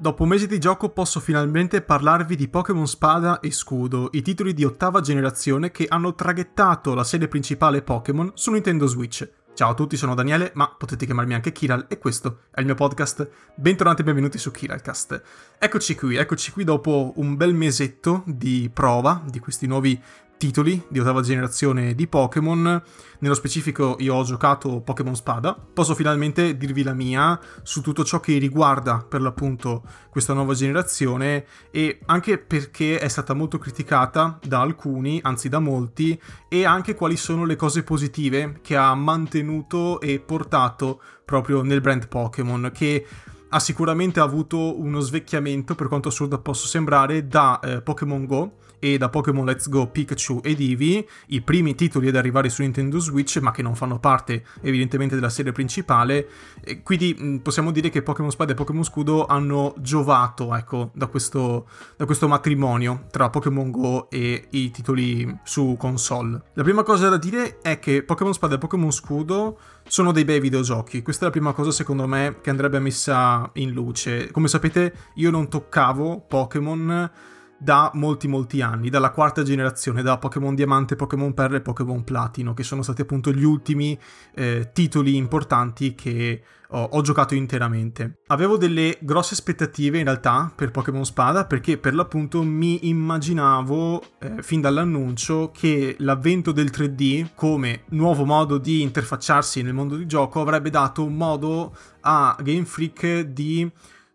Dopo 0.00 0.24
mesi 0.26 0.46
di 0.46 0.60
gioco 0.60 0.90
posso 0.90 1.18
finalmente 1.18 1.82
parlarvi 1.82 2.36
di 2.36 2.46
Pokémon 2.46 2.86
Spada 2.86 3.40
e 3.40 3.50
Scudo, 3.50 4.10
i 4.12 4.22
titoli 4.22 4.54
di 4.54 4.64
ottava 4.64 5.00
generazione 5.00 5.72
che 5.72 5.86
hanno 5.88 6.14
traghettato 6.14 6.94
la 6.94 7.02
serie 7.02 7.26
principale 7.26 7.82
Pokémon 7.82 8.30
su 8.34 8.52
Nintendo 8.52 8.86
Switch. 8.86 9.28
Ciao 9.54 9.70
a 9.70 9.74
tutti, 9.74 9.96
sono 9.96 10.14
Daniele, 10.14 10.52
ma 10.54 10.68
potete 10.68 11.04
chiamarmi 11.04 11.34
anche 11.34 11.50
Kiral 11.50 11.86
e 11.88 11.98
questo 11.98 12.42
è 12.52 12.60
il 12.60 12.66
mio 12.66 12.76
podcast. 12.76 13.28
Bentornati 13.56 14.02
e 14.02 14.04
benvenuti 14.04 14.38
su 14.38 14.52
Kiralcast. 14.52 15.20
Eccoci 15.58 15.96
qui, 15.96 16.14
eccoci 16.14 16.52
qui 16.52 16.62
dopo 16.62 17.14
un 17.16 17.34
bel 17.34 17.54
mesetto 17.54 18.22
di 18.24 18.70
prova 18.72 19.20
di 19.28 19.40
questi 19.40 19.66
nuovi 19.66 20.00
titoli 20.38 20.82
di 20.88 21.00
ottava 21.00 21.20
generazione 21.20 21.94
di 21.94 22.06
Pokémon. 22.06 22.82
Nello 23.18 23.34
specifico 23.34 23.96
io 23.98 24.14
ho 24.14 24.22
giocato 24.22 24.80
Pokémon 24.80 25.14
Spada. 25.14 25.54
Posso 25.54 25.94
finalmente 25.94 26.56
dirvi 26.56 26.82
la 26.82 26.94
mia 26.94 27.38
su 27.62 27.82
tutto 27.82 28.04
ciò 28.04 28.20
che 28.20 28.38
riguarda 28.38 29.04
per 29.06 29.20
l'appunto 29.20 29.82
questa 30.08 30.32
nuova 30.32 30.54
generazione 30.54 31.44
e 31.70 31.98
anche 32.06 32.38
perché 32.38 32.98
è 32.98 33.08
stata 33.08 33.34
molto 33.34 33.58
criticata 33.58 34.38
da 34.42 34.60
alcuni, 34.60 35.18
anzi 35.22 35.48
da 35.48 35.58
molti, 35.58 36.18
e 36.48 36.64
anche 36.64 36.94
quali 36.94 37.16
sono 37.16 37.44
le 37.44 37.56
cose 37.56 37.82
positive 37.82 38.60
che 38.62 38.76
ha 38.76 38.94
mantenuto 38.94 40.00
e 40.00 40.20
portato 40.20 41.02
proprio 41.24 41.62
nel 41.62 41.80
brand 41.80 42.06
Pokémon 42.08 42.70
che 42.72 43.04
ha 43.50 43.60
sicuramente 43.60 44.20
avuto 44.20 44.78
uno 44.78 45.00
svecchiamento, 45.00 45.74
per 45.74 45.88
quanto 45.88 46.08
assurdo 46.08 46.38
possa 46.40 46.66
sembrare, 46.66 47.26
da 47.26 47.58
eh, 47.60 47.82
Pokémon 47.82 48.24
Go 48.26 48.52
e 48.78 48.98
da 48.98 49.08
Pokémon 49.08 49.44
Let's 49.44 49.68
Go 49.68 49.88
Pikachu 49.88 50.40
ed 50.42 50.60
Eevee, 50.60 51.06
i 51.28 51.40
primi 51.42 51.74
titoli 51.74 52.08
ad 52.08 52.16
arrivare 52.16 52.48
su 52.48 52.62
Nintendo 52.62 52.98
Switch, 52.98 53.38
ma 53.38 53.50
che 53.50 53.62
non 53.62 53.74
fanno 53.74 53.98
parte 53.98 54.44
evidentemente 54.60 55.14
della 55.14 55.28
serie 55.28 55.52
principale. 55.52 56.28
E 56.62 56.82
quindi 56.82 57.14
mh, 57.18 57.36
possiamo 57.38 57.70
dire 57.70 57.90
che 57.90 58.02
Pokémon 58.02 58.30
Spada 58.30 58.52
e 58.52 58.54
Pokémon 58.54 58.84
Scudo 58.84 59.26
hanno 59.26 59.74
giovato, 59.78 60.54
ecco, 60.54 60.90
da 60.94 61.06
questo, 61.06 61.68
da 61.96 62.04
questo 62.04 62.28
matrimonio 62.28 63.06
tra 63.10 63.30
Pokémon 63.30 63.70
Go 63.70 64.10
e 64.10 64.46
i 64.50 64.70
titoli 64.70 65.38
su 65.44 65.76
console. 65.78 66.42
La 66.54 66.62
prima 66.62 66.82
cosa 66.82 67.08
da 67.08 67.16
dire 67.16 67.58
è 67.60 67.78
che 67.78 68.02
Pokémon 68.02 68.32
Spada 68.32 68.56
e 68.56 68.58
Pokémon 68.58 68.90
Scudo 68.90 69.58
sono 69.86 70.12
dei 70.12 70.24
bei 70.24 70.40
videogiochi. 70.40 71.02
Questa 71.02 71.22
è 71.22 71.24
la 71.26 71.32
prima 71.32 71.52
cosa 71.52 71.70
secondo 71.70 72.06
me 72.06 72.38
che 72.40 72.50
andrebbe 72.50 72.78
messa 72.78 73.50
in 73.54 73.70
luce. 73.72 74.30
Come 74.30 74.48
sapete, 74.48 74.94
io 75.14 75.30
non 75.30 75.48
toccavo 75.48 76.24
Pokémon 76.28 77.10
da 77.58 77.90
molti 77.94 78.28
molti 78.28 78.62
anni, 78.62 78.88
dalla 78.88 79.10
quarta 79.10 79.42
generazione, 79.42 80.02
da 80.02 80.16
Pokémon 80.16 80.54
Diamante, 80.54 80.96
Pokémon 80.96 81.34
Perla 81.34 81.56
e 81.56 81.60
Pokémon 81.60 82.04
Platino, 82.04 82.54
che 82.54 82.62
sono 82.62 82.82
stati 82.82 83.02
appunto 83.02 83.32
gli 83.32 83.44
ultimi 83.44 83.98
eh, 84.34 84.70
titoli 84.72 85.16
importanti 85.16 85.94
che 85.94 86.42
ho, 86.70 86.82
ho, 86.82 87.00
giocato 87.00 87.34
interamente. 87.34 88.20
Avevo 88.26 88.56
delle 88.56 88.98
grosse 89.00 89.34
aspettative 89.34 89.98
in 89.98 90.04
realtà 90.04 90.52
per 90.54 90.70
Pokémon 90.70 91.04
Spada, 91.04 91.46
perché 91.46 91.78
per 91.78 91.94
l'appunto 91.94 92.42
mi 92.42 92.88
immaginavo 92.88 94.02
eh, 94.18 94.42
fin 94.42 94.60
dall'annuncio 94.60 95.50
che 95.52 95.96
l'avvento 95.98 96.52
del 96.52 96.70
3D 96.72 97.30
come 97.34 97.82
nuovo 97.90 98.24
modo 98.24 98.58
di 98.58 98.82
interfacciarsi 98.82 99.62
nel 99.62 99.74
mondo 99.74 99.96
di 99.96 100.06
gioco 100.06 100.40
avrebbe 100.40 100.70
dato 100.70 101.06
modo 101.08 101.74
a 102.02 102.36
Game 102.40 102.64
Freak 102.64 103.20
di 103.20 103.70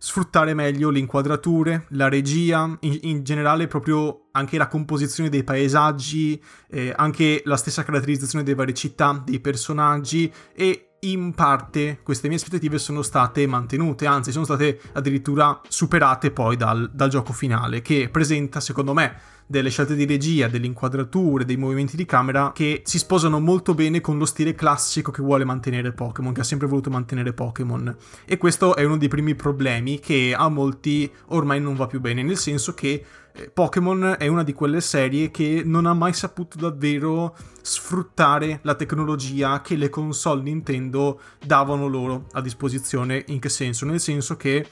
sfruttare 0.05 0.53
meglio 0.53 0.89
le 0.89 0.99
inquadrature, 0.99 1.85
la 1.91 2.09
regia, 2.09 2.77
in, 2.81 2.99
in 3.03 3.23
generale 3.23 3.67
proprio 3.67 4.25
anche 4.31 4.57
la 4.57 4.67
composizione 4.67 5.29
dei 5.29 5.45
paesaggi, 5.45 6.43
eh, 6.69 6.91
anche 6.93 7.41
la 7.45 7.55
stessa 7.55 7.85
caratterizzazione 7.85 8.43
delle 8.43 8.57
varie 8.57 8.73
città, 8.73 9.23
dei 9.25 9.39
personaggi 9.39 10.29
e 10.53 10.92
in 11.03 11.33
parte 11.33 11.99
queste 12.03 12.27
mie 12.27 12.37
aspettative 12.37 12.77
sono 12.77 13.01
state 13.01 13.45
mantenute, 13.47 14.05
anzi 14.05 14.31
sono 14.31 14.45
state 14.45 14.79
addirittura 14.93 15.59
superate 15.67 16.31
poi 16.31 16.55
dal, 16.55 16.89
dal 16.93 17.09
gioco 17.09 17.33
finale 17.33 17.81
che 17.81 18.09
presenta 18.11 18.59
secondo 18.59 18.93
me 18.93 19.31
delle 19.45 19.69
scelte 19.69 19.95
di 19.95 20.05
regia, 20.05 20.47
delle 20.47 20.65
inquadrature, 20.65 21.45
dei 21.45 21.57
movimenti 21.57 21.95
di 21.95 22.05
camera 22.05 22.51
che 22.53 22.81
si 22.85 22.97
sposano 22.97 23.39
molto 23.39 23.73
bene 23.73 24.01
con 24.01 24.17
lo 24.17 24.25
stile 24.25 24.55
classico 24.55 25.11
che 25.11 25.21
vuole 25.21 25.43
mantenere 25.43 25.91
Pokémon, 25.91 26.33
che 26.33 26.41
ha 26.41 26.45
sempre 26.45 26.67
voluto 26.67 26.89
mantenere 26.89 27.33
Pokémon. 27.33 27.95
E 28.25 28.37
questo 28.37 28.75
è 28.75 28.83
uno 28.83 28.97
dei 28.97 29.09
primi 29.09 29.35
problemi 29.35 29.99
che 29.99 30.33
a 30.35 30.47
molti 30.49 31.11
ormai 31.27 31.59
non 31.59 31.75
va 31.75 31.87
più 31.87 31.99
bene, 31.99 32.23
nel 32.23 32.37
senso 32.37 32.73
che 32.73 33.03
Pokémon 33.51 34.15
è 34.19 34.27
una 34.27 34.43
di 34.43 34.53
quelle 34.53 34.79
serie 34.79 35.31
che 35.31 35.63
non 35.65 35.87
ha 35.87 35.93
mai 35.93 36.13
saputo 36.13 36.57
davvero 36.57 37.35
sfruttare 37.61 38.59
la 38.61 38.75
tecnologia 38.75 39.61
che 39.61 39.75
le 39.75 39.89
console 39.89 40.43
Nintendo 40.43 41.19
davano 41.43 41.87
loro 41.87 42.27
a 42.33 42.41
disposizione. 42.41 43.23
In 43.27 43.39
che 43.39 43.49
senso? 43.49 43.85
Nel 43.85 43.99
senso 43.99 44.37
che 44.37 44.67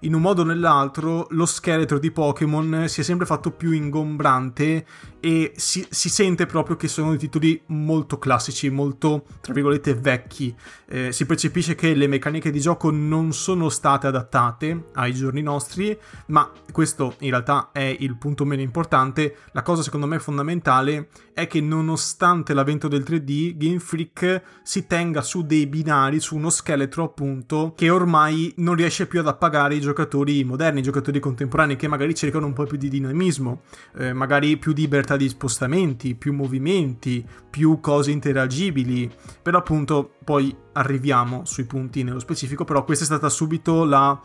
in 0.00 0.14
un 0.14 0.20
modo 0.20 0.42
o 0.42 0.44
nell'altro 0.44 1.26
lo 1.30 1.46
scheletro 1.46 1.98
di 1.98 2.10
Pokémon 2.10 2.84
si 2.86 3.00
è 3.00 3.04
sempre 3.04 3.26
fatto 3.26 3.50
più 3.50 3.72
ingombrante 3.72 4.84
e 5.20 5.52
si, 5.56 5.84
si, 5.90 6.08
sente 6.08 6.46
proprio 6.46 6.76
che 6.76 6.86
sono 6.86 7.10
dei 7.10 7.18
titoli 7.18 7.60
molto 7.66 8.18
classici, 8.18 8.70
molto, 8.70 9.24
tra 9.40 9.52
virgolette, 9.52 9.94
vecchi. 9.94 10.54
Eh, 10.86 11.12
si 11.12 11.26
percepisce 11.26 11.74
che 11.74 11.94
le 11.94 12.06
meccaniche 12.06 12.50
di 12.50 12.60
gioco 12.60 12.90
non 12.90 13.32
sono 13.32 13.68
state 13.68 14.06
adattate 14.06 14.84
ai 14.94 15.12
giorni 15.12 15.42
nostri, 15.42 15.96
ma 16.26 16.50
questo 16.70 17.16
in 17.20 17.30
realtà 17.30 17.70
è 17.72 17.96
il 17.98 18.16
punto 18.16 18.44
meno 18.44 18.62
importante. 18.62 19.36
La 19.52 19.62
cosa 19.62 19.82
secondo 19.82 20.06
me 20.06 20.20
fondamentale 20.20 21.08
è 21.32 21.46
che 21.46 21.60
nonostante 21.60 22.54
l'avvento 22.54 22.88
del 22.88 23.02
3D, 23.02 23.56
Game 23.56 23.78
Freak 23.80 24.42
si 24.62 24.86
tenga 24.86 25.22
su 25.22 25.42
dei 25.42 25.66
binari, 25.66 26.20
su 26.20 26.36
uno 26.36 26.50
scheletro 26.50 27.04
appunto, 27.04 27.74
che 27.76 27.90
ormai 27.90 28.52
non 28.58 28.74
riesce 28.74 29.06
più 29.06 29.20
ad 29.20 29.26
appagare 29.26 29.74
i 29.74 29.80
giocatori 29.88 30.44
moderni, 30.44 30.82
giocatori 30.82 31.18
contemporanei, 31.18 31.76
che 31.76 31.88
magari 31.88 32.14
cercano 32.14 32.46
un 32.46 32.52
po' 32.52 32.64
più 32.64 32.76
di 32.76 32.88
dinamismo, 32.88 33.62
eh, 33.96 34.12
magari 34.12 34.56
più 34.58 34.72
libertà 34.72 35.16
di 35.16 35.28
spostamenti, 35.28 36.14
più 36.14 36.32
movimenti, 36.32 37.24
più 37.48 37.80
cose 37.80 38.10
interagibili, 38.10 39.10
però 39.42 39.58
appunto 39.58 40.16
poi 40.24 40.54
arriviamo 40.72 41.44
sui 41.44 41.64
punti 41.64 42.02
nello 42.02 42.18
specifico, 42.18 42.64
però 42.64 42.84
questa 42.84 43.04
è 43.04 43.06
stata 43.06 43.28
subito 43.28 43.84
la 43.84 44.20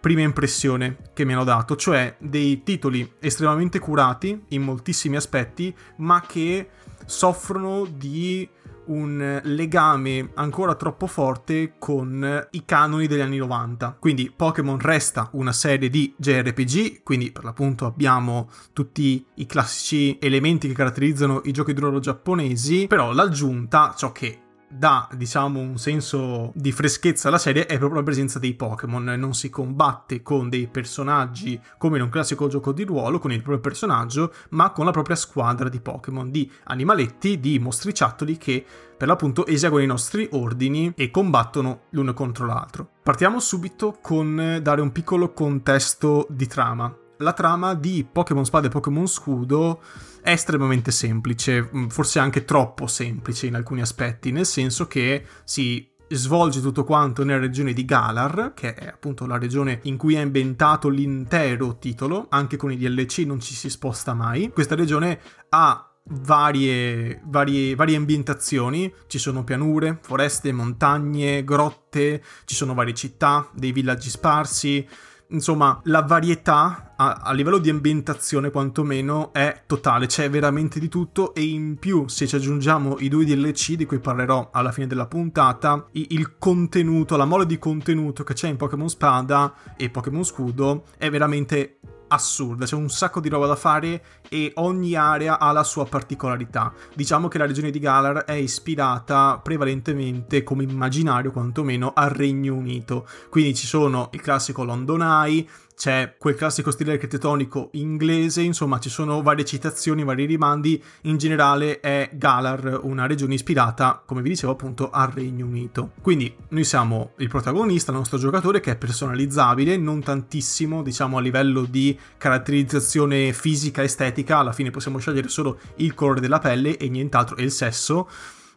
prima 0.00 0.20
impressione 0.20 0.98
che 1.12 1.24
mi 1.24 1.32
hanno 1.32 1.44
dato, 1.44 1.74
cioè 1.74 2.16
dei 2.18 2.62
titoli 2.62 3.14
estremamente 3.18 3.80
curati 3.80 4.44
in 4.50 4.62
moltissimi 4.62 5.16
aspetti, 5.16 5.74
ma 5.96 6.22
che 6.26 6.68
soffrono 7.04 7.84
di 7.90 8.48
un 8.88 9.40
legame 9.44 10.30
ancora 10.34 10.74
troppo 10.74 11.06
forte 11.06 11.74
con 11.78 12.46
i 12.50 12.64
canoni 12.64 13.06
degli 13.06 13.20
anni 13.20 13.38
90. 13.38 13.96
Quindi 13.98 14.32
Pokémon 14.34 14.78
resta 14.78 15.28
una 15.32 15.52
serie 15.52 15.88
di 15.88 16.14
JRPG, 16.16 17.02
quindi 17.02 17.30
per 17.32 17.44
l'appunto 17.44 17.86
abbiamo 17.86 18.50
tutti 18.72 19.24
i 19.34 19.46
classici 19.46 20.18
elementi 20.20 20.68
che 20.68 20.74
caratterizzano 20.74 21.42
i 21.44 21.52
giochi 21.52 21.72
di 21.72 21.80
ruolo 21.80 22.00
giapponesi, 22.00 22.86
però 22.86 23.12
l'aggiunta, 23.12 23.94
ciò 23.96 24.12
che 24.12 24.40
dà, 24.68 25.08
diciamo, 25.12 25.60
un 25.60 25.78
senso 25.78 26.52
di 26.54 26.72
freschezza 26.72 27.28
alla 27.28 27.38
serie 27.38 27.66
è 27.66 27.78
proprio 27.78 28.00
la 28.00 28.04
presenza 28.04 28.38
dei 28.38 28.54
Pokémon. 28.54 29.04
Non 29.04 29.34
si 29.34 29.50
combatte 29.50 30.22
con 30.22 30.48
dei 30.48 30.66
personaggi 30.68 31.60
come 31.78 31.96
in 31.96 32.04
un 32.04 32.10
classico 32.10 32.48
gioco 32.48 32.72
di 32.72 32.84
ruolo, 32.84 33.18
con 33.18 33.32
il 33.32 33.38
proprio 33.38 33.60
personaggio, 33.60 34.32
ma 34.50 34.70
con 34.70 34.84
la 34.84 34.90
propria 34.90 35.16
squadra 35.16 35.68
di 35.68 35.80
Pokémon, 35.80 36.30
di 36.30 36.50
animaletti, 36.64 37.40
di 37.40 37.58
mostriciattoli 37.58 38.36
che 38.36 38.64
per 38.96 39.08
l'appunto 39.08 39.46
eseguono 39.46 39.84
i 39.84 39.86
nostri 39.86 40.28
ordini 40.32 40.92
e 40.96 41.10
combattono 41.10 41.82
l'uno 41.90 42.12
contro 42.14 42.46
l'altro. 42.46 42.88
Partiamo 43.02 43.40
subito 43.40 43.98
con 44.02 44.58
dare 44.60 44.80
un 44.80 44.92
piccolo 44.92 45.32
contesto 45.32 46.26
di 46.28 46.46
trama 46.46 46.94
la 47.18 47.32
trama 47.32 47.74
di 47.74 48.06
Pokémon 48.10 48.44
Spada 48.44 48.66
e 48.66 48.70
Pokémon 48.70 49.06
Scudo 49.06 49.80
è 50.22 50.30
estremamente 50.30 50.90
semplice, 50.90 51.70
mm, 51.74 51.86
forse 51.88 52.18
anche 52.18 52.44
troppo 52.44 52.86
semplice 52.86 53.46
in 53.46 53.54
alcuni 53.54 53.80
aspetti, 53.80 54.30
nel 54.32 54.46
senso 54.46 54.86
che 54.86 55.24
si 55.44 55.96
svolge 56.10 56.60
tutto 56.60 56.84
quanto 56.84 57.24
nella 57.24 57.40
regione 57.40 57.72
di 57.72 57.84
Galar, 57.84 58.52
che 58.54 58.74
è 58.74 58.86
appunto 58.86 59.26
la 59.26 59.38
regione 59.38 59.80
in 59.82 59.96
cui 59.96 60.14
è 60.14 60.20
ambientato 60.20 60.88
l'intero 60.88 61.78
titolo, 61.78 62.26
anche 62.30 62.56
con 62.56 62.72
i 62.72 62.76
DLC 62.76 63.18
non 63.18 63.40
ci 63.40 63.54
si 63.54 63.68
sposta 63.68 64.14
mai. 64.14 64.50
Questa 64.50 64.74
regione 64.74 65.20
ha 65.50 65.82
Varie, 66.10 67.20
varie, 67.26 67.74
varie, 67.74 67.96
ambientazioni, 67.96 68.90
ci 69.08 69.18
sono 69.18 69.44
pianure, 69.44 69.98
foreste, 70.00 70.52
montagne, 70.52 71.44
grotte, 71.44 72.24
ci 72.46 72.54
sono 72.54 72.72
varie 72.72 72.94
città, 72.94 73.46
dei 73.52 73.72
villaggi 73.72 74.08
sparsi, 74.08 74.88
insomma, 75.30 75.80
la 75.84 76.02
varietà 76.02 76.94
a, 76.96 77.20
a, 77.22 77.32
livello 77.32 77.58
di 77.58 77.70
ambientazione 77.70 78.50
quantomeno 78.50 79.32
è 79.32 79.62
totale, 79.66 80.06
c'è 80.06 80.30
veramente 80.30 80.80
di 80.80 80.88
tutto. 80.88 81.34
E 81.34 81.42
in 81.42 81.76
più 81.78 82.08
se 82.08 82.26
ci 82.26 82.36
aggiungiamo 82.36 82.96
i 83.00 83.08
due 83.08 83.24
DLC 83.24 83.74
di 83.74 83.86
cui 83.86 83.98
parlerò 83.98 84.50
alla 84.52 84.72
fine 84.72 84.86
della 84.86 85.06
puntata, 85.06 85.86
il, 85.92 86.38
contenuto, 86.38 87.16
la 87.16 87.24
mole 87.24 87.46
di 87.46 87.58
contenuto 87.58 88.24
che 88.24 88.34
c'è 88.34 88.48
in 88.48 88.56
Pokémon 88.56 88.88
Spada 88.88 89.54
e 89.76 89.90
Pokémon 89.90 90.24
Scudo 90.24 90.84
è 90.96 91.10
veramente 91.10 91.78
assurda, 92.08 92.64
c'è 92.66 92.74
un 92.74 92.90
sacco 92.90 93.20
di 93.20 93.28
roba 93.28 93.46
da 93.46 93.56
fare 93.56 94.02
e 94.28 94.52
ogni 94.56 94.94
area 94.94 95.38
ha 95.38 95.52
la 95.52 95.64
sua 95.64 95.86
particolarità. 95.86 96.72
Diciamo 96.94 97.28
che 97.28 97.38
la 97.38 97.46
regione 97.46 97.70
di 97.70 97.78
Galar 97.78 98.24
è 98.24 98.32
ispirata 98.32 99.40
prevalentemente, 99.42 100.42
come 100.42 100.64
immaginario 100.64 101.30
quantomeno, 101.30 101.92
al 101.94 102.10
Regno 102.10 102.54
Unito. 102.54 103.06
Quindi 103.30 103.54
ci 103.54 103.66
sono 103.66 104.08
il 104.12 104.20
classico 104.20 104.64
London 104.64 105.02
Eye, 105.02 105.46
c'è 105.78 106.16
quel 106.18 106.34
classico 106.34 106.72
stile 106.72 106.94
architettonico 106.94 107.68
inglese, 107.74 108.42
insomma 108.42 108.80
ci 108.80 108.88
sono 108.90 109.22
varie 109.22 109.44
citazioni, 109.44 110.02
vari 110.02 110.24
rimandi, 110.24 110.82
in 111.02 111.18
generale 111.18 111.78
è 111.78 112.10
Galar 112.14 112.80
una 112.82 113.06
regione 113.06 113.34
ispirata, 113.34 114.02
come 114.04 114.20
vi 114.20 114.30
dicevo 114.30 114.54
appunto, 114.54 114.90
al 114.90 115.12
Regno 115.12 115.46
Unito. 115.46 115.92
Quindi 116.02 116.34
noi 116.48 116.64
siamo 116.64 117.12
il 117.18 117.28
protagonista, 117.28 117.92
il 117.92 117.98
nostro 117.98 118.18
giocatore 118.18 118.58
che 118.58 118.72
è 118.72 118.76
personalizzabile, 118.76 119.76
non 119.76 120.02
tantissimo 120.02 120.82
diciamo 120.82 121.16
a 121.16 121.20
livello 121.20 121.62
di 121.62 121.96
caratterizzazione 122.18 123.32
fisica, 123.32 123.84
estetica, 123.84 124.38
alla 124.38 124.52
fine 124.52 124.70
possiamo 124.70 124.98
scegliere 124.98 125.28
solo 125.28 125.60
il 125.76 125.94
colore 125.94 126.18
della 126.18 126.40
pelle 126.40 126.76
e 126.76 126.88
nient'altro, 126.88 127.36
e 127.36 127.44
il 127.44 127.52
sesso 127.52 128.08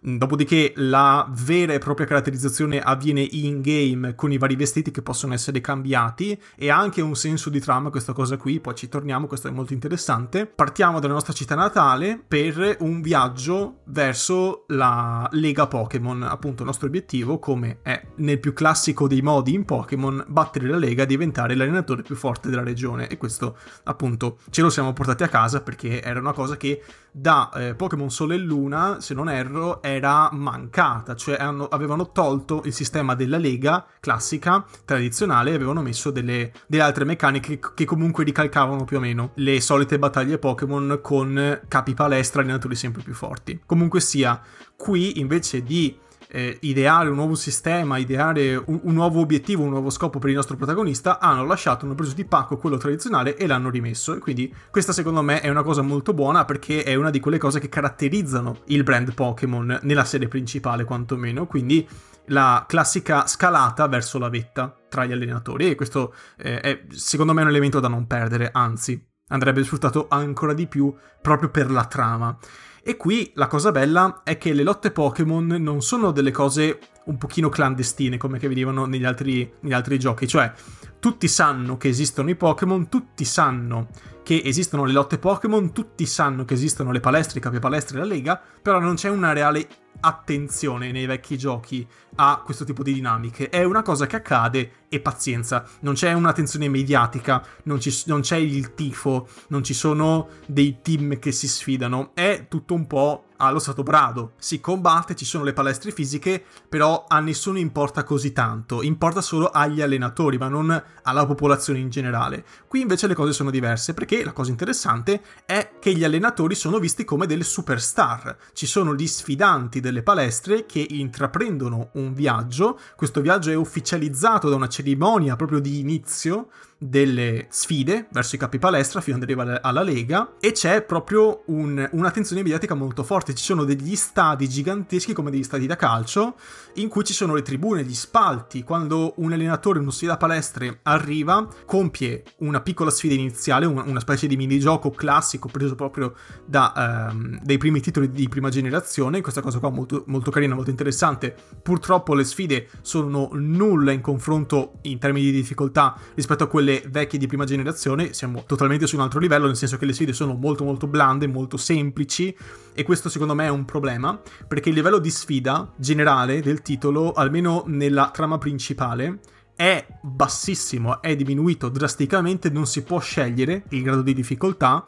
dopodiché 0.04 0.74
la 0.78 1.30
vera 1.30 1.74
e 1.74 1.78
propria 1.78 2.08
caratterizzazione 2.08 2.82
avviene 2.82 3.22
in 3.22 3.62
game 3.62 4.16
con 4.16 4.32
i 4.32 4.40
vari 4.40 4.56
vestiti 4.56 4.90
che 4.90 5.04
possono 5.04 5.34
essere 5.34 5.62
cambiati 5.62 6.40
e 6.56 6.70
ha 6.72 6.78
anche 6.78 7.02
un 7.02 7.16
senso 7.16 7.52
di 7.52 7.60
trama 7.60 7.92
questa 7.92 8.14
cosa 8.14 8.38
qui, 8.38 8.60
poi 8.60 8.74
ci 8.74 8.90
torniamo, 8.90 9.28
questo 9.28 9.48
è 9.48 9.52
molto 9.52 9.74
interessante. 9.74 10.48
Partiamo 10.48 11.00
dalla 11.00 11.14
nostra 11.14 11.34
città 11.34 11.54
natale 11.54 12.22
per 12.28 12.78
un 12.80 13.02
viaggio 13.02 13.82
verso 13.86 14.66
la 14.70 15.28
Lega 15.34 15.68
Pokémon, 15.68 16.24
appunto 16.24 16.64
il 16.64 16.68
nostro 16.68 16.88
obiettivo 16.88 17.38
come 17.38 17.80
è 17.84 18.04
nel 18.16 18.40
più 18.40 18.54
classico 18.54 19.08
dei 19.08 19.22
modi 19.22 19.54
in 19.54 19.66
Pokémon 19.66 20.26
battere 20.28 20.68
la 20.68 20.78
Lega 20.78 21.04
e 21.04 21.06
diventare 21.06 21.56
l'allenatore 21.56 22.02
più 22.02 22.16
forte 22.16 22.50
della 22.50 22.64
regione 22.64 23.08
e 23.08 23.18
questo 23.18 23.56
appunto 23.84 24.40
ce 24.50 24.62
lo 24.62 24.70
siamo 24.70 24.94
portati 24.94 25.24
a 25.24 25.28
casa 25.28 25.62
perché 25.62 26.02
era 26.02 26.20
una 26.20 26.34
cosa 26.34 26.58
che 26.58 26.82
da 27.12 27.50
eh, 27.54 27.76
Pokémon 27.76 28.10
Sole 28.10 28.36
e 28.36 28.38
Luna, 28.38 29.02
se 29.02 29.14
non 29.14 29.30
erro, 29.30 29.82
era 29.96 30.30
mancata, 30.32 31.16
cioè 31.16 31.38
hanno, 31.40 31.68
avevano 31.68 32.12
tolto 32.12 32.62
il 32.66 32.74
sistema 32.74 33.16
della 33.16 33.38
lega 33.38 33.86
classica, 34.00 34.66
tradizionale, 34.86 35.52
e 35.52 35.56
avevano 35.56 35.82
messo 35.82 36.12
delle, 36.12 36.52
delle 36.68 36.84
altre 36.84 37.06
meccaniche 37.06 37.60
che 37.74 37.86
comunque 37.86 38.24
ricalcavano 38.24 38.84
più 38.84 38.98
o 38.98 39.00
meno 39.00 39.32
le 39.36 39.62
solite 39.62 40.00
battaglie 40.00 40.38
Pokémon 40.38 41.00
con 41.02 41.62
capi 41.68 41.94
palestra, 41.94 42.42
allenatori 42.42 42.76
sempre 42.76 43.02
più 43.02 43.14
forti. 43.14 43.62
Comunque 43.66 44.00
sia, 44.00 44.42
qui 44.76 45.20
invece 45.20 45.64
di 45.64 45.98
eh, 46.34 46.58
ideare 46.62 47.10
un 47.10 47.16
nuovo 47.16 47.36
sistema, 47.36 47.98
ideare 47.98 48.56
un, 48.56 48.80
un, 48.84 48.94
nuovo 48.94 49.20
obiettivo, 49.20 49.64
un 49.64 49.70
nuovo 49.70 49.90
scopo 49.90 50.18
per 50.18 50.30
il 50.30 50.36
nostro 50.36 50.56
protagonista, 50.56 51.20
hanno 51.20 51.46
lasciato, 51.46 51.86
hanno 51.86 51.96
preso 51.96 52.14
di 52.14 52.24
pacco 52.24 52.58
quello 52.58 52.78
tradizionale 52.78 53.36
e 53.36 53.48
l'hanno 53.48 53.70
rimesso. 53.70 54.16
E 54.16 54.20
quindi 54.20 54.54
questa 54.70 54.94
secondo 54.94 55.22
me 55.22 55.42
è 55.42 55.50
una 55.50 55.64
cosa 55.64 55.82
molto 55.82 56.14
buona 56.14 56.46
perché 56.46 56.84
è 56.84 56.96
una 56.96 57.10
di 57.10 57.20
quelle 57.20 57.38
cose 57.38 57.60
che 57.60 57.68
caratterizzano 57.68 58.62
il 58.68 58.84
brand 58.84 59.14
Pokémon 59.14 59.80
nella 59.82 60.06
serie 60.06 60.30
principale 60.30 60.86
quantomeno. 60.86 61.46
Quindi 61.48 61.86
la 62.28 62.64
classica 62.66 63.28
scalata 63.28 63.88
verso 63.88 64.18
la 64.18 64.30
vetta 64.30 64.74
tra 64.88 65.06
gli 65.06 65.12
allenatori 65.12 65.70
e 65.70 65.76
questo 65.76 66.14
eh, 66.38 66.62
è 66.62 66.84
secondo 66.90 67.34
me 67.34 67.42
un 67.42 67.50
elemento 67.50 67.80
da 67.82 67.90
non 67.90 68.08
perdere, 68.08 68.50
anzi 68.54 69.06
andrebbe 69.28 69.64
sfruttato 69.64 70.08
ancora 70.10 70.54
di 70.54 70.68
più 70.68 70.94
proprio 71.22 71.50
per 71.50 71.72
la 71.72 71.86
trama. 71.86 72.38
E 72.84 72.98
qui 72.98 73.32
la 73.36 73.46
cosa 73.46 73.72
bella 73.72 74.22
è 74.24 74.40
che 74.40 74.54
le 74.54 74.64
lotte 74.64 74.90
Pokémon 74.90 75.46
non 75.46 75.82
sono 75.82 76.12
delle 76.12 76.32
cose 76.32 76.80
un 77.06 77.18
pochino 77.18 77.48
clandestine 77.48 78.18
come 78.18 78.40
che 78.40 78.48
vedevano 78.48 78.86
negli 78.86 79.06
altri, 79.06 79.52
negli 79.60 79.74
altri 79.74 80.00
giochi, 80.00 80.28
cioè 80.28 80.52
tutti 81.00 81.28
sanno 81.28 81.78
che 81.78 81.90
esistono 81.90 82.32
i 82.32 82.36
Pokémon, 82.36 82.90
tutti 82.90 83.24
sanno 83.24 83.90
che 84.24 84.42
esistono 84.44 84.86
le 84.86 84.94
lotte 84.94 85.20
Pokémon, 85.20 85.72
tutti 85.72 86.08
sanno 86.08 86.44
che 86.44 86.56
esistono 86.56 86.92
le 86.92 87.00
palestre, 87.00 87.38
i 87.38 87.42
capi 87.42 87.60
palestre 87.60 87.98
e 87.98 88.00
la 88.02 88.08
lega, 88.08 88.42
però 88.62 88.80
non 88.80 88.96
c'è 88.96 89.10
una 89.10 89.32
reale 89.32 89.68
attenzione 90.00 90.92
nei 90.92 91.06
vecchi 91.06 91.38
giochi 91.38 91.88
a 92.16 92.42
questo 92.44 92.64
tipo 92.66 92.84
di 92.84 92.94
dinamiche. 92.94 93.50
È 93.50 93.64
una 93.64 93.82
cosa 93.82 94.08
che 94.08 94.16
accade 94.18 94.72
e 94.90 95.00
pazienza. 95.00 95.66
Non 95.82 95.94
c'è 95.94 96.12
un'attenzione 96.14 96.68
mediatica, 96.68 97.46
non, 97.64 97.80
ci, 97.80 98.04
non 98.08 98.22
c'è 98.22 98.38
il 98.38 98.74
tifo, 98.74 99.28
non 99.48 99.64
ci 99.64 99.74
sono 99.74 100.28
dei 100.46 100.80
team 100.82 101.20
che 101.20 101.32
si 101.32 101.48
sfidano. 101.48 102.12
È 102.14 102.48
tutto 102.50 102.74
un 102.74 102.88
po' 102.88 103.26
allo 103.38 103.60
stato 103.60 103.84
brado. 103.84 104.34
Si 104.38 104.60
combatte, 104.60 105.16
ci 105.16 105.26
sono 105.26 105.44
le 105.44 105.54
palestre 105.54 105.92
fisiche, 105.92 106.44
però 106.68 107.06
a 107.08 107.20
nessuno 107.20 107.58
importa 107.58 108.04
così 108.04 108.32
tanto. 108.32 108.82
Importa 108.82 109.22
solo 109.22 109.50
agli 109.50 109.82
allenatori, 109.82 110.38
ma 110.38 110.48
non 110.48 110.84
alla 111.04 111.26
popolazione 111.26 111.80
in 111.80 111.90
generale. 111.90 112.46
Qui 112.68 112.82
invece 112.82 113.08
le 113.08 113.16
cose 113.16 113.34
sono 113.34 113.50
diverse, 113.50 113.94
perché 113.94 114.24
la 114.24 114.34
cosa 114.34 114.52
interessante 114.52 115.22
è 115.46 115.72
che 115.80 115.94
gli 115.94 116.04
allenatori 116.04 116.56
sono 116.56 116.80
visti 116.80 117.04
come 117.04 117.26
delle 117.26 117.44
superstar. 117.44 118.38
Ci 118.54 118.66
sono 118.66 118.96
gli 118.96 119.08
sfidanti 119.08 119.80
delle 119.82 120.04
palestre 120.04 120.66
che 120.66 120.86
intraprendono 120.90 121.90
un 121.96 122.14
viaggio. 122.14 122.80
Questo 122.96 123.20
viaggio 123.20 123.52
è 123.52 123.56
ufficializzato 123.56 124.48
da 124.48 124.56
una 124.56 124.70
cerimonia 124.70 125.36
proprio 125.36 125.60
di 125.60 125.80
inizio 125.80 126.48
delle 126.84 127.46
sfide 127.50 128.08
verso 128.12 128.36
i 128.36 128.40
capi 128.40 128.58
palestra 128.58 129.02
fino 129.02 129.18
ad 129.18 129.22
arrivare 129.22 129.60
alla 129.62 129.84
Lega 129.84 130.34
e 130.40 130.52
c'è 130.52 130.82
proprio 130.82 131.44
un, 131.46 131.88
un'attenzione 131.92 132.42
mediatica 132.42 132.74
molto 132.74 133.04
forte. 133.04 133.36
Ci 133.36 133.44
sono 133.44 133.66
degli 133.66 133.96
stadi 133.96 134.50
giganteschi 134.50 135.14
come 135.14 135.30
degli 135.30 135.44
stadi 135.44 135.68
da 135.68 135.76
calcio 135.76 136.34
in 136.76 136.90
cui 136.90 137.04
ci 137.04 137.14
sono 137.14 137.36
le 137.36 137.44
tribune, 137.44 137.84
gli 137.84 137.94
spalti. 137.94 138.64
Quando 138.64 139.14
un 139.18 139.32
allenatore, 139.32 139.78
uno 139.78 139.92
sfida 139.92 140.18
palestre 140.18 140.80
arriva, 140.82 141.48
compie 141.68 142.24
una 142.38 142.62
piccola 142.62 142.90
sfida 142.90 143.14
iniziale, 143.14 143.68
una, 143.68 144.00
specie 144.00 144.26
di 144.26 144.36
minigioco 144.36 144.90
classico 144.90 145.50
preso 145.50 145.76
proprio 145.76 146.16
da, 146.44 147.10
um, 147.12 147.40
dai 147.44 147.60
primi 147.60 147.80
titoli 147.80 148.10
di 148.10 148.28
prima 148.28 148.50
generazione. 148.50 149.22
Questa 149.22 149.42
cosa 149.42 149.60
qua 149.60 149.70
molto, 149.70 150.04
molto 150.08 150.32
carina, 150.32 150.56
molto 150.56 150.72
interessante. 150.72 151.36
Purtroppo 151.62 152.16
le 152.16 152.24
sfide 152.24 152.70
sono 152.82 153.30
nulla 153.34 153.92
in 153.92 154.02
confronto 154.02 154.80
in 154.82 154.98
termini 154.98 155.26
di 155.28 155.32
difficoltà 155.34 155.96
rispetto 156.16 156.46
a 156.46 156.48
quelle 156.48 156.70
quelle 156.72 156.84
vecchie 156.88 157.20
di 157.20 157.28
prima 157.28 157.44
generazione 157.44 158.14
siamo 158.14 158.44
totalmente 158.46 158.88
su 158.88 158.96
un 158.96 159.02
altro 159.02 159.20
livello, 159.20 159.48
nel 159.48 159.58
senso 159.58 159.78
che 159.78 159.86
le 159.86 159.94
sfide 159.94 160.14
sono 160.14 160.34
molto 160.34 160.64
molto 160.64 160.88
blande, 160.88 161.28
molto 161.28 161.58
semplici 161.58 162.36
e 162.74 162.84
questo 162.84 163.10
secondo 163.10 163.36
me 163.36 163.46
è 163.46 163.50
un 163.50 163.66
problema 163.66 164.20
perché 164.48 164.70
il 164.70 164.76
livello 164.76 165.00
di 165.00 165.10
sfida 165.10 165.72
generale 165.76 166.42
del 166.42 166.62
titolo, 166.62 167.12
almeno 167.12 167.64
nella 167.68 168.12
trama 168.14 168.38
principale, 168.38 169.20
è 169.56 169.86
bassissimo, 170.02 171.02
è 171.02 171.16
diminuito 171.16 171.70
drasticamente, 171.70 172.50
non 172.50 172.66
si 172.66 172.84
può 172.84 173.00
scegliere 173.00 173.64
il 173.70 173.84
grado 173.84 174.02
di 174.02 174.14
difficoltà 174.14 174.86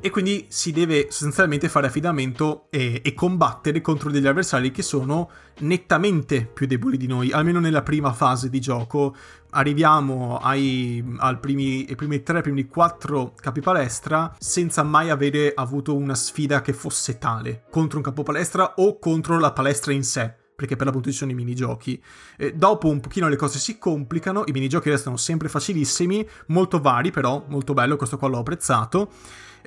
e 0.00 0.10
quindi 0.10 0.46
si 0.48 0.72
deve 0.72 1.06
sostanzialmente 1.10 1.68
fare 1.68 1.86
affidamento 1.86 2.66
e, 2.70 3.00
e, 3.04 3.14
combattere 3.14 3.80
contro 3.80 4.10
degli 4.10 4.26
avversari 4.26 4.70
che 4.70 4.82
sono 4.82 5.30
nettamente 5.60 6.44
più 6.44 6.66
deboli 6.66 6.96
di 6.96 7.06
noi, 7.06 7.32
almeno 7.32 7.60
nella 7.60 7.82
prima 7.82 8.12
fase 8.12 8.50
di 8.50 8.60
gioco. 8.60 9.14
Arriviamo 9.50 10.38
ai, 10.38 11.02
primi, 11.40 11.86
ai 11.88 11.94
primi 11.94 12.22
tre, 12.22 12.38
ai 12.38 12.42
primi 12.42 12.66
quattro 12.66 13.32
capi 13.34 13.60
palestra 13.60 14.34
senza 14.38 14.82
mai 14.82 15.10
avere 15.10 15.52
avuto 15.54 15.96
una 15.96 16.14
sfida 16.14 16.60
che 16.60 16.72
fosse 16.72 17.18
tale 17.18 17.64
contro 17.70 17.98
un 17.98 18.04
capo 18.04 18.22
palestra 18.22 18.74
o 18.76 18.98
contro 18.98 19.38
la 19.38 19.52
palestra 19.52 19.92
in 19.92 20.04
sé 20.04 20.34
perché 20.56 20.74
per 20.74 20.86
l'appunto 20.86 21.10
ci 21.10 21.16
sono 21.16 21.30
i 21.30 21.34
minigiochi. 21.34 22.02
Eh, 22.38 22.54
dopo 22.54 22.88
un 22.88 22.98
pochino 23.00 23.28
le 23.28 23.36
cose 23.36 23.58
si 23.58 23.76
complicano, 23.76 24.44
i 24.46 24.52
minigiochi 24.52 24.88
restano 24.88 25.18
sempre 25.18 25.48
facilissimi, 25.48 26.26
molto 26.46 26.80
vari 26.80 27.10
però, 27.10 27.44
molto 27.48 27.74
bello, 27.74 27.96
questo 27.96 28.16
qua 28.16 28.28
l'ho 28.28 28.38
apprezzato. 28.38 29.10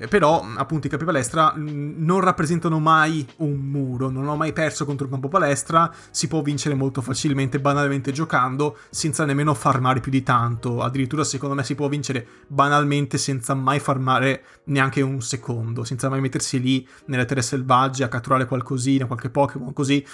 Eh, 0.01 0.08
però 0.08 0.46
appunto 0.56 0.88
i 0.88 0.89
capi 0.89 1.03
palestra 1.03 1.53
non 1.58 2.22
rappresentano 2.22 2.79
mai 2.79 3.27
un 3.38 3.58
muro, 3.58 4.10
non 4.10 4.29
ho 4.29 4.38
mai 4.38 4.53
perso 4.53 4.86
contro 4.86 5.03
un 5.06 5.12
campo 5.12 5.27
palestra, 5.27 5.94
si 6.10 6.29
può 6.29 6.41
vincere 6.41 6.74
molto 6.74 7.01
facilmente, 7.01 7.60
banalmente 7.60 8.13
giocando, 8.13 8.77
senza 8.89 9.25
nemmeno 9.25 9.53
farmare 9.53 10.00
più 10.00 10.10
di 10.10 10.24
tanto, 10.24 10.82
addirittura 10.82 11.25
secondo 11.25 11.53
me 11.53 11.65
si 11.65 11.75
può 11.75 11.89
vincere 11.89 12.25
banalmente 12.48 13.18
senza 13.18 13.53
mai 13.53 13.82
farmare 13.82 14.44
neanche 14.65 15.01
un 15.01 15.22
secondo, 15.22 15.84
senza 15.84 16.08
mai 16.08 16.22
mettersi 16.22 16.62
lì 16.62 16.88
nelle 17.08 17.25
terre 17.25 17.41
selvagge 17.41 18.06
a 18.06 18.08
catturare 18.08 18.46
qualcosina, 18.46 19.06
qualche 19.06 19.29
Pokémon, 19.29 19.74
così 19.74 20.06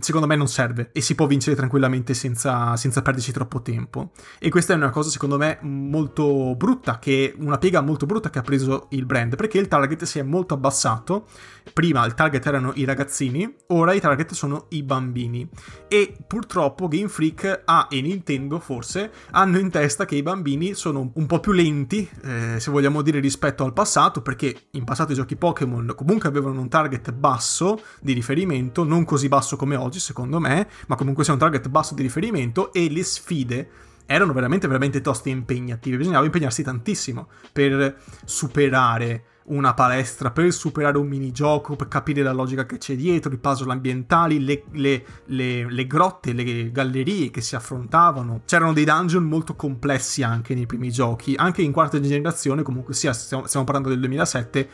secondo 0.00 0.26
me 0.26 0.36
non 0.36 0.48
serve 0.48 0.90
e 0.92 1.00
si 1.00 1.14
può 1.14 1.26
vincere 1.26 1.54
tranquillamente 1.54 2.14
senza, 2.14 2.76
senza 2.76 3.02
perderci 3.02 3.32
troppo 3.32 3.62
tempo. 3.62 4.12
E 4.38 4.48
questa 4.48 4.72
è 4.72 4.76
una 4.76 4.90
cosa 4.90 5.10
secondo 5.10 5.36
me 5.36 5.58
molto 5.62 6.54
brutta, 6.56 6.98
che 6.98 7.34
una 7.38 7.58
piega 7.58 7.80
molto 7.80 8.06
brutta 8.06 8.30
che 8.30 8.38
ha 8.38 8.42
preso 8.42 8.86
il 8.90 9.04
brand 9.04 9.16
brand 9.18 9.36
perché 9.36 9.58
il 9.58 9.68
target 9.68 10.04
si 10.04 10.18
è 10.18 10.22
molto 10.22 10.54
abbassato. 10.54 11.26
Prima 11.72 12.04
il 12.06 12.14
target 12.14 12.46
erano 12.46 12.72
i 12.76 12.84
ragazzini, 12.84 13.52
ora 13.68 13.92
i 13.92 14.00
target 14.00 14.32
sono 14.32 14.66
i 14.70 14.82
bambini. 14.82 15.48
E 15.88 16.16
purtroppo 16.26 16.88
Game 16.88 17.08
Freak 17.08 17.62
ha, 17.64 17.88
e 17.90 18.00
Nintendo 18.00 18.58
forse, 18.58 19.10
hanno 19.32 19.58
in 19.58 19.70
testa 19.70 20.04
che 20.04 20.14
i 20.14 20.22
bambini 20.22 20.74
sono 20.74 21.10
un 21.12 21.26
po' 21.26 21.40
più 21.40 21.52
lenti, 21.52 22.08
eh, 22.24 22.56
se 22.58 22.70
vogliamo 22.70 23.02
dire, 23.02 23.20
rispetto 23.20 23.64
al 23.64 23.72
passato, 23.72 24.22
perché 24.22 24.68
in 24.72 24.84
passato 24.84 25.12
i 25.12 25.14
giochi 25.14 25.36
Pokémon 25.36 25.92
comunque 25.94 26.28
avevano 26.28 26.60
un 26.60 26.68
target 26.68 27.12
basso 27.12 27.80
di 28.00 28.12
riferimento, 28.12 28.84
non 28.84 29.04
così 29.04 29.28
basso 29.28 29.56
come 29.56 29.67
oggi 29.76 30.00
secondo 30.00 30.38
me, 30.38 30.68
ma 30.86 30.96
comunque 30.96 31.24
sia 31.24 31.32
un 31.32 31.38
target 31.38 31.68
basso 31.68 31.94
di 31.94 32.02
riferimento 32.02 32.72
e 32.72 32.90
le 32.90 33.02
sfide 33.02 33.70
erano 34.06 34.32
veramente, 34.32 34.66
veramente 34.66 35.00
toste 35.00 35.28
e 35.28 35.32
impegnative. 35.32 35.96
Bisognava 35.98 36.24
impegnarsi 36.24 36.62
tantissimo 36.62 37.28
per 37.52 37.96
superare 38.24 39.24
una 39.48 39.74
palestra 39.74 40.30
per 40.30 40.52
superare 40.52 40.98
un 40.98 41.06
minigioco, 41.06 41.76
per 41.76 41.88
capire 41.88 42.22
la 42.22 42.32
logica 42.32 42.66
che 42.66 42.78
c'è 42.78 42.96
dietro, 42.96 43.32
i 43.32 43.38
puzzle 43.38 43.70
ambientali, 43.72 44.44
le, 44.44 44.64
le, 44.72 45.04
le, 45.26 45.70
le 45.70 45.86
grotte, 45.86 46.32
le 46.32 46.70
gallerie 46.70 47.30
che 47.30 47.40
si 47.40 47.54
affrontavano. 47.54 48.42
C'erano 48.44 48.72
dei 48.72 48.84
dungeon 48.84 49.24
molto 49.24 49.54
complessi 49.54 50.22
anche 50.22 50.54
nei 50.54 50.66
primi 50.66 50.90
giochi, 50.90 51.34
anche 51.36 51.62
in 51.62 51.72
quarta 51.72 52.00
generazione, 52.00 52.62
comunque 52.62 52.94
sia, 52.94 53.12
stiamo, 53.12 53.46
stiamo 53.46 53.64
parlando 53.64 53.90
del 53.90 54.00
2007, 54.00 54.68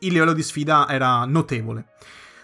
il 0.00 0.12
livello 0.12 0.32
di 0.32 0.42
sfida 0.42 0.88
era 0.88 1.24
notevole. 1.24 1.86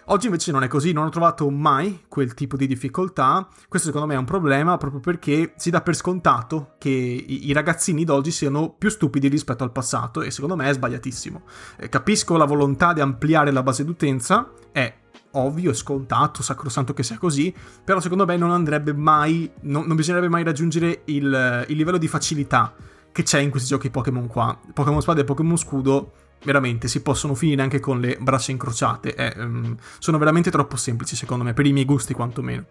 Oggi 0.07 0.27
invece 0.27 0.51
non 0.51 0.61
è 0.61 0.67
così, 0.67 0.91
non 0.91 1.05
ho 1.05 1.09
trovato 1.09 1.49
mai 1.49 2.03
quel 2.07 2.35
tipo 2.35 2.55
di 2.55 2.67
difficoltà. 2.67 3.47
Questo 3.67 3.87
secondo 3.87 4.05
me 4.05 4.13
è 4.13 4.17
un 4.17 4.25
problema 4.25 4.77
proprio 4.77 4.99
perché 4.99 5.53
si 5.57 5.71
dà 5.71 5.81
per 5.81 5.95
scontato 5.95 6.75
che 6.77 6.89
i, 6.89 7.51
ragazzini 7.53 8.03
d'oggi 8.03 8.29
siano 8.29 8.69
più 8.77 8.89
stupidi 8.89 9.27
rispetto 9.29 9.63
al 9.63 9.71
passato 9.71 10.21
e 10.21 10.29
secondo 10.29 10.55
me 10.55 10.69
è 10.69 10.73
sbagliatissimo. 10.73 11.41
Eh, 11.77 11.89
capisco 11.89 12.37
la 12.37 12.45
volontà 12.45 12.93
di 12.93 13.01
ampliare 13.01 13.51
la 13.51 13.63
base 13.63 13.83
d'utenza, 13.83 14.51
è 14.71 14.93
ovvio, 15.31 15.73
scontato, 15.73 16.43
sacrosanto 16.43 16.93
che 16.93 17.01
sia 17.01 17.17
così, 17.17 17.51
però 17.83 17.99
secondo 17.99 18.27
me 18.27 18.37
non 18.37 18.51
andrebbe 18.51 18.93
mai, 18.93 19.49
non, 19.61 19.87
non 19.87 19.95
bisognerebbe 19.95 20.29
mai 20.29 20.43
raggiungere 20.43 21.01
il, 21.05 21.65
il 21.67 21.75
livello 21.75 21.97
di 21.97 22.07
facilità 22.07 22.75
che 23.11 23.23
c'è 23.23 23.39
in 23.39 23.49
questi 23.49 23.69
giochi 23.69 23.89
Pokémon 23.89 24.27
qua. 24.27 24.55
Pokémon 24.71 25.01
Spada 25.01 25.21
e 25.21 25.23
Pokémon 25.23 25.57
Scudo 25.57 26.11
veramente 26.45 26.87
si 26.87 27.01
possono 27.01 27.35
finire 27.35 27.61
anche 27.61 27.79
con 27.79 27.99
le 27.99 28.17
braccia 28.19 28.51
incrociate. 28.51 29.15
Eh, 29.15 29.33
um, 29.41 29.75
sono 29.99 30.17
veramente 30.17 30.49
troppo 30.51 30.77
semplici, 30.77 31.15
secondo 31.15 31.43
me, 31.43 31.53
per 31.53 31.65
i 31.65 31.73
miei 31.73 31.85
gusti 31.85 32.13
quantomeno. 32.13 32.65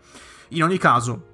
In 0.51 0.63
ogni 0.63 0.79
caso, 0.79 1.33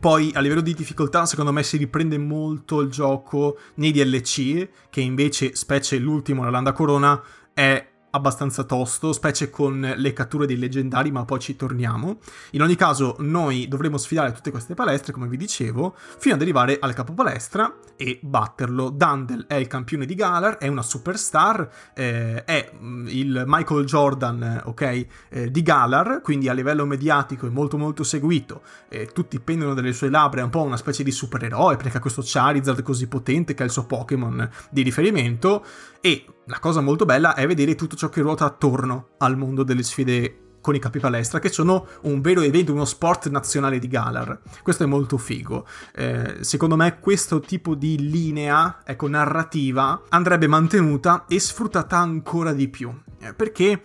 poi 0.00 0.32
a 0.34 0.40
livello 0.40 0.60
di 0.60 0.74
difficoltà, 0.74 1.26
secondo 1.26 1.52
me 1.52 1.62
si 1.62 1.76
riprende 1.76 2.18
molto 2.18 2.80
il 2.80 2.90
gioco 2.90 3.58
nei 3.74 3.92
DLC, 3.92 4.68
che 4.90 5.00
invece, 5.00 5.54
specie 5.54 5.98
l'ultimo, 5.98 6.42
la 6.42 6.50
Landa 6.50 6.72
Corona, 6.72 7.22
è 7.52 7.86
abbastanza 8.10 8.64
tosto, 8.64 9.12
specie 9.12 9.50
con 9.50 9.94
le 9.96 10.12
catture 10.12 10.46
dei 10.46 10.58
leggendari, 10.58 11.10
ma 11.10 11.24
poi 11.24 11.38
ci 11.38 11.56
torniamo. 11.56 12.18
In 12.52 12.62
ogni 12.62 12.76
caso, 12.76 13.16
noi 13.20 13.68
dovremo 13.68 13.98
sfidare 13.98 14.32
tutte 14.32 14.50
queste 14.50 14.74
palestre, 14.74 15.12
come 15.12 15.28
vi 15.28 15.36
dicevo, 15.36 15.94
fino 16.18 16.34
ad 16.34 16.40
arrivare 16.40 16.78
al 16.80 16.94
capo 16.94 17.12
palestra 17.12 17.76
e 17.96 18.18
batterlo. 18.22 18.90
Dandel 18.90 19.46
è 19.46 19.54
il 19.54 19.66
campione 19.66 20.06
di 20.06 20.14
Galar, 20.14 20.58
è 20.58 20.68
una 20.68 20.82
superstar, 20.82 21.68
eh, 21.94 22.44
è 22.44 22.70
mm, 22.74 23.06
il 23.08 23.44
Michael 23.46 23.84
Jordan, 23.84 24.62
ok, 24.64 25.06
eh, 25.28 25.50
di 25.50 25.62
Galar, 25.62 26.20
quindi 26.22 26.48
a 26.48 26.52
livello 26.52 26.86
mediatico 26.86 27.46
è 27.46 27.50
molto 27.50 27.76
molto 27.76 28.04
seguito, 28.04 28.62
eh, 28.88 29.06
tutti 29.06 29.38
pendono 29.40 29.74
dalle 29.74 29.92
sue 29.92 30.08
labbra, 30.08 30.40
è 30.40 30.44
un 30.44 30.50
po' 30.50 30.62
una 30.62 30.76
specie 30.76 31.02
di 31.02 31.10
supereroe, 31.10 31.76
perché 31.76 31.98
ha 31.98 32.00
questo 32.00 32.22
Charizard 32.24 32.82
così 32.82 33.06
potente 33.06 33.54
che 33.54 33.62
è 33.62 33.66
il 33.66 33.72
suo 33.72 33.86
Pokémon 33.86 34.48
di 34.70 34.82
riferimento, 34.82 35.64
e 36.00 36.24
la 36.48 36.58
cosa 36.60 36.80
molto 36.80 37.04
bella 37.04 37.34
è 37.34 37.46
vedere 37.46 37.74
tutto 37.74 37.94
ciò 37.94 38.08
che 38.08 38.22
ruota 38.22 38.46
attorno 38.46 39.10
al 39.18 39.36
mondo 39.36 39.62
delle 39.62 39.82
sfide 39.82 40.46
con 40.60 40.74
i 40.74 40.78
capi 40.78 40.98
palestra, 40.98 41.38
che 41.38 41.50
sono 41.50 41.86
un 42.02 42.20
vero 42.20 42.40
evento, 42.40 42.72
uno 42.72 42.84
sport 42.84 43.28
nazionale 43.28 43.78
di 43.78 43.86
Galar. 43.86 44.40
Questo 44.62 44.82
è 44.82 44.86
molto 44.86 45.16
figo. 45.18 45.66
Eh, 45.94 46.38
secondo 46.40 46.74
me 46.76 46.98
questo 47.00 47.40
tipo 47.40 47.74
di 47.74 48.10
linea, 48.10 48.80
ecco, 48.84 49.08
narrativa, 49.08 50.02
andrebbe 50.08 50.46
mantenuta 50.46 51.26
e 51.28 51.38
sfruttata 51.38 51.98
ancora 51.98 52.52
di 52.52 52.68
più. 52.68 52.92
Eh, 53.20 53.34
perché 53.34 53.82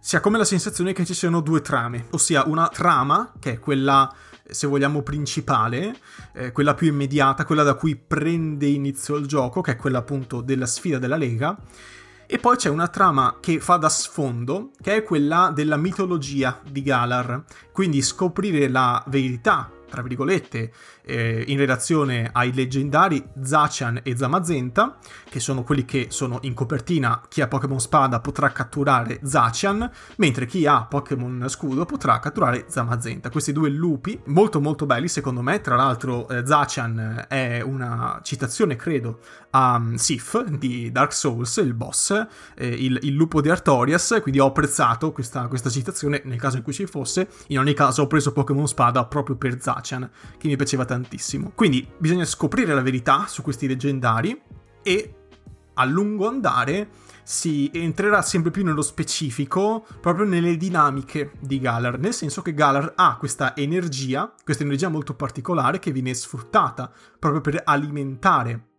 si 0.00 0.16
ha 0.16 0.20
come 0.20 0.38
la 0.38 0.44
sensazione 0.44 0.92
che 0.92 1.04
ci 1.04 1.14
siano 1.14 1.40
due 1.40 1.60
trame, 1.62 2.06
ossia 2.10 2.44
una 2.46 2.68
trama, 2.68 3.32
che 3.38 3.52
è 3.52 3.58
quella 3.58 4.12
se 4.50 4.66
vogliamo, 4.66 5.02
principale, 5.02 5.96
eh, 6.32 6.52
quella 6.52 6.74
più 6.74 6.88
immediata, 6.88 7.44
quella 7.44 7.62
da 7.62 7.74
cui 7.74 7.96
prende 7.96 8.66
inizio 8.66 9.16
il 9.16 9.26
gioco, 9.26 9.60
che 9.60 9.72
è 9.72 9.76
quella 9.76 9.98
appunto 9.98 10.40
della 10.40 10.66
sfida 10.66 10.98
della 10.98 11.16
Lega. 11.16 11.56
E 12.32 12.38
poi 12.38 12.54
c'è 12.54 12.68
una 12.68 12.86
trama 12.86 13.38
che 13.40 13.58
fa 13.58 13.74
da 13.74 13.88
sfondo, 13.88 14.70
che 14.80 14.94
è 14.94 15.02
quella 15.02 15.50
della 15.52 15.76
mitologia 15.76 16.60
di 16.64 16.80
Galar. 16.80 17.42
Quindi 17.72 18.02
scoprire 18.02 18.68
la 18.68 19.02
verità 19.08 19.68
tra 19.90 20.02
virgolette, 20.02 20.72
eh, 21.02 21.44
in 21.46 21.58
relazione 21.58 22.30
ai 22.32 22.52
leggendari 22.52 23.24
Zacian 23.42 24.00
e 24.02 24.16
Zamazenta, 24.16 24.98
che 25.28 25.40
sono 25.40 25.62
quelli 25.62 25.84
che 25.84 26.06
sono 26.10 26.38
in 26.42 26.54
copertina. 26.54 27.22
Chi 27.28 27.40
ha 27.40 27.48
Pokémon 27.48 27.80
Spada 27.80 28.20
potrà 28.20 28.50
catturare 28.52 29.20
Zacian, 29.22 29.90
mentre 30.16 30.46
chi 30.46 30.66
ha 30.66 30.84
Pokémon 30.84 31.46
Scudo 31.48 31.84
potrà 31.84 32.18
catturare 32.18 32.66
Zamazenta. 32.68 33.30
Questi 33.30 33.52
due 33.52 33.70
lupi, 33.70 34.20
molto 34.26 34.60
molto 34.60 34.86
belli 34.86 35.08
secondo 35.08 35.42
me. 35.42 35.60
Tra 35.60 35.76
l'altro, 35.76 36.28
eh, 36.28 36.46
Zacian 36.46 37.26
è 37.28 37.60
una 37.60 38.20
citazione, 38.22 38.76
credo, 38.76 39.20
a 39.50 39.76
um, 39.76 39.94
Sif 39.94 40.44
di 40.44 40.92
Dark 40.92 41.12
Souls, 41.12 41.56
il 41.56 41.74
boss, 41.74 42.10
eh, 42.54 42.68
il, 42.68 42.98
il, 43.02 43.14
lupo 43.14 43.40
di 43.40 43.50
Artorias. 43.50 44.18
Quindi 44.22 44.40
ho 44.40 44.46
apprezzato 44.46 45.12
questa, 45.12 45.46
questa 45.48 45.70
citazione 45.70 46.22
nel 46.24 46.38
caso 46.38 46.56
in 46.56 46.62
cui 46.62 46.72
ci 46.72 46.86
fosse. 46.86 47.28
In 47.48 47.58
ogni 47.58 47.74
caso, 47.74 48.02
ho 48.02 48.06
preso 48.06 48.32
Pokémon 48.32 48.68
Spada 48.68 49.04
proprio 49.04 49.36
per 49.36 49.60
Zacian 49.60 50.08
che 50.38 50.48
mi 50.48 50.56
piaceva 50.56 50.84
tantissimo. 50.90 51.52
Quindi 51.54 51.86
bisogna 51.98 52.24
scoprire 52.24 52.74
la 52.74 52.82
verità 52.82 53.26
su 53.28 53.42
questi 53.42 53.68
leggendari 53.68 54.40
e 54.82 55.14
a 55.74 55.84
lungo 55.84 56.26
andare 56.26 56.88
si 57.22 57.70
entrerà 57.72 58.22
sempre 58.22 58.50
più 58.50 58.64
nello 58.64 58.82
specifico 58.82 59.86
proprio 60.00 60.26
nelle 60.26 60.56
dinamiche 60.56 61.32
di 61.38 61.60
Galar, 61.60 61.98
nel 61.98 62.12
senso 62.12 62.42
che 62.42 62.54
Galar 62.54 62.94
ha 62.96 63.16
questa 63.18 63.54
energia, 63.54 64.34
questa 64.42 64.64
energia 64.64 64.88
molto 64.88 65.14
particolare 65.14 65.78
che 65.78 65.92
viene 65.92 66.12
sfruttata 66.12 66.90
proprio 67.18 67.40
per 67.40 67.62
alimentare 67.64 68.69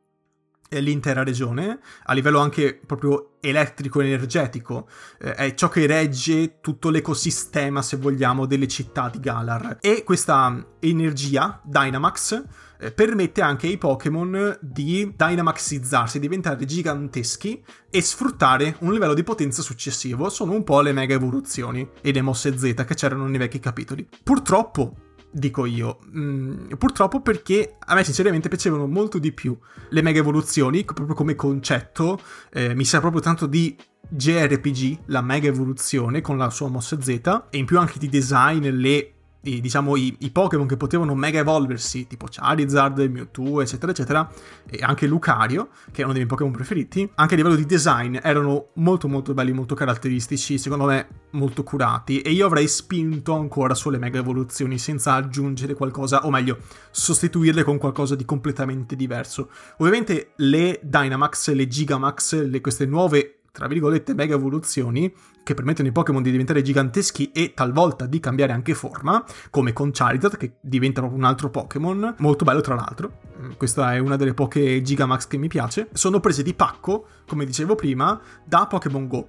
l'intera 0.79 1.23
regione, 1.23 1.79
a 2.05 2.13
livello 2.13 2.39
anche 2.39 2.79
proprio 2.85 3.33
elettrico-energetico, 3.41 4.87
eh, 5.19 5.33
è 5.33 5.53
ciò 5.53 5.67
che 5.67 5.85
regge 5.85 6.59
tutto 6.61 6.89
l'ecosistema, 6.89 7.81
se 7.81 7.97
vogliamo, 7.97 8.45
delle 8.45 8.67
città 8.67 9.09
di 9.09 9.19
Galar. 9.19 9.77
E 9.81 10.03
questa 10.03 10.65
energia, 10.79 11.59
Dynamax, 11.63 12.43
eh, 12.79 12.91
permette 12.91 13.41
anche 13.41 13.67
ai 13.67 13.77
Pokémon 13.77 14.57
di 14.61 15.13
Dynamaxizzarsi, 15.15 16.19
diventare 16.19 16.65
giganteschi 16.65 17.63
e 17.89 18.01
sfruttare 18.01 18.77
un 18.79 18.93
livello 18.93 19.13
di 19.13 19.23
potenza 19.23 19.61
successivo. 19.61 20.29
Sono 20.29 20.53
un 20.53 20.63
po' 20.63 20.81
le 20.81 20.93
mega 20.93 21.13
evoluzioni 21.13 21.87
e 22.01 22.11
le 22.11 22.21
mosse 22.21 22.57
Z 22.57 22.73
che 22.85 22.95
c'erano 22.95 23.27
nei 23.27 23.39
vecchi 23.39 23.59
capitoli. 23.59 24.07
Purtroppo, 24.23 24.95
dico 25.31 25.65
io. 25.65 25.99
Mm, 26.15 26.73
purtroppo 26.77 27.21
perché 27.21 27.75
a 27.79 27.95
me 27.95 28.03
sinceramente 28.03 28.49
piacevano 28.49 28.87
molto 28.87 29.17
di 29.17 29.31
più 29.31 29.57
le 29.89 30.01
mega 30.01 30.19
evoluzioni, 30.19 30.83
proprio 30.83 31.15
come 31.15 31.35
concetto, 31.35 32.19
eh, 32.51 32.75
mi 32.75 32.85
sa 32.85 32.99
proprio 32.99 33.21
tanto 33.21 33.45
di 33.45 33.75
JRPG, 34.07 35.03
la 35.05 35.21
mega 35.21 35.47
evoluzione 35.47 36.21
con 36.21 36.37
la 36.37 36.49
sua 36.49 36.67
mossa 36.67 37.01
Z, 37.01 37.09
e 37.49 37.57
in 37.57 37.65
più 37.65 37.79
anche 37.79 37.97
di 37.97 38.09
design, 38.09 38.67
le 38.67 39.13
i, 39.43 39.59
diciamo, 39.59 39.95
i, 39.95 40.15
i, 40.19 40.29
Pokémon 40.29 40.67
che 40.67 40.77
potevano 40.77 41.15
mega 41.15 41.39
evolversi, 41.39 42.07
tipo 42.07 42.27
Charizard, 42.29 42.99
Mewtwo, 42.99 43.61
eccetera, 43.61 43.91
eccetera, 43.91 44.29
e 44.69 44.79
anche 44.81 45.07
Lucario, 45.07 45.69
che 45.91 46.01
è 46.01 46.03
uno 46.03 46.13
dei 46.13 46.23
miei 46.23 46.27
Pokémon 46.27 46.51
preferiti, 46.51 47.09
anche 47.15 47.33
a 47.33 47.37
livello 47.37 47.55
di 47.55 47.65
design 47.65 48.17
erano 48.21 48.69
molto 48.75 49.07
molto 49.07 49.33
belli, 49.33 49.51
molto 49.51 49.73
caratteristici, 49.75 50.57
secondo 50.57 50.85
me 50.85 51.07
molto 51.31 51.63
curati, 51.63 52.21
e 52.21 52.31
io 52.31 52.45
avrei 52.45 52.67
spinto 52.67 53.33
ancora 53.33 53.73
sulle 53.73 53.97
mega 53.97 54.19
evoluzioni 54.19 54.77
senza 54.77 55.13
aggiungere 55.13 55.73
qualcosa, 55.73 56.25
o 56.25 56.29
meglio, 56.29 56.59
sostituirle 56.91 57.63
con 57.63 57.77
qualcosa 57.77 58.15
di 58.15 58.25
completamente 58.25 58.95
diverso. 58.95 59.49
Ovviamente 59.77 60.33
le 60.37 60.79
Dynamax, 60.83 61.51
le 61.51 61.67
Gigamax, 61.67 62.45
le, 62.45 62.61
queste 62.61 62.85
nuove 62.85 63.40
tra 63.51 63.67
virgolette, 63.67 64.13
mega 64.13 64.35
evoluzioni 64.35 65.13
che 65.43 65.53
permettono 65.53 65.87
ai 65.87 65.93
Pokémon 65.93 66.23
di 66.23 66.31
diventare 66.31 66.61
giganteschi 66.61 67.31
e 67.31 67.53
talvolta 67.53 68.05
di 68.05 68.19
cambiare 68.19 68.53
anche 68.53 68.73
forma, 68.73 69.23
come 69.49 69.73
con 69.73 69.91
Charizard 69.91 70.37
che 70.37 70.53
diventa 70.61 71.01
proprio 71.01 71.19
un 71.19 71.25
altro 71.25 71.49
Pokémon, 71.49 72.15
molto 72.19 72.45
bello 72.45 72.61
tra 72.61 72.75
l'altro. 72.75 73.19
Mm, 73.41 73.51
questa 73.57 73.93
è 73.93 73.97
una 73.97 74.15
delle 74.15 74.33
poche 74.33 74.81
Gigamax 74.81 75.27
che 75.27 75.37
mi 75.37 75.47
piace. 75.47 75.89
Sono 75.93 76.19
prese 76.19 76.43
di 76.43 76.53
pacco, 76.53 77.07
come 77.27 77.45
dicevo 77.45 77.75
prima, 77.75 78.19
da 78.43 78.67
Pokémon 78.67 79.07
Go. 79.07 79.27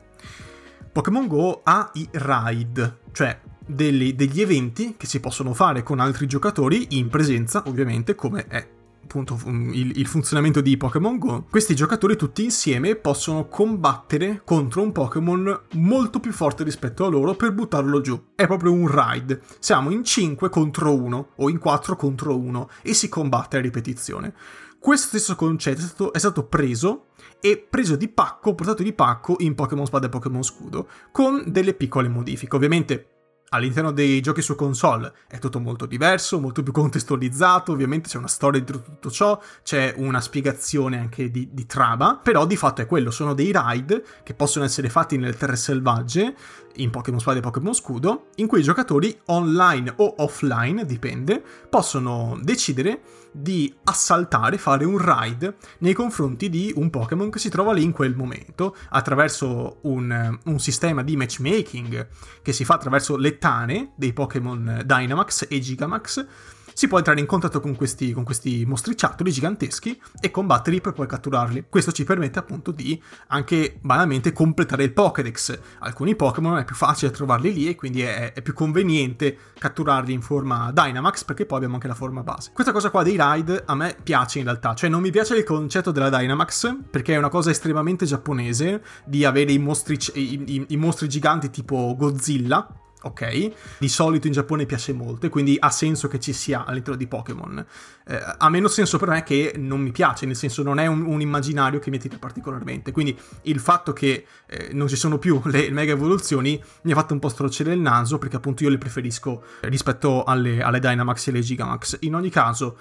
Pokémon 0.93 1.27
Go 1.27 1.61
ha 1.65 1.91
i 1.95 2.09
raid, 2.13 2.99
cioè 3.13 3.41
degli, 3.67 4.15
degli 4.15 4.41
eventi 4.41 4.95
che 4.97 5.07
si 5.07 5.21
possono 5.21 5.55
fare 5.55 5.83
con 5.83 5.99
altri 5.99 6.27
giocatori 6.27 6.89
in 6.91 7.09
presenza, 7.09 7.63
ovviamente, 7.67 8.15
come 8.15 8.47
è 8.47 8.81
appunto 9.03 9.39
il, 9.47 9.99
il, 9.99 10.07
funzionamento 10.07 10.61
di 10.61 10.77
Pokémon 10.77 11.19
Go, 11.19 11.47
questi 11.51 11.75
giocatori 11.75 12.17
tutti 12.17 12.45
insieme 12.45 12.95
possono 12.95 13.49
combattere 13.49 14.43
contro 14.45 14.83
un 14.83 14.93
Pokémon 14.93 15.61
molto 15.73 16.21
più 16.21 16.33
forte 16.33 16.65
rispetto 16.65 17.05
a 17.05 17.09
loro 17.09 17.35
per 17.35 17.53
buttarlo 17.53 18.01
giù. 18.01 18.21
È 18.35 18.47
proprio 18.47 18.73
un 18.73 18.89
raid. 18.89 19.41
Siamo 19.59 19.91
in 19.91 20.05
5 20.05 20.49
contro 20.49 20.95
1 20.95 21.29
o 21.37 21.51
in 21.51 21.59
4 21.59 21.97
contro 21.97 22.39
1 22.39 22.69
e 22.83 22.95
si 22.95 23.09
combatte 23.09 23.57
a 23.59 23.61
ripetizione. 23.61 24.35
Questo 24.79 25.09
stesso 25.09 25.37
concetto 25.37 25.81
è 25.81 25.85
stato, 25.85 26.13
è 26.13 26.19
stato 26.19 26.45
preso 26.47 27.07
e 27.41 27.57
preso 27.57 27.95
di 27.97 28.09
pacco, 28.09 28.55
portato 28.55 28.83
di 28.83 28.93
pacco 28.93 29.37
in 29.39 29.55
Pokémon 29.55 29.87
Spada 29.87 30.07
e 30.07 30.09
Pokémon 30.09 30.43
Scudo, 30.43 30.89
con 31.13 31.45
delle 31.47 31.75
piccole 31.75 32.09
modifiche. 32.09 32.57
Ovviamente 32.57 33.07
all'interno 33.53 33.93
dei 33.93 34.21
giochi 34.21 34.43
su 34.43 34.55
console. 34.55 35.13
È 35.29 35.39
tutto 35.39 35.61
molto 35.61 35.87
diverso, 35.87 36.41
molto 36.41 36.63
più 36.63 36.73
contestualizzato, 36.73 37.73
ovviamente 37.73 38.09
c'è 38.09 38.19
una 38.19 38.29
storia 38.29 38.61
dietro 38.61 38.83
tutto 38.83 39.11
ciò, 39.11 39.41
c'è 39.63 39.95
una 39.97 40.21
spiegazione 40.21 40.99
anche 40.99 41.31
di, 41.31 41.49
di 41.53 41.67
trama, 41.67 42.19
però 42.23 42.47
di 42.47 42.57
fatto 42.57 42.83
è 42.83 42.87
quello, 42.87 43.11
sono 43.11 43.35
dei 43.35 43.53
ride 43.55 44.05
che 44.23 44.35
possono 44.35 44.65
essere 44.65 44.89
fatti 44.89 45.17
nelle 45.17 45.37
terre 45.37 45.57
selvagge, 45.57 46.35
in 46.77 46.91
Pokémon 46.91 47.21
Spada 47.21 47.39
e 47.39 47.43
Pokémon 47.43 47.75
Scudo, 47.75 48.29
in 48.37 48.47
cui 48.47 48.61
i 48.61 48.63
giocatori 48.63 49.19
online 49.27 49.93
o 49.97 50.15
offline, 50.19 50.85
dipende, 50.87 51.43
possono 51.69 52.39
decidere 52.43 53.01
di 53.33 53.75
assaltare, 53.85 54.59
fare 54.59 54.85
un 54.85 54.99
ride 54.99 55.57
nei 55.79 55.95
confronti 55.95 56.49
di 56.49 56.73
un 56.77 56.91
Pokémon 56.91 57.31
che 57.31 57.39
si 57.39 57.49
trova 57.49 57.73
lì 57.73 57.83
in 57.83 57.93
quel 57.93 58.15
momento, 58.15 58.77
attraverso 58.91 59.79
un, 59.83 60.39
un 60.45 60.59
sistema 60.59 61.03
di 61.03 61.17
matchmaking 61.17 62.09
che 62.43 62.53
si 62.53 62.65
fa 62.65 62.75
attraverso 62.75 63.17
le 63.17 63.39
tane 63.39 63.93
dei 63.97 64.13
Pokémon 64.13 64.83
Dynamax 64.85 65.47
e 65.49 65.59
Gigamax 65.59 66.27
si 66.75 66.89
può 66.89 66.99
entrare 66.99 67.21
in 67.21 67.27
contatto 67.27 67.61
con 67.61 67.75
questi, 67.75 68.13
con 68.13 68.25
questi 68.25 68.65
mostriciattoli 68.67 69.31
giganteschi 69.31 70.01
e 70.21 70.31
combatterli 70.31 70.81
per 70.81 70.93
poi 70.93 71.07
catturarli. 71.07 71.67
Questo 71.69 71.93
ci 71.93 72.05
permette 72.05 72.39
appunto 72.39 72.71
di 72.71 73.01
anche 73.29 73.79
banalmente 73.81 74.33
completare 74.33 74.85
il 74.85 74.93
Pokédex. 74.93 75.59
Alcuni 75.81 76.17
Pokémon 76.17 76.59
è 76.59 76.65
più 76.65 76.75
facile 76.75 77.11
trovarli 77.11 77.53
lì 77.53 77.69
e 77.69 77.75
quindi 77.75 78.03
è, 78.03 78.33
è, 78.33 78.43
più 78.43 78.55
conveniente 78.55 79.37
catturarli 79.59 80.13
in 80.13 80.23
forma 80.23 80.71
Dynamax 80.73 81.25
perché 81.25 81.47
poi 81.47 81.57
abbiamo 81.57 81.75
anche 81.77 81.89
la 81.89 81.95
forma 81.95 82.23
base. 82.23 82.51
Questa 82.53 82.73
cosa 82.73 82.91
qua 82.91 83.03
dei 83.03 83.17
ride 83.19 83.63
a 83.65 83.75
me 83.75 83.97
piace 84.03 84.39
in 84.39 84.45
realtà, 84.45 84.75
cioè 84.75 84.91
non 84.91 85.01
mi 85.01 85.11
piace 85.11 85.37
il 85.37 85.45
concetto 85.45 85.91
della 85.91 86.11
Dynamax 86.11 86.77
perché 86.91 87.15
è 87.15 87.19
una 87.19 87.29
cosa 87.29 87.51
estremamente 87.51 88.05
giapponese 88.07 88.83
di 89.05 89.25
avere 89.25 89.53
i 89.53 89.59
mostri, 89.59 89.99
i, 90.15 90.43
i, 90.47 90.65
i 90.69 90.77
mostri 90.77 91.09
giganti 91.09 91.51
tipo 91.51 91.95
Godzilla 91.97 92.67
ok? 93.03 93.51
Di 93.79 93.89
solito 93.89 94.27
in 94.27 94.33
Giappone 94.33 94.67
piace 94.67 94.93
molto 94.93 95.27
e 95.27 95.29
quindi 95.29 95.57
ha 95.59 95.71
senso 95.71 96.09
che 96.09 96.19
ci 96.21 96.33
sia 96.33 96.65
all'interno 96.65 96.97
di 96.97 97.07
Pokémon. 97.07 97.65
Eh, 98.07 98.35
ha 98.39 98.49
meno 98.49 98.69
senso 98.69 98.99
per 98.99 99.09
me 99.09 99.23
che 99.23 99.55
non 99.57 99.81
mi 99.81 99.93
piace, 99.93 100.27
nel 100.27 100.37
senso 100.37 100.63
non 100.63 100.79
è 100.79 100.87
un, 100.87 101.03
un 101.03 101.21
immaginario 101.21 101.79
che 101.79 101.91
mi 101.91 101.97
attira 101.97 102.17
particolarmente. 102.19 102.93
Quindi 102.93 103.19
il 103.43 103.61
fatto 103.61 103.93
che 103.93 104.27
eh, 104.47 104.71
non 104.73 104.89
ci 104.89 104.97
sono 104.97 105.19
più 105.19 105.41
le 105.45 105.71
mega 105.71 105.93
evoluzioni 105.93 106.63
mi 106.83 106.93
ha 106.93 106.95
fatto 106.95 107.13
un 107.13 107.21
po' 107.21 107.29
storcere 107.29 107.73
il 107.73 107.81
naso 107.81 108.19
perché 108.19 108.37
appunto 108.37 108.63
io 108.63 108.71
le 108.71 108.79
preferisco 108.79 109.43
rispetto 109.61 110.25
alle, 110.25 110.63
alle 110.63 110.81
Dynamax 110.81 111.27
e 111.27 111.31
alle 111.31 111.41
Gigamax. 111.41 111.99
In 112.01 112.15
ogni 112.15 112.31
caso 112.31 112.77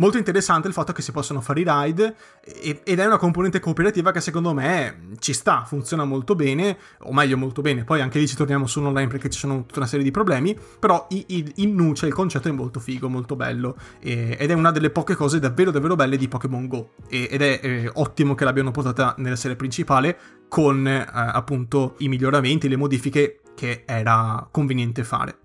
Molto 0.00 0.16
interessante 0.16 0.66
il 0.66 0.72
fatto 0.72 0.92
che 0.92 1.02
si 1.02 1.12
possono 1.12 1.42
fare 1.42 1.60
i 1.60 1.64
ride 1.66 2.16
ed 2.42 2.98
è 2.98 3.04
una 3.04 3.18
componente 3.18 3.60
cooperativa 3.60 4.12
che 4.12 4.22
secondo 4.22 4.54
me 4.54 5.10
ci 5.18 5.34
sta, 5.34 5.64
funziona 5.66 6.06
molto 6.06 6.34
bene, 6.34 6.78
o 7.00 7.12
meglio 7.12 7.36
molto 7.36 7.60
bene, 7.60 7.84
poi 7.84 8.00
anche 8.00 8.18
lì 8.18 8.26
ci 8.26 8.34
torniamo 8.34 8.66
su 8.66 8.80
online 8.80 9.08
perché 9.08 9.28
ci 9.28 9.38
sono 9.38 9.60
tutta 9.66 9.80
una 9.80 9.86
serie 9.86 10.02
di 10.02 10.10
problemi, 10.10 10.58
però 10.78 11.06
in 11.08 11.74
nuce 11.74 12.06
il 12.06 12.14
concetto 12.14 12.48
è 12.48 12.50
molto 12.50 12.80
figo, 12.80 13.10
molto 13.10 13.36
bello 13.36 13.76
ed 14.00 14.50
è 14.50 14.52
una 14.54 14.70
delle 14.70 14.88
poche 14.88 15.14
cose 15.14 15.38
davvero 15.38 15.70
davvero 15.70 15.96
belle 15.96 16.16
di 16.16 16.28
Pokémon 16.28 16.66
Go 16.66 16.92
ed 17.10 17.42
è 17.42 17.60
eh, 17.62 17.90
ottimo 17.92 18.34
che 18.34 18.44
l'abbiano 18.44 18.70
portata 18.70 19.14
nella 19.18 19.36
serie 19.36 19.56
principale 19.56 20.18
con 20.48 20.86
eh, 20.88 21.04
appunto 21.06 21.96
i 21.98 22.08
miglioramenti, 22.08 22.70
le 22.70 22.76
modifiche 22.76 23.40
che 23.54 23.82
era 23.84 24.48
conveniente 24.50 25.04
fare. 25.04 25.36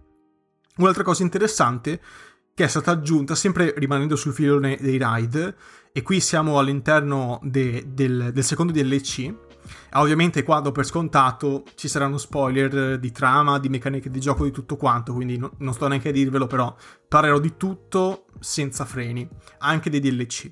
Un'altra 0.78 1.04
cosa 1.04 1.24
interessante 1.24 2.02
che 2.56 2.64
è 2.64 2.68
stata 2.68 2.92
aggiunta 2.92 3.36
sempre 3.36 3.74
rimanendo 3.76 4.16
sul 4.16 4.32
filone 4.32 4.78
dei 4.80 4.98
ride, 4.98 5.56
e 5.92 6.02
qui 6.02 6.22
siamo 6.22 6.58
all'interno 6.58 7.42
de, 7.44 7.84
del, 7.88 8.32
del, 8.32 8.44
secondo 8.46 8.72
DLC. 8.72 9.34
Ovviamente 9.96 10.42
qua 10.44 10.62
do 10.62 10.72
per 10.72 10.86
scontato 10.86 11.66
ci 11.76 11.90
saranno 11.90 12.18
spoiler 12.18 12.98
di 12.98 13.12
trama, 13.12 13.60
di 13.60 13.68
meccaniche 13.68 14.10
di 14.10 14.22
gioco, 14.22 14.46
di 14.46 14.52
tutto 14.52 14.78
quanto, 14.78 15.14
quindi 15.14 15.38
no, 15.38 15.52
non 15.58 15.74
sto 15.74 15.90
neanche 15.90 16.10
a 16.10 16.12
dirvelo, 16.14 16.48
però 16.48 16.74
parlerò 17.10 17.40
di 17.40 17.58
tutto 17.58 18.28
senza 18.40 18.86
freni, 18.86 19.28
anche 19.58 19.90
dei 19.90 20.00
DLC. 20.00 20.50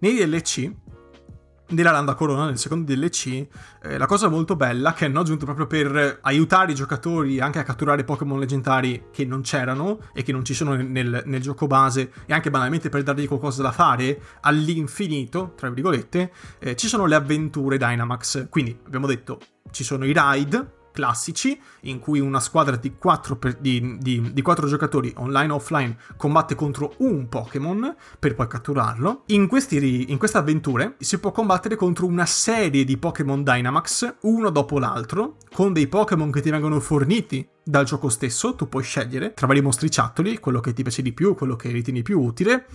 Nei 0.00 0.16
DLC 0.16 0.72
della 1.70 1.90
Landa 1.90 2.14
Corona 2.14 2.46
nel 2.46 2.58
secondo 2.58 2.92
DLC, 2.92 3.46
eh, 3.82 3.98
la 3.98 4.06
cosa 4.06 4.28
molto 4.28 4.56
bella 4.56 4.92
che 4.92 5.04
hanno 5.04 5.20
aggiunto 5.20 5.44
proprio 5.44 5.66
per 5.66 6.18
aiutare 6.22 6.72
i 6.72 6.74
giocatori 6.74 7.40
anche 7.40 7.58
a 7.58 7.62
catturare 7.62 8.04
Pokémon 8.04 8.38
leggendari 8.38 9.04
che 9.12 9.24
non 9.24 9.42
c'erano 9.42 9.98
e 10.12 10.22
che 10.22 10.32
non 10.32 10.44
ci 10.44 10.54
sono 10.54 10.74
nel, 10.74 11.22
nel, 11.24 11.40
gioco 11.40 11.66
base 11.66 12.12
e 12.26 12.32
anche 12.32 12.50
banalmente 12.50 12.88
per 12.88 13.02
dargli 13.02 13.26
qualcosa 13.26 13.62
da 13.62 13.72
fare 13.72 14.20
all'infinito, 14.40 15.52
tra 15.56 15.70
virgolette, 15.70 16.32
eh, 16.58 16.76
ci 16.76 16.88
sono 16.88 17.06
le 17.06 17.14
avventure 17.14 17.78
Dynamax. 17.78 18.48
Quindi 18.48 18.76
abbiamo 18.84 19.06
detto 19.06 19.38
ci 19.70 19.84
sono 19.84 20.04
i 20.04 20.12
ride 20.14 20.78
classici 20.92 21.60
in 21.82 21.98
cui 21.98 22.20
una 22.20 22.40
squadra 22.40 22.76
di 22.76 22.94
4, 22.94 23.36
per, 23.36 23.56
di, 23.56 23.98
di, 23.98 24.32
di 24.32 24.42
4 24.42 24.66
giocatori 24.66 25.12
online 25.16 25.52
o 25.52 25.56
offline 25.56 25.96
combatte 26.16 26.54
contro 26.54 26.94
un 26.98 27.28
Pokémon 27.28 27.94
per 28.18 28.34
poi 28.34 28.46
catturarlo. 28.46 29.22
In, 29.26 29.46
questi, 29.46 30.10
in 30.10 30.18
queste 30.18 30.38
avventure 30.38 30.96
si 30.98 31.18
può 31.18 31.30
combattere 31.30 31.76
contro 31.76 32.06
una 32.06 32.26
serie 32.26 32.84
di 32.84 32.96
Pokémon 32.96 33.42
Dynamax, 33.42 34.16
uno 34.22 34.50
dopo 34.50 34.78
l'altro, 34.78 35.36
con 35.52 35.72
dei 35.72 35.86
Pokémon 35.86 36.30
che 36.30 36.40
ti 36.40 36.50
vengono 36.50 36.80
forniti 36.80 37.46
dal 37.62 37.84
gioco 37.84 38.08
stesso, 38.08 38.54
tu 38.54 38.68
puoi 38.68 38.82
scegliere 38.82 39.32
tra 39.32 39.46
vari 39.46 39.60
mostriciattoli 39.60 40.38
quello 40.38 40.60
che 40.60 40.72
ti 40.72 40.82
piace 40.82 41.02
di 41.02 41.12
più, 41.12 41.34
quello 41.34 41.56
che 41.56 41.70
ritieni 41.70 42.02
più 42.02 42.20
utile, 42.20 42.66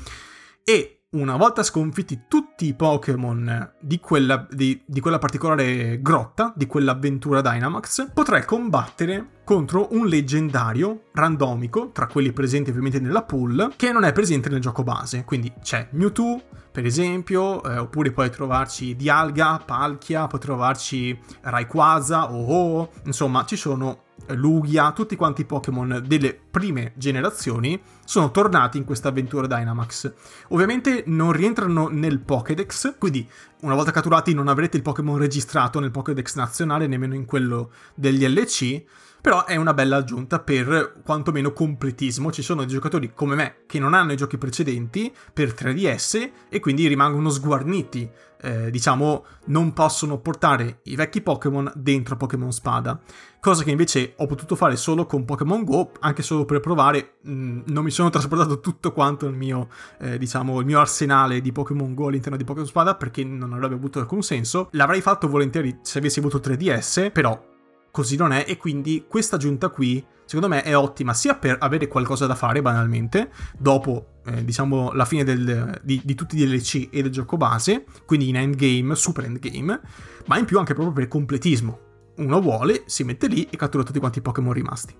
e 0.63 1.01
una 1.15 1.37
volta 1.37 1.63
sconfitti 1.63 2.23
tutti 2.27 2.65
i 2.67 2.73
Pokémon 2.73 3.73
di 3.79 3.99
quella, 3.99 4.45
di, 4.49 4.81
di 4.85 4.99
quella, 4.99 5.17
particolare 5.17 6.01
grotta, 6.01 6.53
di 6.55 6.67
quell'avventura 6.67 7.41
Dynamax, 7.41 8.11
potrai 8.13 8.43
combattere 8.45 9.29
contro 9.43 9.89
un 9.91 10.07
leggendario 10.07 11.03
randomico, 11.13 11.91
tra 11.91 12.07
quelli 12.07 12.33
presenti 12.33 12.69
ovviamente 12.69 12.99
nella 12.99 13.23
pool, 13.23 13.73
che 13.75 13.91
non 13.91 14.03
è 14.03 14.11
presente 14.11 14.49
nel 14.49 14.59
gioco 14.59 14.83
base. 14.83 15.23
Quindi 15.23 15.53
c'è 15.61 15.87
Mewtwo, 15.91 16.41
per 16.71 16.85
esempio, 16.85 17.63
eh, 17.63 17.77
oppure 17.77 18.11
puoi 18.11 18.29
trovarci 18.29 18.95
Dialga, 18.95 19.61
Palkia, 19.65 20.27
puoi 20.27 20.41
trovarci 20.41 21.17
Rayquaza, 21.41 22.33
Oh-Oh, 22.33 22.91
insomma 23.05 23.45
ci 23.45 23.55
sono 23.55 24.04
Lugia, 24.33 24.91
tutti 24.91 25.15
quanti 25.15 25.41
i 25.41 25.45
Pokémon 25.45 26.03
delle 26.05 26.37
prime 26.51 26.93
generazioni 26.95 27.81
sono 28.03 28.31
tornati 28.31 28.77
in 28.77 28.85
questa 28.85 29.09
avventura 29.09 29.47
Dynamax. 29.47 30.13
Ovviamente 30.49 31.03
non 31.07 31.31
rientrano 31.31 31.87
nel 31.87 32.19
Pokédex, 32.19 32.95
quindi 32.97 33.27
una 33.61 33.75
volta 33.75 33.91
catturati 33.91 34.33
non 34.33 34.47
avrete 34.47 34.77
il 34.77 34.83
Pokémon 34.83 35.17
registrato 35.17 35.79
nel 35.79 35.91
Pokédex 35.91 36.35
nazionale, 36.35 36.87
nemmeno 36.87 37.15
in 37.15 37.25
quello 37.25 37.71
degli 37.95 38.25
LC, 38.27 38.83
però 39.25 39.45
è 39.45 39.55
una 39.55 39.73
bella 39.73 39.97
aggiunta 39.97 40.39
per 40.39 41.01
quantomeno 41.03 41.51
completismo. 41.51 42.31
Ci 42.31 42.43
sono 42.43 42.61
dei 42.61 42.69
giocatori 42.69 43.11
come 43.13 43.33
me 43.33 43.55
che 43.65 43.79
non 43.79 43.95
hanno 43.95 44.11
i 44.11 44.17
giochi 44.17 44.37
precedenti 44.37 45.11
per 45.33 45.53
3DS 45.53 46.29
e 46.47 46.59
quindi 46.59 46.87
rimangono 46.87 47.29
sguarniti. 47.29 48.07
Eh, 48.45 48.69
diciamo, 48.69 49.25
non 49.45 49.73
possono 49.73 50.19
portare 50.19 50.81
i 50.83 50.95
vecchi 50.95 51.21
Pokémon 51.21 51.71
dentro 51.73 52.15
Pokémon 52.15 52.51
Spada. 52.51 52.99
Cosa 53.39 53.63
che 53.63 53.71
invece 53.71 54.13
ho 54.17 54.27
potuto 54.27 54.55
fare 54.55 54.75
solo 54.75 55.07
con 55.07 55.25
Pokémon 55.25 55.63
Go, 55.63 55.91
anche 56.01 56.21
solo 56.21 56.45
per 56.45 56.59
provare. 56.59 57.15
Mh, 57.23 57.31
mm, 57.31 57.61
non 57.65 57.83
mi 57.83 57.89
sono 57.89 58.11
trasportato 58.11 58.59
tutto 58.59 58.91
quanto 58.91 59.25
il 59.25 59.35
mio, 59.35 59.69
eh, 59.99 60.19
diciamo, 60.19 60.59
il 60.59 60.65
mio 60.67 60.79
arsenale 60.79 61.41
di 61.41 61.51
Pokémon 61.51 61.95
Go 61.95 62.07
all'interno 62.07 62.37
di 62.37 62.43
Pokémon 62.43 62.67
Spada 62.67 62.93
perché 62.93 63.23
non 63.23 63.51
avrebbe 63.51 63.73
avuto 63.73 63.97
alcun 63.97 64.21
senso. 64.21 64.69
L'avrei 64.73 65.01
fatto 65.01 65.27
volentieri 65.27 65.79
se 65.81 65.97
avessi 65.97 66.19
avuto 66.19 66.37
3DS, 66.37 67.11
però 67.11 67.53
così 67.95 68.17
non 68.17 68.33
è 68.33 68.43
e 68.45 68.57
quindi 68.57 69.05
questa 69.07 69.37
aggiunta 69.37 69.69
qui 69.69 70.05
secondo 70.25 70.53
me 70.53 70.63
è 70.63 70.75
ottima 70.75 71.13
sia 71.13 71.35
per 71.35 71.55
avere 71.61 71.87
qualcosa 71.87 72.25
da 72.25 72.35
fare 72.35 72.61
banalmente 72.61 73.31
dopo 73.57 74.17
eh, 74.25 74.43
diciamo 74.43 74.91
la 74.91 75.05
fine 75.05 75.23
del, 75.23 75.79
di, 75.81 76.01
di, 76.03 76.13
tutti 76.13 76.35
i 76.37 76.45
DLC 76.45 76.89
e 76.91 77.01
del 77.01 77.09
gioco 77.09 77.37
base 77.37 77.85
quindi 78.05 78.27
in 78.27 78.35
endgame, 78.35 78.95
super 78.95 79.23
endgame 79.23 79.79
ma 80.25 80.37
in 80.37 80.43
più 80.43 80.59
anche 80.59 80.73
proprio 80.73 80.93
per 80.93 81.07
completismo. 81.07 81.79
Uno 82.17 82.41
vuole, 82.41 82.83
si 82.85 83.05
mette 83.05 83.27
lì 83.27 83.47
e 83.49 83.55
cattura 83.55 83.83
tutti 83.83 83.99
quanti 83.99 84.19
i 84.19 84.21
Pokémon 84.21 84.51
rimasti. 84.51 84.93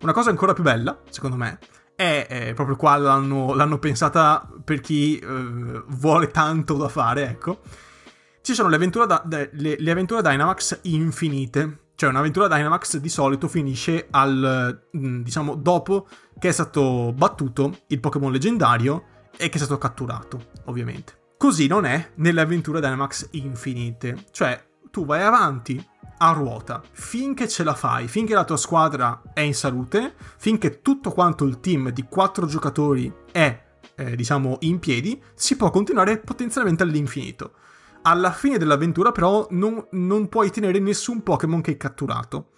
Una 0.00 0.12
cosa 0.12 0.30
ancora 0.30 0.54
più 0.54 0.62
bella 0.62 1.02
secondo 1.10 1.36
me 1.36 1.58
è 1.94 2.26
eh, 2.30 2.54
proprio 2.54 2.76
qua 2.76 2.96
l'hanno, 2.96 3.52
l'hanno, 3.52 3.78
pensata 3.78 4.48
per 4.64 4.80
chi 4.80 5.18
eh, 5.18 5.82
vuole 5.88 6.28
tanto 6.28 6.78
da 6.78 6.88
fare 6.88 7.28
ecco. 7.28 7.60
Ci 8.40 8.54
sono 8.54 8.70
le 8.70 8.76
avventure, 8.76 9.06
da, 9.06 9.22
le, 9.26 9.76
le 9.78 9.90
avventure 9.90 10.22
Dynamax 10.22 10.78
infinite 10.84 11.80
cioè 11.94 12.10
un'avventura 12.10 12.48
Dynamax 12.48 12.96
di 12.96 13.08
solito 13.08 13.48
finisce 13.48 14.08
al, 14.10 14.86
mm, 14.96 15.22
diciamo, 15.22 15.54
dopo 15.54 16.06
che 16.38 16.48
è 16.48 16.52
stato 16.52 17.12
battuto 17.16 17.80
il 17.88 18.00
Pokémon 18.00 18.32
leggendario 18.32 19.04
e 19.36 19.48
che 19.48 19.54
è 19.54 19.60
stato 19.60 19.78
catturato, 19.78 20.50
ovviamente. 20.64 21.20
Così 21.36 21.66
non 21.66 21.84
è 21.84 22.12
nelle 22.16 22.40
avventure 22.40 22.80
Dynamax 22.80 23.28
infinite. 23.32 24.26
Cioè, 24.30 24.64
tu 24.90 25.04
vai 25.04 25.22
avanti 25.22 25.84
a 26.18 26.30
ruota 26.30 26.80
finché 26.92 27.48
ce 27.48 27.64
la 27.64 27.74
fai, 27.74 28.06
finché 28.06 28.34
la 28.34 28.44
tua 28.44 28.56
squadra 28.56 29.22
è 29.32 29.40
in 29.40 29.54
salute, 29.54 30.14
finché 30.36 30.80
tutto 30.80 31.10
quanto 31.10 31.44
il 31.44 31.58
team 31.58 31.90
di 31.90 32.04
quattro 32.04 32.46
giocatori 32.46 33.12
è, 33.32 33.60
eh, 33.96 34.14
diciamo, 34.14 34.58
in 34.60 34.78
piedi, 34.78 35.20
si 35.34 35.56
può 35.56 35.70
continuare 35.70 36.18
potenzialmente 36.18 36.84
all'infinito. 36.84 37.54
Alla 38.02 38.32
fine 38.32 38.58
dell'avventura 38.58 39.12
però 39.12 39.46
non, 39.50 39.86
non 39.92 40.28
puoi 40.28 40.50
tenere 40.50 40.80
nessun 40.80 41.22
Pokémon 41.22 41.60
che 41.60 41.70
hai 41.70 41.76
catturato. 41.76 42.48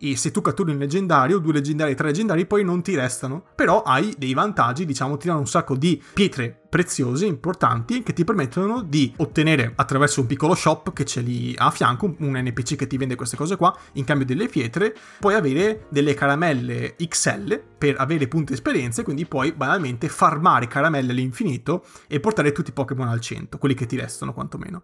E 0.00 0.16
se 0.16 0.30
tu 0.30 0.40
catturi 0.40 0.72
un 0.72 0.78
leggendario, 0.78 1.38
due 1.38 1.52
leggendari, 1.52 1.94
tre 1.94 2.08
leggendari, 2.08 2.46
poi 2.46 2.64
non 2.64 2.82
ti 2.82 2.94
restano. 2.94 3.44
Però 3.54 3.82
hai 3.82 4.14
dei 4.16 4.34
vantaggi, 4.34 4.84
diciamo, 4.84 5.16
ti 5.16 5.26
danno 5.26 5.40
un 5.40 5.46
sacco 5.46 5.76
di 5.76 6.00
pietre 6.12 6.62
preziose, 6.68 7.26
importanti, 7.26 8.02
che 8.02 8.12
ti 8.12 8.24
permettono 8.24 8.82
di 8.82 9.12
ottenere 9.16 9.72
attraverso 9.74 10.20
un 10.20 10.26
piccolo 10.26 10.54
shop 10.54 10.92
che 10.92 11.04
c'è 11.04 11.22
lì 11.22 11.54
a 11.56 11.70
fianco, 11.70 12.14
un 12.18 12.36
NPC 12.36 12.76
che 12.76 12.86
ti 12.86 12.96
vende 12.96 13.14
queste 13.14 13.36
cose 13.36 13.56
qua, 13.56 13.76
in 13.92 14.04
cambio 14.04 14.26
delle 14.26 14.48
pietre, 14.48 14.94
puoi 15.18 15.34
avere 15.34 15.86
delle 15.88 16.14
caramelle 16.14 16.94
XL 16.96 17.60
per 17.78 17.96
avere 17.98 18.28
punti 18.28 18.52
esperienza, 18.52 19.02
quindi 19.02 19.26
puoi 19.26 19.52
banalmente 19.52 20.08
farmare 20.08 20.68
caramelle 20.68 21.12
all'infinito 21.12 21.84
e 22.06 22.20
portare 22.20 22.52
tutti 22.52 22.70
i 22.70 22.74
Pokémon 22.74 23.08
al 23.08 23.20
100, 23.20 23.58
quelli 23.58 23.74
che 23.74 23.86
ti 23.86 23.96
restano 23.96 24.34
quantomeno. 24.34 24.82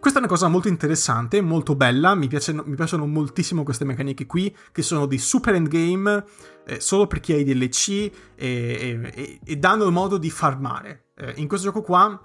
Questa 0.00 0.20
è 0.20 0.22
una 0.22 0.30
cosa 0.30 0.46
molto 0.46 0.68
interessante, 0.68 1.40
molto 1.40 1.74
bella, 1.74 2.14
mi 2.14 2.28
piacciono, 2.28 2.62
mi 2.64 2.76
piacciono 2.76 3.04
moltissimo 3.04 3.64
queste 3.64 3.84
meccaniche 3.84 4.26
qui, 4.26 4.54
che 4.70 4.82
sono 4.82 5.06
di 5.06 5.18
super 5.18 5.54
endgame, 5.54 6.24
eh, 6.66 6.78
solo 6.78 7.08
per 7.08 7.18
chi 7.18 7.32
ha 7.32 7.36
i 7.36 7.42
DLC 7.42 7.88
e, 7.88 8.10
e, 8.36 9.40
e, 9.44 9.56
danno 9.56 9.90
modo 9.90 10.16
di 10.16 10.30
farmare. 10.30 11.06
Eh, 11.16 11.34
in 11.36 11.48
questo 11.48 11.66
gioco 11.66 11.82
qua 11.82 12.20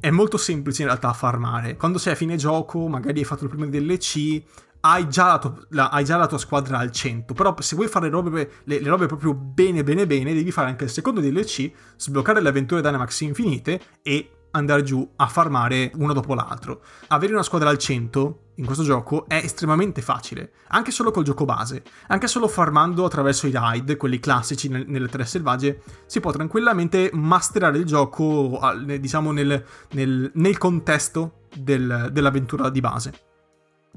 è 0.00 0.08
molto 0.08 0.38
semplice 0.38 0.80
in 0.80 0.88
realtà 0.88 1.12
farmare. 1.12 1.76
Quando 1.76 1.98
sei 1.98 2.14
a 2.14 2.16
fine 2.16 2.36
gioco, 2.36 2.88
magari 2.88 3.18
hai 3.18 3.26
fatto 3.26 3.44
il 3.44 3.50
primo 3.50 3.66
DLC, 3.66 4.42
hai 4.80 5.06
già, 5.10 5.26
la 5.26 5.38
tua, 5.38 5.54
la, 5.70 5.88
hai 5.90 6.04
già 6.04 6.16
la 6.16 6.26
tua 6.26 6.38
squadra 6.38 6.78
al 6.78 6.90
100. 6.90 7.34
Però 7.34 7.54
se 7.58 7.76
vuoi 7.76 7.88
fare 7.88 8.06
le 8.06 8.12
robe, 8.12 8.50
le, 8.64 8.80
le 8.80 8.88
robe, 8.88 9.04
proprio 9.04 9.34
bene 9.34 9.84
bene 9.84 10.06
bene, 10.06 10.32
devi 10.32 10.50
fare 10.50 10.68
anche 10.68 10.84
il 10.84 10.90
secondo 10.90 11.20
DLC, 11.20 11.70
sbloccare 11.96 12.40
le 12.40 12.48
avventure 12.48 12.80
Dynamax 12.80 13.20
infinite 13.20 13.80
e 14.02 14.30
andare 14.52 14.82
giù 14.82 15.08
a 15.16 15.26
farmare 15.26 15.90
uno 15.96 16.12
dopo 16.12 16.34
l'altro. 16.34 16.82
Avere 17.08 17.32
una 17.32 17.42
squadra 17.42 17.68
al 17.68 17.78
100 17.78 18.42
in 18.58 18.64
questo 18.64 18.82
gioco 18.82 19.26
è 19.28 19.36
estremamente 19.36 20.02
facile, 20.02 20.52
anche 20.68 20.90
solo 20.90 21.10
col 21.10 21.24
gioco 21.24 21.44
base, 21.44 21.82
anche 22.08 22.26
solo 22.26 22.48
farmando 22.48 23.04
attraverso 23.04 23.46
i 23.46 23.52
raid, 23.52 23.96
quelli 23.96 24.18
classici 24.18 24.68
nelle 24.68 25.08
tre 25.08 25.24
selvagge, 25.24 25.82
si 26.06 26.20
può 26.20 26.32
tranquillamente 26.32 27.10
masterare 27.12 27.78
il 27.78 27.84
gioco, 27.84 28.60
diciamo, 28.98 29.30
nel, 29.30 29.64
nel, 29.92 30.30
nel 30.34 30.58
contesto 30.58 31.46
del, 31.54 32.08
dell'avventura 32.10 32.68
di 32.68 32.80
base. 32.80 33.12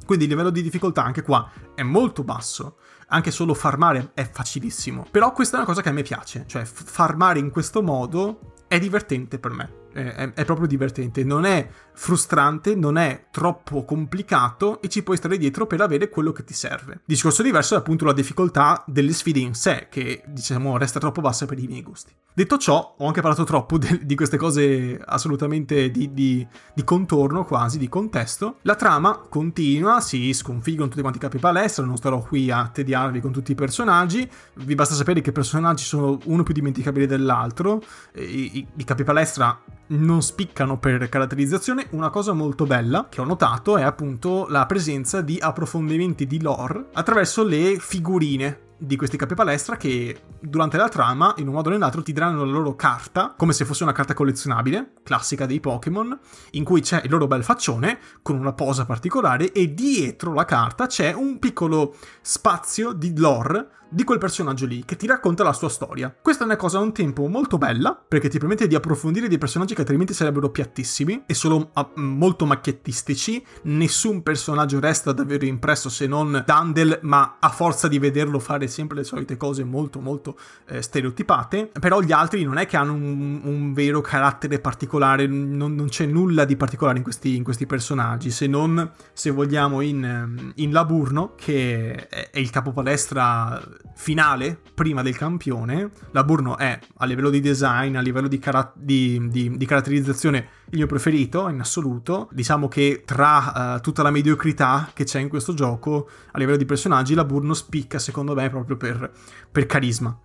Quindi 0.05 0.25
il 0.25 0.31
livello 0.31 0.51
di 0.51 0.61
difficoltà 0.61 1.03
anche 1.03 1.23
qua 1.23 1.49
è 1.73 1.83
molto 1.83 2.23
basso, 2.23 2.77
anche 3.07 3.31
solo 3.31 3.55
farmare 3.55 4.11
è 4.13 4.29
facilissimo. 4.29 5.05
Però 5.09 5.31
questa 5.31 5.55
è 5.55 5.59
una 5.59 5.67
cosa 5.67 5.81
che 5.81 5.89
a 5.89 5.93
me 5.93 6.03
piace, 6.03 6.45
cioè 6.47 6.65
farmare 6.65 7.39
in 7.39 7.49
questo 7.49 7.81
modo 7.81 8.53
è 8.67 8.79
divertente 8.79 9.37
per 9.39 9.51
me 9.51 9.80
è, 9.93 10.33
è, 10.33 10.45
proprio 10.45 10.67
divertente, 10.67 11.23
non 11.23 11.45
è 11.45 11.67
frustrante, 11.93 12.75
non 12.75 12.97
è 12.97 13.25
troppo 13.31 13.85
complicato 13.85 14.81
e 14.81 14.89
ci 14.89 15.03
puoi 15.03 15.17
stare 15.17 15.37
dietro 15.37 15.67
per 15.67 15.81
avere 15.81 16.09
quello 16.09 16.31
che 16.31 16.43
ti 16.43 16.53
serve. 16.53 17.01
Discorso 17.05 17.43
diverso 17.43 17.75
è 17.75 17.77
appunto 17.77 18.05
la 18.05 18.13
difficoltà 18.13 18.83
delle 18.87 19.13
sfide 19.13 19.39
in 19.39 19.53
sé, 19.53 19.87
che 19.89 20.23
diciamo 20.27 20.77
resta 20.77 20.99
troppo 20.99 21.21
bassa 21.21 21.45
per 21.45 21.59
i 21.59 21.67
miei 21.67 21.83
gusti. 21.83 22.13
Detto 22.33 22.57
ciò, 22.57 22.95
ho 22.97 23.05
anche 23.05 23.19
parlato 23.21 23.43
troppo 23.43 23.77
de- 23.77 23.99
di 24.03 24.15
queste 24.15 24.37
cose 24.37 24.99
assolutamente 25.03 25.91
di, 25.91 26.13
di, 26.13 26.47
di, 26.73 26.83
contorno, 26.85 27.43
quasi 27.43 27.77
di 27.77 27.89
contesto. 27.89 28.57
La 28.61 28.75
trama 28.75 29.17
continua, 29.17 29.99
si 29.99 30.31
sconfiggono 30.33 30.87
tutti 30.87 31.01
quanti 31.01 31.17
i 31.17 31.21
capi 31.21 31.39
palestra, 31.39 31.83
non 31.83 31.97
starò 31.97 32.21
qui 32.21 32.49
a 32.49 32.69
tediarvi 32.71 33.19
con 33.19 33.31
tutti 33.33 33.51
i 33.51 33.55
personaggi, 33.55 34.29
vi 34.55 34.75
basta 34.75 34.95
sapere 34.95 35.19
che 35.19 35.31
i 35.31 35.33
personaggi 35.33 35.83
sono 35.83 36.17
uno 36.25 36.43
più 36.43 36.53
dimenticabile 36.53 37.05
dell'altro, 37.05 37.81
i, 38.15 38.59
i, 38.59 38.67
i 38.77 38.83
capi 38.85 39.03
palestra 39.03 39.61
non 39.91 40.21
spiccano 40.21 40.77
per 40.77 41.07
caratterizzazione. 41.09 41.87
Una 41.91 42.09
cosa 42.09 42.33
molto 42.33 42.65
bella 42.65 43.07
che 43.09 43.21
ho 43.21 43.25
notato 43.25 43.77
è 43.77 43.83
appunto 43.83 44.47
la 44.49 44.65
presenza 44.65 45.21
di 45.21 45.37
approfondimenti 45.39 46.27
di 46.27 46.41
lore 46.41 46.87
attraverso 46.93 47.43
le 47.43 47.77
figurine 47.79 48.69
di 48.83 48.95
questi 48.95 49.15
capi 49.15 49.35
palestra 49.35 49.77
che 49.77 50.21
durante 50.39 50.75
la 50.75 50.89
trama, 50.89 51.35
in 51.37 51.47
un 51.47 51.53
modo 51.53 51.69
o 51.69 51.71
nell'altro, 51.71 52.01
ti 52.01 52.13
daranno 52.13 52.43
la 52.43 52.51
loro 52.51 52.75
carta, 52.75 53.35
come 53.37 53.53
se 53.53 53.63
fosse 53.63 53.83
una 53.83 53.91
carta 53.91 54.15
collezionabile, 54.15 54.93
classica 55.03 55.45
dei 55.45 55.59
Pokémon, 55.59 56.17
in 56.51 56.63
cui 56.63 56.81
c'è 56.81 57.01
il 57.03 57.11
loro 57.11 57.27
bel 57.27 57.43
faccione, 57.43 57.99
con 58.23 58.39
una 58.39 58.53
posa 58.53 58.85
particolare, 58.85 59.51
e 59.51 59.75
dietro 59.75 60.33
la 60.33 60.45
carta 60.45 60.87
c'è 60.87 61.13
un 61.13 61.37
piccolo 61.37 61.95
spazio 62.21 62.91
di 62.93 63.15
lore 63.15 63.67
di 63.93 64.05
quel 64.05 64.19
personaggio 64.19 64.65
lì 64.65 64.85
che 64.85 64.95
ti 64.95 65.05
racconta 65.05 65.43
la 65.43 65.51
sua 65.51 65.67
storia. 65.67 66.15
Questa 66.19 66.43
è 66.43 66.45
una 66.45 66.55
cosa 66.55 66.77
a 66.77 66.81
un 66.81 66.93
tempo 66.93 67.27
molto 67.27 67.57
bella 67.57 68.01
perché 68.07 68.29
ti 68.29 68.39
permette 68.39 68.67
di 68.67 68.75
approfondire 68.75 69.27
dei 69.27 69.37
personaggi 69.37 69.73
che 69.73 69.81
altrimenti 69.81 70.13
sarebbero 70.13 70.49
piattissimi 70.49 71.23
e 71.25 71.33
solo 71.33 71.71
a, 71.73 71.89
molto 71.95 72.45
macchiettistici. 72.45 73.45
Nessun 73.63 74.23
personaggio 74.23 74.79
resta 74.79 75.11
davvero 75.11 75.45
impresso 75.45 75.89
se 75.89 76.07
non 76.07 76.43
Dandel, 76.45 76.99
ma 77.01 77.37
a 77.39 77.49
forza 77.49 77.89
di 77.89 77.99
vederlo 77.99 78.39
fare 78.39 78.67
sempre 78.67 78.97
le 78.97 79.03
solite 79.03 79.35
cose 79.35 79.65
molto 79.65 79.99
molto 79.99 80.37
eh, 80.67 80.81
stereotipate. 80.81 81.71
Però 81.79 81.99
gli 82.01 82.13
altri 82.13 82.43
non 82.43 82.57
è 82.57 82.65
che 82.65 82.77
hanno 82.77 82.93
un, 82.93 83.41
un 83.43 83.73
vero 83.73 83.99
carattere 83.99 84.59
particolare, 84.59 85.27
non, 85.27 85.75
non, 85.75 85.87
c'è 85.89 86.05
nulla 86.05 86.45
di 86.45 86.55
particolare 86.55 86.97
in 86.97 87.03
questi, 87.03 87.35
in 87.35 87.43
questi 87.43 87.65
personaggi, 87.65 88.31
se 88.31 88.47
non 88.47 88.89
se 89.11 89.31
vogliamo 89.31 89.81
in, 89.81 90.53
in 90.55 90.71
Laburno, 90.71 91.33
che 91.35 92.07
è, 92.07 92.39
il 92.39 92.49
capo 92.49 92.71
palestra 92.71 93.61
finale, 93.95 94.59
prima 94.73 95.01
del 95.01 95.15
campione, 95.15 95.89
la 96.11 96.23
Burno 96.23 96.57
è 96.57 96.79
a 96.97 97.05
livello 97.05 97.29
di 97.29 97.39
design, 97.39 97.95
a 97.95 98.01
livello 98.01 98.27
di, 98.27 98.39
cara- 98.39 98.71
di, 98.75 99.27
di, 99.29 99.57
di 99.57 99.65
caratterizzazione 99.65 100.47
il 100.71 100.77
mio 100.77 100.87
preferito 100.87 101.47
in 101.49 101.59
assoluto. 101.59 102.29
Diciamo 102.31 102.67
che 102.67 103.03
tra 103.05 103.75
uh, 103.75 103.81
tutta 103.81 104.03
la 104.03 104.11
mediocrità 104.11 104.89
che 104.93 105.03
c'è 105.03 105.19
in 105.19 105.29
questo 105.29 105.53
gioco, 105.53 106.09
a 106.31 106.37
livello 106.37 106.57
di 106.57 106.65
personaggi, 106.65 107.13
la 107.13 107.25
Burno 107.25 107.53
spicca 107.53 107.99
secondo 107.99 108.33
me 108.33 108.49
proprio 108.49 108.77
per, 108.77 109.11
per 109.51 109.65
carisma, 109.65 110.17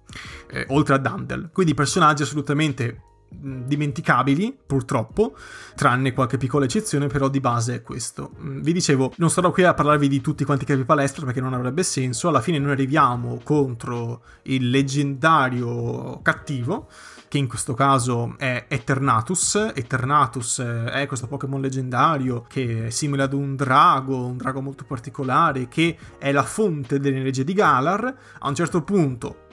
eh, 0.50 0.66
oltre 0.68 0.94
a 0.94 0.98
Dandel. 0.98 1.50
Quindi 1.52 1.74
personaggi 1.74 2.22
assolutamente 2.22 3.00
dimenticabili, 3.28 4.56
purtroppo, 4.66 5.36
tranne 5.74 6.12
qualche 6.12 6.36
piccola 6.36 6.64
eccezione, 6.64 7.06
però 7.06 7.28
di 7.28 7.40
base 7.40 7.74
è 7.76 7.82
questo. 7.82 8.32
Vi 8.38 8.72
dicevo, 8.72 9.12
non 9.16 9.30
starò 9.30 9.50
qui 9.50 9.64
a 9.64 9.74
parlarvi 9.74 10.08
di 10.08 10.20
tutti 10.20 10.44
quanti 10.44 10.64
i 10.64 10.66
capi 10.66 10.84
palestra 10.84 11.24
perché 11.24 11.40
non 11.40 11.54
avrebbe 11.54 11.82
senso, 11.82 12.28
alla 12.28 12.40
fine 12.40 12.58
noi 12.58 12.72
arriviamo 12.72 13.40
contro 13.42 14.22
il 14.42 14.70
leggendario 14.70 16.20
cattivo, 16.22 16.88
che 17.28 17.38
in 17.38 17.48
questo 17.48 17.74
caso 17.74 18.34
è 18.38 18.66
Eternatus. 18.68 19.72
Eternatus 19.74 20.60
è 20.60 21.06
questo 21.06 21.26
Pokémon 21.26 21.60
leggendario 21.60 22.44
che 22.48 22.86
è 22.86 22.90
simile 22.90 23.24
ad 23.24 23.32
un 23.32 23.56
drago, 23.56 24.26
un 24.26 24.36
drago 24.36 24.60
molto 24.60 24.84
particolare, 24.84 25.66
che 25.68 25.98
è 26.18 26.30
la 26.30 26.44
fonte 26.44 27.00
dell'energia 27.00 27.42
di 27.42 27.52
Galar. 27.52 28.16
A 28.38 28.48
un 28.48 28.54
certo 28.54 28.82
punto 28.82 29.45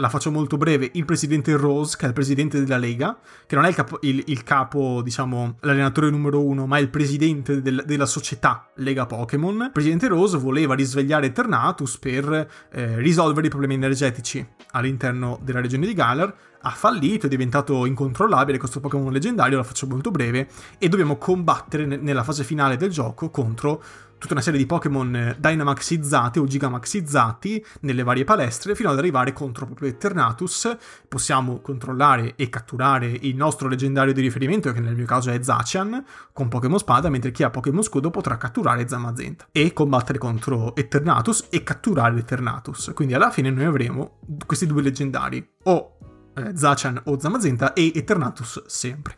la 0.00 0.08
faccio 0.08 0.30
molto 0.30 0.56
breve, 0.56 0.90
il 0.94 1.04
presidente 1.04 1.54
Rose, 1.56 1.96
che 1.96 2.06
è 2.06 2.08
il 2.08 2.14
presidente 2.14 2.58
della 2.58 2.78
Lega, 2.78 3.18
che 3.46 3.54
non 3.54 3.66
è 3.66 3.68
il 3.68 3.74
capo, 3.74 3.98
il, 4.00 4.22
il 4.26 4.42
capo 4.42 5.02
diciamo, 5.02 5.56
l'allenatore 5.60 6.08
numero 6.10 6.42
uno, 6.42 6.66
ma 6.66 6.78
è 6.78 6.80
il 6.80 6.88
presidente 6.88 7.60
del, 7.60 7.84
della 7.86 8.06
società 8.06 8.70
Lega 8.76 9.04
Pokémon. 9.06 9.64
Il 9.64 9.70
presidente 9.72 10.08
Rose 10.08 10.38
voleva 10.38 10.74
risvegliare 10.74 11.26
Eternatus 11.26 11.98
per 11.98 12.48
eh, 12.72 12.96
risolvere 12.96 13.46
i 13.46 13.50
problemi 13.50 13.74
energetici 13.74 14.44
all'interno 14.70 15.38
della 15.42 15.60
regione 15.60 15.86
di 15.86 15.92
Galar. 15.92 16.34
Ha 16.62 16.70
fallito, 16.70 17.26
è 17.26 17.28
diventato 17.28 17.86
incontrollabile 17.86 18.58
questo 18.58 18.80
Pokémon 18.80 19.12
leggendario, 19.12 19.58
la 19.58 19.62
faccio 19.62 19.86
molto 19.86 20.10
breve, 20.10 20.48
e 20.78 20.88
dobbiamo 20.88 21.16
combattere 21.16 21.86
ne- 21.86 21.96
nella 21.96 22.24
fase 22.24 22.42
finale 22.44 22.76
del 22.76 22.90
gioco 22.90 23.30
contro 23.30 23.82
tutta 24.20 24.34
una 24.34 24.42
serie 24.42 24.58
di 24.58 24.66
Pokémon 24.66 25.16
eh, 25.16 25.36
Dynamaxizzati 25.38 26.38
o 26.38 26.44
Gigamaxizzati 26.44 27.64
nelle 27.80 28.02
varie 28.02 28.24
palestre 28.24 28.74
fino 28.74 28.90
ad 28.90 28.98
arrivare 28.98 29.32
contro 29.32 29.64
proprio 29.64 29.88
Eternatus. 29.88 30.76
Possiamo 31.08 31.60
controllare 31.60 32.34
e 32.36 32.50
catturare 32.50 33.06
il 33.06 33.34
nostro 33.34 33.66
leggendario 33.66 34.12
di 34.12 34.20
riferimento, 34.20 34.72
che 34.72 34.80
nel 34.80 34.94
mio 34.94 35.06
caso 35.06 35.30
è 35.30 35.42
Zacian, 35.42 36.04
con 36.34 36.48
Pokémon 36.48 36.78
Spada, 36.78 37.08
mentre 37.08 37.30
chi 37.30 37.42
ha 37.42 37.50
Pokémon 37.50 37.82
Scudo 37.82 38.10
potrà 38.10 38.36
catturare 38.36 38.86
Zamazenta 38.86 39.46
e 39.52 39.72
combattere 39.72 40.18
contro 40.18 40.76
Eternatus 40.76 41.46
e 41.48 41.62
catturare 41.62 42.18
Eternatus. 42.18 42.92
Quindi 42.94 43.14
alla 43.14 43.30
fine 43.30 43.50
noi 43.50 43.64
avremo 43.64 44.18
questi 44.44 44.66
due 44.66 44.82
leggendari, 44.82 45.48
o 45.62 45.96
eh, 46.34 46.54
Zacian 46.54 47.00
o 47.06 47.18
Zamazenta 47.18 47.72
e 47.72 47.90
Eternatus 47.94 48.64
sempre. 48.66 49.16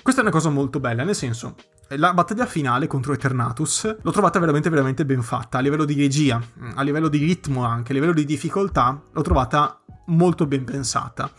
Questa 0.00 0.20
è 0.20 0.24
una 0.24 0.32
cosa 0.32 0.50
molto 0.50 0.78
bella, 0.78 1.02
nel 1.02 1.14
senso, 1.14 1.56
la 1.88 2.14
battaglia 2.14 2.46
finale 2.46 2.86
contro 2.86 3.12
Eternatus 3.12 3.96
l'ho 4.00 4.10
trovata 4.10 4.38
veramente 4.38 4.70
veramente 4.70 5.04
ben 5.04 5.22
fatta, 5.22 5.58
a 5.58 5.60
livello 5.60 5.84
di 5.84 5.94
regia, 5.94 6.40
a 6.74 6.82
livello 6.82 7.08
di 7.08 7.18
ritmo 7.18 7.64
anche, 7.64 7.92
a 7.92 7.94
livello 7.94 8.12
di 8.12 8.24
difficoltà, 8.24 9.00
l'ho 9.12 9.22
trovata 9.22 9.80
molto 10.06 10.46
ben 10.46 10.64
pensata. 10.64 11.30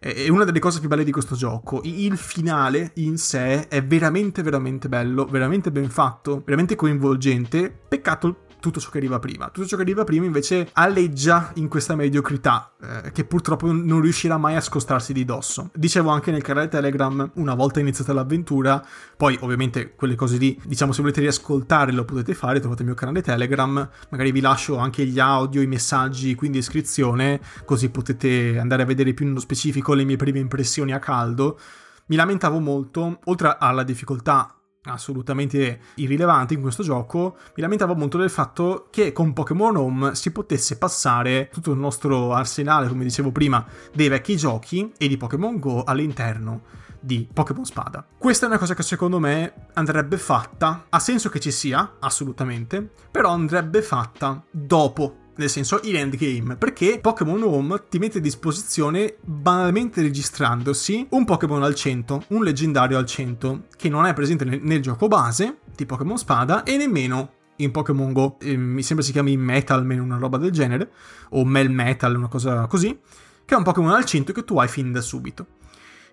È 0.00 0.28
una 0.28 0.44
delle 0.44 0.60
cose 0.60 0.78
più 0.78 0.88
belle 0.88 1.02
di 1.02 1.10
questo 1.10 1.34
gioco. 1.34 1.80
Il 1.82 2.16
finale 2.16 2.92
in 2.96 3.18
sé 3.18 3.66
è 3.66 3.84
veramente 3.84 4.42
veramente 4.42 4.88
bello, 4.88 5.24
veramente 5.24 5.72
ben 5.72 5.90
fatto, 5.90 6.42
veramente 6.44 6.76
coinvolgente. 6.76 7.68
Peccato 7.88 8.44
tutto 8.60 8.80
ciò 8.80 8.90
che 8.90 8.98
arriva 8.98 9.18
prima. 9.18 9.48
Tutto 9.50 9.66
ciò 9.66 9.76
che 9.76 9.82
arriva 9.82 10.04
prima 10.04 10.26
invece 10.26 10.68
alleggia 10.72 11.52
in 11.54 11.68
questa 11.68 11.94
mediocrità 11.94 12.72
eh, 12.80 13.10
che 13.12 13.24
purtroppo 13.24 13.70
non 13.72 14.00
riuscirà 14.00 14.36
mai 14.36 14.56
a 14.56 14.60
scostarsi 14.60 15.12
di 15.12 15.24
dosso. 15.24 15.70
Dicevo 15.74 16.10
anche 16.10 16.30
nel 16.30 16.42
canale 16.42 16.68
Telegram, 16.68 17.30
una 17.34 17.54
volta 17.54 17.80
iniziata 17.80 18.12
l'avventura, 18.12 18.84
poi 19.16 19.36
ovviamente 19.40 19.94
quelle 19.94 20.14
cose 20.14 20.36
lì, 20.36 20.60
diciamo 20.64 20.92
se 20.92 21.00
volete 21.00 21.20
riascoltare 21.20 21.92
lo 21.92 22.04
potete 22.04 22.34
fare, 22.34 22.60
trovate 22.60 22.82
il 22.82 22.88
mio 22.88 22.96
canale 22.96 23.22
Telegram, 23.22 23.88
magari 24.10 24.32
vi 24.32 24.40
lascio 24.40 24.76
anche 24.76 25.04
gli 25.04 25.18
audio, 25.18 25.60
i 25.60 25.66
messaggi, 25.66 26.34
quindi 26.34 26.58
iscrizione, 26.58 27.40
così 27.64 27.90
potete 27.90 28.58
andare 28.58 28.82
a 28.82 28.86
vedere 28.86 29.14
più 29.14 29.26
nello 29.26 29.40
specifico 29.40 29.94
le 29.94 30.04
mie 30.04 30.16
prime 30.16 30.38
impressioni 30.38 30.92
a 30.92 30.98
caldo. 30.98 31.58
Mi 32.06 32.16
lamentavo 32.16 32.58
molto, 32.58 33.20
oltre 33.24 33.56
alla 33.58 33.82
difficoltà 33.82 34.57
assolutamente 34.92 35.80
irrilevante 35.94 36.54
in 36.54 36.60
questo 36.60 36.82
gioco, 36.82 37.36
mi 37.54 37.62
lamentavo 37.62 37.94
molto 37.94 38.18
del 38.18 38.30
fatto 38.30 38.88
che 38.90 39.12
con 39.12 39.32
Pokémon 39.32 39.76
Home 39.76 40.14
si 40.14 40.30
potesse 40.32 40.78
passare 40.78 41.48
tutto 41.52 41.72
il 41.72 41.78
nostro 41.78 42.32
arsenale, 42.32 42.88
come 42.88 43.04
dicevo 43.04 43.30
prima, 43.30 43.64
dei 43.94 44.08
vecchi 44.08 44.36
giochi 44.36 44.92
e 44.96 45.08
di 45.08 45.16
Pokémon 45.16 45.58
Go 45.58 45.84
all'interno 45.84 46.62
di 47.00 47.28
Pokémon 47.32 47.64
Spada. 47.64 48.04
Questa 48.16 48.46
è 48.46 48.48
una 48.48 48.58
cosa 48.58 48.74
che 48.74 48.82
secondo 48.82 49.18
me 49.18 49.68
andrebbe 49.74 50.18
fatta, 50.18 50.86
ha 50.88 50.98
senso 50.98 51.28
che 51.28 51.40
ci 51.40 51.50
sia, 51.50 51.96
assolutamente, 52.00 52.90
però 53.10 53.30
andrebbe 53.30 53.82
fatta 53.82 54.42
dopo 54.50 55.26
nel 55.38 55.48
senso 55.48 55.80
in 55.84 55.96
endgame, 55.96 56.56
perché 56.56 56.98
Pokémon 57.00 57.40
Home 57.42 57.84
ti 57.88 57.98
mette 57.98 58.18
a 58.18 58.20
disposizione, 58.20 59.16
banalmente 59.22 60.02
registrandosi, 60.02 61.06
un 61.10 61.24
Pokémon 61.24 61.62
al 61.62 61.74
100, 61.74 62.24
un 62.28 62.42
leggendario 62.42 62.98
al 62.98 63.06
100, 63.06 63.66
che 63.76 63.88
non 63.88 64.04
è 64.04 64.12
presente 64.14 64.44
nel, 64.44 64.60
nel 64.62 64.82
gioco 64.82 65.06
base 65.06 65.58
di 65.74 65.86
Pokémon 65.86 66.18
Spada 66.18 66.64
e 66.64 66.76
nemmeno 66.76 67.32
in 67.56 67.70
Pokémon 67.70 68.12
Go, 68.12 68.36
eh, 68.40 68.56
mi 68.56 68.82
sembra 68.82 69.04
si 69.04 69.12
chiami 69.12 69.36
Metalman, 69.36 70.00
una 70.00 70.18
roba 70.18 70.38
del 70.38 70.50
genere, 70.50 70.90
o 71.30 71.44
Mel 71.44 71.70
Metal, 71.70 72.16
una 72.16 72.28
cosa 72.28 72.66
così, 72.66 72.98
che 73.44 73.54
è 73.54 73.56
un 73.56 73.64
Pokémon 73.64 73.92
al 73.92 74.04
100 74.04 74.32
che 74.32 74.44
tu 74.44 74.58
hai 74.58 74.68
fin 74.68 74.90
da 74.90 75.00
subito. 75.00 75.46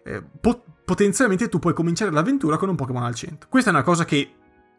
Eh, 0.04 0.22
pot- 0.40 0.64
potenzialmente 0.86 1.50
tu 1.50 1.58
puoi 1.58 1.74
cominciare 1.74 2.12
l'avventura 2.12 2.58
con 2.58 2.70
un 2.70 2.76
Pokémon 2.76 3.04
al 3.04 3.16
100. 3.16 3.48
Questa 3.50 3.72
è 3.72 3.74
una 3.74 3.82
cosa 3.82 4.06
che 4.06 4.34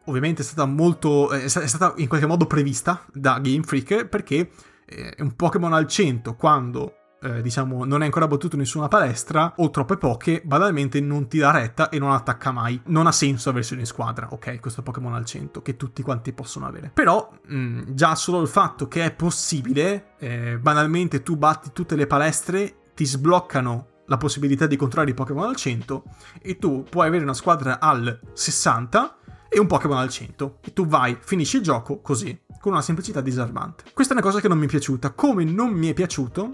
ovviamente 0.07 0.41
è 0.41 0.45
stata 0.45 0.65
molto. 0.65 1.31
è 1.31 1.47
stata 1.47 1.93
in 1.97 2.07
qualche 2.07 2.27
modo 2.27 2.45
prevista 2.45 3.05
da 3.13 3.39
Game 3.39 3.63
Freak 3.63 4.05
perché 4.05 4.49
è 4.85 5.21
un 5.21 5.35
Pokémon 5.35 5.73
al 5.73 5.87
100 5.87 6.35
quando. 6.35 6.93
Eh, 7.19 7.41
diciamo, 7.41 7.83
non 7.83 8.03
è 8.03 8.05
ancora 8.05 8.27
battuto 8.27 8.57
nessuna 8.57 8.87
palestra 8.87 9.55
o 9.57 9.71
troppe 9.71 9.97
poche, 9.97 10.43
banalmente 10.45 11.01
non 11.01 11.27
ti 11.27 11.39
dà 11.39 11.49
retta 11.49 11.89
e 11.89 11.97
non 11.97 12.11
attacca 12.11 12.51
mai. 12.51 12.79
Non 12.85 13.07
ha 13.07 13.11
senso 13.11 13.49
aversione 13.49 13.81
in 13.81 13.87
squadra, 13.87 14.27
ok? 14.31 14.59
Questo 14.59 14.83
Pokémon 14.83 15.15
al 15.15 15.25
100 15.25 15.63
che 15.63 15.75
tutti 15.77 16.03
quanti 16.03 16.31
possono 16.31 16.67
avere. 16.67 16.91
Però, 16.93 17.31
mh, 17.47 17.93
già 17.95 18.13
solo 18.13 18.39
il 18.41 18.47
fatto 18.47 18.87
che 18.87 19.03
è 19.03 19.11
possibile, 19.11 20.13
eh, 20.19 20.59
banalmente 20.59 21.23
tu 21.23 21.37
batti 21.37 21.71
tutte 21.73 21.95
le 21.95 22.05
palestre, 22.05 22.91
ti 22.93 23.05
sbloccano 23.05 24.03
la 24.07 24.17
possibilità 24.17 24.67
di 24.67 24.75
controllare 24.75 25.11
i 25.11 25.15
Pokémon 25.15 25.47
al 25.47 25.55
100 25.55 26.03
e 26.39 26.57
tu 26.57 26.83
puoi 26.89 27.07
avere 27.07 27.23
una 27.23 27.33
squadra 27.33 27.79
al 27.79 28.19
60 28.33 29.17
e 29.49 29.59
un 29.59 29.67
Pokémon 29.67 29.97
al 29.97 30.09
100. 30.09 30.59
E 30.61 30.73
tu 30.73 30.85
vai, 30.85 31.17
finisci 31.19 31.57
il 31.57 31.63
gioco 31.63 32.01
così, 32.01 32.39
con 32.59 32.73
una 32.73 32.81
semplicità 32.81 33.21
disarmante. 33.21 33.85
Questa 33.93 34.13
è 34.13 34.17
una 34.17 34.25
cosa 34.25 34.41
che 34.41 34.47
non 34.47 34.57
mi 34.57 34.65
è 34.65 34.69
piaciuta, 34.69 35.11
come 35.11 35.43
non 35.43 35.71
mi 35.71 35.89
è 35.89 35.93
piaciuto 35.93 36.51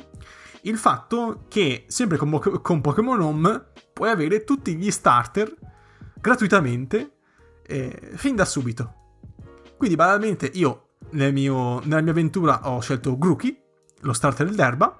il 0.63 0.77
fatto 0.77 1.45
che, 1.47 1.85
sempre 1.87 2.17
con, 2.17 2.59
con 2.61 2.81
Pokémon 2.81 3.19
Home, 3.19 3.65
puoi 3.91 4.09
avere 4.09 4.43
tutti 4.43 4.75
gli 4.75 4.91
starter 4.91 5.53
gratuitamente 6.19 7.17
eh, 7.65 8.11
fin 8.15 8.35
da 8.35 8.45
subito. 8.45 8.93
Quindi, 9.77 9.95
banalmente, 9.95 10.49
io 10.53 10.95
nel 11.11 11.33
mio, 11.33 11.79
nella 11.83 12.01
mia 12.01 12.11
avventura 12.11 12.69
ho 12.69 12.79
scelto 12.79 13.17
Grookey, 13.17 13.61
lo 14.01 14.13
starter 14.13 14.45
del 14.45 14.55
Derba, 14.55 14.99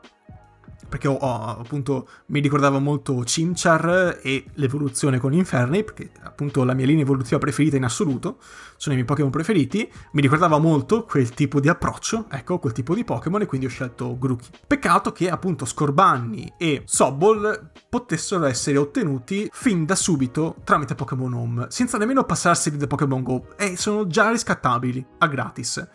perché 0.93 1.07
ho, 1.07 1.15
ho, 1.15 1.57
appunto 1.57 2.07
mi 2.27 2.39
ricordava 2.39 2.77
molto 2.77 3.19
Chimchar 3.25 4.19
e 4.21 4.45
l'evoluzione 4.53 5.17
con 5.17 5.33
Inferni, 5.33 5.83
perché 5.83 6.11
appunto 6.21 6.63
la 6.63 6.75
mia 6.75 6.85
linea 6.85 7.01
evolutiva 7.01 7.39
preferita 7.39 7.75
in 7.75 7.83
assoluto, 7.83 8.37
sono 8.77 8.93
i 8.93 8.97
miei 8.97 9.03
Pokémon 9.03 9.31
preferiti, 9.31 9.91
mi 10.11 10.21
ricordava 10.21 10.59
molto 10.59 11.03
quel 11.05 11.31
tipo 11.31 11.59
di 11.59 11.67
approccio, 11.67 12.27
ecco, 12.29 12.59
quel 12.59 12.73
tipo 12.73 12.93
di 12.93 13.03
Pokémon 13.03 13.41
e 13.41 13.47
quindi 13.47 13.65
ho 13.65 13.69
scelto 13.69 14.15
Grookey. 14.19 14.49
Peccato 14.67 15.11
che 15.11 15.31
appunto 15.31 15.65
Scorbanni 15.65 16.53
e 16.59 16.83
Sobol 16.85 17.71
potessero 17.89 18.45
essere 18.45 18.77
ottenuti 18.77 19.49
fin 19.51 19.85
da 19.85 19.95
subito 19.95 20.57
tramite 20.63 20.93
Pokémon 20.93 21.33
Home, 21.33 21.65
senza 21.69 21.97
nemmeno 21.97 22.23
passarseli 22.23 22.77
da 22.77 22.85
Pokémon 22.85 23.23
Go, 23.23 23.47
e 23.57 23.77
sono 23.77 24.05
già 24.05 24.29
riscattabili 24.29 25.03
a 25.17 25.25
gratis. 25.25 25.87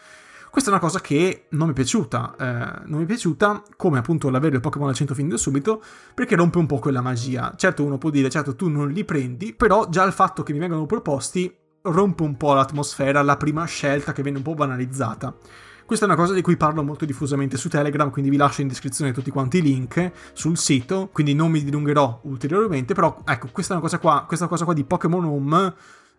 Questa 0.59 0.75
è 0.75 0.81
una 0.81 0.89
cosa 0.89 1.01
che 1.01 1.45
non 1.51 1.69
mi 1.69 1.73
è 1.73 1.77
piaciuta, 1.77 2.35
eh, 2.37 2.83
non 2.87 2.99
mi 2.99 3.05
è 3.05 3.07
piaciuta 3.07 3.63
come 3.77 3.99
appunto 3.99 4.29
l'avere 4.29 4.57
il 4.57 4.61
Pokémon 4.61 4.89
al 4.89 4.95
100 4.97 5.15
fin 5.15 5.29
da 5.29 5.37
subito, 5.37 5.81
perché 6.13 6.35
rompe 6.35 6.59
un 6.59 6.67
po' 6.67 6.81
quella 6.81 7.01
magia. 7.01 7.55
Certo 7.57 7.85
uno 7.85 7.97
può 7.97 8.11
dire, 8.11 8.29
certo 8.29 8.57
tu 8.57 8.69
non 8.69 8.89
li 8.89 9.05
prendi, 9.05 9.55
però 9.55 9.89
già 9.89 10.03
il 10.03 10.13
fatto 10.13 10.43
che 10.43 10.53
mi 10.53 10.59
vengano 10.59 10.85
proposti 10.85 11.57
rompe 11.83 12.25
un 12.25 12.37
po' 12.37 12.55
l'atmosfera, 12.55 13.23
la 13.23 13.37
prima 13.37 13.65
scelta 13.67 14.13
che 14.13 14.23
viene 14.23 14.39
un 14.39 14.43
po' 14.43 14.55
banalizzata. 14.55 15.33
Questa 15.87 16.07
è 16.07 16.09
una 16.09 16.19
cosa 16.19 16.35
di 16.35 16.43
cui 16.43 16.57
parlo 16.57 16.83
molto 16.83 17.05
diffusamente 17.05 17.57
su 17.57 17.69
Telegram, 17.69 18.11
quindi 18.11 18.29
vi 18.29 18.37
lascio 18.37 18.61
in 18.61 18.67
descrizione 18.67 19.13
tutti 19.13 19.31
quanti 19.31 19.59
i 19.59 19.63
link 19.63 20.11
sul 20.33 20.59
sito, 20.59 21.09
quindi 21.13 21.35
non 21.35 21.53
mi 21.53 21.63
dilungherò 21.63 22.23
ulteriormente, 22.25 22.95
però 22.95 23.23
ecco, 23.25 23.47
questa 23.53 23.75
è 23.75 23.77
una 23.77 23.85
cosa 23.85 24.01
qua, 24.01 24.25
questa 24.27 24.49
cosa 24.49 24.65
qua 24.65 24.75
di 24.75 24.83
Pokémon 24.83 25.25
Home 25.25 25.75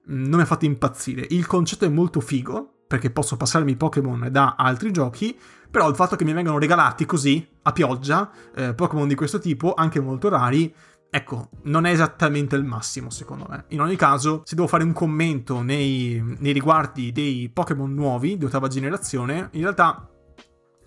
mm, 0.09 0.23
non 0.27 0.37
mi 0.37 0.41
ha 0.43 0.45
fatto 0.45 0.63
impazzire. 0.63 1.27
Il 1.31 1.45
concetto 1.45 1.83
è 1.83 1.89
molto 1.89 2.21
figo, 2.21 2.75
perché 2.89 3.11
posso 3.11 3.37
passarmi 3.37 3.75
Pokémon 3.75 4.29
da 4.31 4.55
altri 4.57 4.91
giochi, 4.91 5.37
però 5.69 5.87
il 5.87 5.93
fatto 5.93 6.15
che 6.15 6.25
mi 6.25 6.33
vengano 6.33 6.57
regalati 6.57 7.05
così, 7.05 7.47
a 7.61 7.71
pioggia, 7.71 8.31
eh, 8.55 8.73
Pokémon 8.73 9.07
di 9.07 9.13
questo 9.13 9.37
tipo, 9.37 9.75
anche 9.75 9.99
molto 9.99 10.27
rari, 10.27 10.73
ecco, 11.07 11.49
non 11.65 11.85
è 11.85 11.91
esattamente 11.91 12.55
il 12.55 12.63
massimo 12.63 13.11
secondo 13.11 13.45
me. 13.47 13.65
In 13.67 13.81
ogni 13.81 13.95
caso, 13.95 14.41
se 14.43 14.55
devo 14.55 14.67
fare 14.67 14.83
un 14.83 14.93
commento 14.93 15.61
nei, 15.61 16.19
nei 16.39 16.51
riguardi 16.51 17.11
dei 17.11 17.51
Pokémon 17.53 17.93
nuovi 17.93 18.39
di 18.39 18.45
ottava 18.45 18.67
generazione, 18.67 19.49
in 19.51 19.61
realtà 19.61 20.09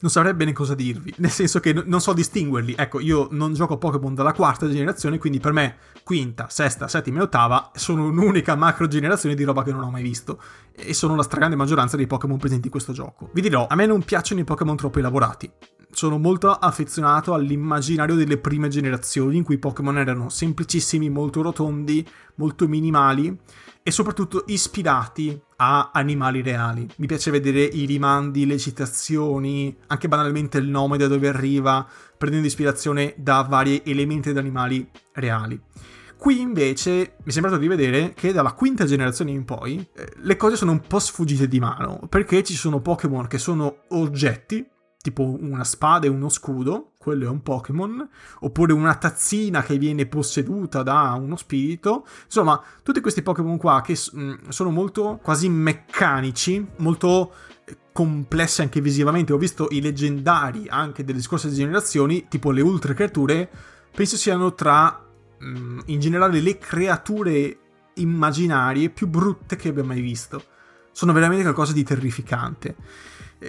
non 0.02 0.10
saprei 0.10 0.34
bene 0.34 0.52
cosa 0.52 0.74
dirvi, 0.74 1.14
nel 1.18 1.30
senso 1.30 1.60
che 1.60 1.72
non 1.72 2.00
so 2.00 2.12
distinguerli. 2.12 2.74
Ecco, 2.76 2.98
io 3.00 3.28
non 3.30 3.54
gioco 3.54 3.78
Pokémon 3.78 4.14
dalla 4.14 4.32
quarta 4.32 4.68
generazione, 4.68 5.18
quindi 5.18 5.38
per 5.38 5.52
me 5.52 5.76
quinta, 6.02 6.48
sesta, 6.50 6.88
settima 6.88 7.20
e 7.20 7.22
ottava 7.22 7.70
sono 7.74 8.06
un'unica 8.06 8.56
macro 8.56 8.88
generazione 8.88 9.36
di 9.36 9.44
roba 9.44 9.62
che 9.62 9.72
non 9.72 9.82
ho 9.82 9.90
mai 9.90 10.02
visto 10.02 10.42
e 10.74 10.92
sono 10.92 11.14
la 11.14 11.22
stragrande 11.22 11.54
maggioranza 11.54 11.96
dei 11.96 12.08
Pokémon 12.08 12.36
presenti 12.36 12.66
in 12.66 12.72
questo 12.72 12.92
gioco. 12.92 13.30
Vi 13.32 13.40
dirò, 13.40 13.66
a 13.68 13.74
me 13.76 13.86
non 13.86 14.02
piacciono 14.02 14.40
i 14.40 14.44
Pokémon 14.44 14.76
troppo 14.76 14.98
elaborati. 14.98 15.50
Sono 15.94 16.18
molto 16.18 16.50
affezionato 16.50 17.34
all'immaginario 17.34 18.16
delle 18.16 18.38
prime 18.38 18.68
generazioni 18.68 19.36
in 19.36 19.44
cui 19.44 19.54
i 19.54 19.58
Pokémon 19.58 19.98
erano 19.98 20.30
semplicissimi, 20.30 21.10
molto 21.10 21.42
rotondi, 21.42 22.04
molto 22.36 22.66
minimali 22.66 23.38
e 23.82 23.90
soprattutto 23.90 24.44
ispirati 24.46 25.40
a 25.56 25.90
animali 25.92 26.42
reali. 26.42 26.88
Mi 26.96 27.06
piace 27.06 27.30
vedere 27.30 27.62
i 27.62 27.84
rimandi, 27.84 28.46
le 28.46 28.58
citazioni, 28.58 29.76
anche 29.88 30.08
banalmente 30.08 30.58
il 30.58 30.68
nome 30.68 30.98
da 30.98 31.08
dove 31.08 31.28
arriva, 31.28 31.86
prendendo 32.16 32.46
ispirazione 32.46 33.14
da 33.16 33.42
vari 33.42 33.82
elementi 33.84 34.30
ed 34.30 34.38
animali 34.38 34.88
reali. 35.14 35.60
Qui 36.16 36.40
invece 36.40 37.16
mi 37.18 37.30
è 37.30 37.30
sembrato 37.30 37.58
di 37.58 37.66
vedere 37.66 38.12
che 38.14 38.32
dalla 38.32 38.52
quinta 38.52 38.84
generazione 38.84 39.32
in 39.32 39.44
poi 39.44 39.84
eh, 39.96 40.12
le 40.18 40.36
cose 40.36 40.54
sono 40.54 40.70
un 40.70 40.80
po' 40.80 41.00
sfuggite 41.00 41.48
di 41.48 41.58
mano, 41.58 42.06
perché 42.08 42.44
ci 42.44 42.54
sono 42.54 42.80
Pokémon 42.80 43.26
che 43.26 43.38
sono 43.38 43.78
oggetti, 43.88 44.64
tipo 45.02 45.36
una 45.40 45.64
spada 45.64 46.06
e 46.06 46.08
uno 46.08 46.28
scudo, 46.28 46.92
quello 46.96 47.26
è 47.26 47.28
un 47.28 47.42
Pokémon, 47.42 48.08
oppure 48.40 48.72
una 48.72 48.94
tazzina 48.94 49.62
che 49.62 49.76
viene 49.76 50.06
posseduta 50.06 50.84
da 50.84 51.18
uno 51.20 51.36
spirito. 51.36 52.06
Insomma, 52.24 52.62
tutti 52.82 53.00
questi 53.00 53.20
Pokémon 53.20 53.58
qua 53.58 53.80
che 53.80 53.98
mm, 54.16 54.48
sono 54.48 54.70
molto 54.70 55.18
quasi 55.20 55.48
meccanici, 55.48 56.64
molto 56.76 57.32
eh, 57.64 57.76
complessi 57.92 58.62
anche 58.62 58.80
visivamente. 58.80 59.32
Ho 59.32 59.38
visto 59.38 59.66
i 59.70 59.80
leggendari 59.80 60.66
anche 60.68 61.04
delle 61.04 61.20
scorse 61.20 61.50
generazioni, 61.50 62.28
tipo 62.28 62.52
le 62.52 62.60
ultra 62.60 62.94
creature, 62.94 63.50
penso 63.92 64.16
siano 64.16 64.54
tra 64.54 65.04
mm, 65.42 65.80
in 65.86 65.98
generale 65.98 66.40
le 66.40 66.58
creature 66.58 67.58
immaginarie 67.94 68.88
più 68.88 69.08
brutte 69.08 69.56
che 69.56 69.70
abbia 69.70 69.82
mai 69.82 70.00
visto. 70.00 70.44
Sono 70.92 71.12
veramente 71.12 71.42
qualcosa 71.42 71.72
di 71.72 71.82
terrificante. 71.82 72.76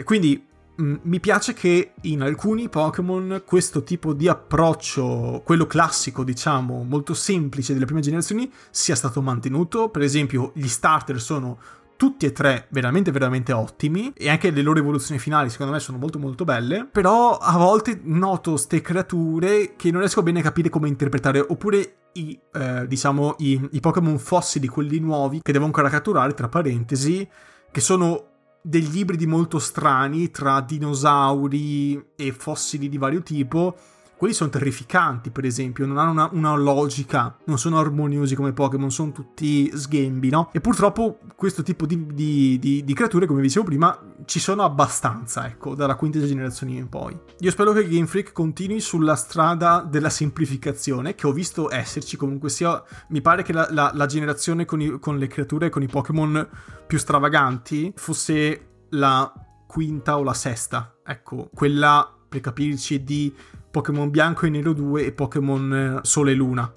Quindi 0.03 0.47
mi 0.75 1.19
piace 1.19 1.53
che 1.53 1.93
in 2.01 2.21
alcuni 2.21 2.69
Pokémon 2.69 3.43
questo 3.45 3.83
tipo 3.83 4.13
di 4.13 4.27
approccio, 4.27 5.41
quello 5.45 5.67
classico, 5.67 6.23
diciamo, 6.23 6.83
molto 6.83 7.13
semplice 7.13 7.73
delle 7.73 7.85
prime 7.85 8.01
generazioni, 8.01 8.51
sia 8.71 8.95
stato 8.95 9.21
mantenuto. 9.21 9.89
Per 9.89 10.01
esempio, 10.01 10.51
gli 10.55 10.67
starter 10.67 11.21
sono 11.21 11.59
tutti 11.95 12.25
e 12.25 12.31
tre 12.31 12.67
veramente 12.69 13.11
veramente 13.11 13.53
ottimi 13.53 14.11
e 14.15 14.29
anche 14.29 14.49
le 14.49 14.61
loro 14.61 14.79
evoluzioni 14.79 15.19
finali 15.19 15.49
secondo 15.49 15.71
me 15.71 15.79
sono 15.79 15.99
molto 15.99 16.17
molto 16.19 16.43
belle 16.43 16.87
però 16.91 17.37
a 17.37 17.55
volte 17.55 17.99
noto 18.03 18.57
ste 18.57 18.81
creature 18.81 19.75
che 19.77 19.91
non 19.91 19.99
riesco 19.99 20.23
bene 20.23 20.39
a 20.39 20.43
capire 20.43 20.69
come 20.69 20.87
interpretare 20.87 21.39
oppure 21.39 21.97
i, 22.13 22.37
eh, 22.51 22.87
diciamo 22.87 23.35
i, 23.37 23.69
i 23.71 23.79
Pokémon 23.79 24.17
fossili 24.17 24.67
quelli 24.67 24.99
nuovi 24.99 25.41
che 25.41 25.51
devo 25.51 25.65
ancora 25.65 25.87
catturare 25.87 26.33
tra 26.33 26.49
parentesi 26.49 27.25
che 27.71 27.79
sono 27.79 28.32
degli 28.63 28.99
ibridi 28.99 29.27
molto 29.27 29.59
strani 29.59 30.31
tra 30.31 30.61
dinosauri 30.61 32.13
e 32.15 32.31
fossili 32.31 32.87
di 32.87 32.97
vario 32.97 33.21
tipo 33.21 33.75
quelli 34.23 34.37
sono 34.37 34.51
terrificanti, 34.51 35.31
per 35.31 35.43
esempio, 35.43 35.85
non 35.85 35.97
hanno 35.97 36.11
una, 36.11 36.29
una, 36.31 36.55
logica, 36.55 37.35
non 37.43 37.59
sono 37.59 37.77
armoniosi 37.77 38.35
come 38.35 38.53
Pokémon, 38.53 38.89
sono 38.89 39.11
tutti 39.11 39.69
sghembi, 39.75 40.29
no? 40.29 40.49
E 40.53 40.61
purtroppo 40.61 41.19
questo 41.35 41.61
tipo 41.61 41.85
di, 41.85 42.05
di, 42.13 42.57
di, 42.57 42.85
di, 42.85 42.93
creature, 42.93 43.25
come 43.25 43.41
dicevo 43.41 43.65
prima, 43.65 43.99
ci 44.23 44.39
sono 44.39 44.63
abbastanza, 44.63 45.45
ecco, 45.45 45.75
dalla 45.75 45.95
quinta 45.95 46.25
generazione 46.25 46.71
in 46.71 46.87
poi. 46.87 47.19
Io 47.39 47.51
spero 47.51 47.73
che 47.73 47.85
Game 47.85 48.07
Freak 48.07 48.31
continui 48.31 48.79
sulla 48.79 49.17
strada 49.17 49.85
della 49.85 50.09
semplificazione, 50.09 51.15
che 51.15 51.27
ho 51.27 51.33
visto 51.33 51.69
esserci, 51.69 52.15
comunque 52.15 52.47
sia, 52.47 52.81
mi 53.09 53.19
pare 53.19 53.43
che 53.43 53.51
la, 53.51 53.67
la, 53.71 53.91
la 53.93 54.05
generazione 54.05 54.63
con, 54.63 54.79
i, 54.79 54.99
con 55.01 55.17
le 55.17 55.27
creature, 55.27 55.67
con 55.67 55.81
i 55.81 55.87
Pokémon 55.87 56.47
più 56.87 56.97
stravaganti, 56.97 57.91
fosse 57.97 58.85
la 58.91 59.33
quinta 59.67 60.17
o 60.17 60.23
la 60.23 60.33
sesta, 60.33 60.95
ecco, 61.05 61.49
quella 61.53 62.09
per 62.29 62.39
capirci 62.39 63.03
di 63.03 63.35
Pokémon 63.73 64.11
Bianco 64.11 64.45
e 64.45 64.51
Nero 64.51 64.71
2 64.71 65.03
e 65.03 65.11
Pokémon 65.13 65.73
eh, 65.73 65.99
Sole 66.03 66.29
e 66.29 66.35
Luna. 66.35 66.71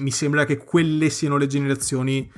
Mi 0.00 0.10
sembra 0.10 0.44
che 0.44 0.58
quelle 0.58 1.08
siano 1.08 1.38
le 1.38 1.46
generazioni 1.46 2.30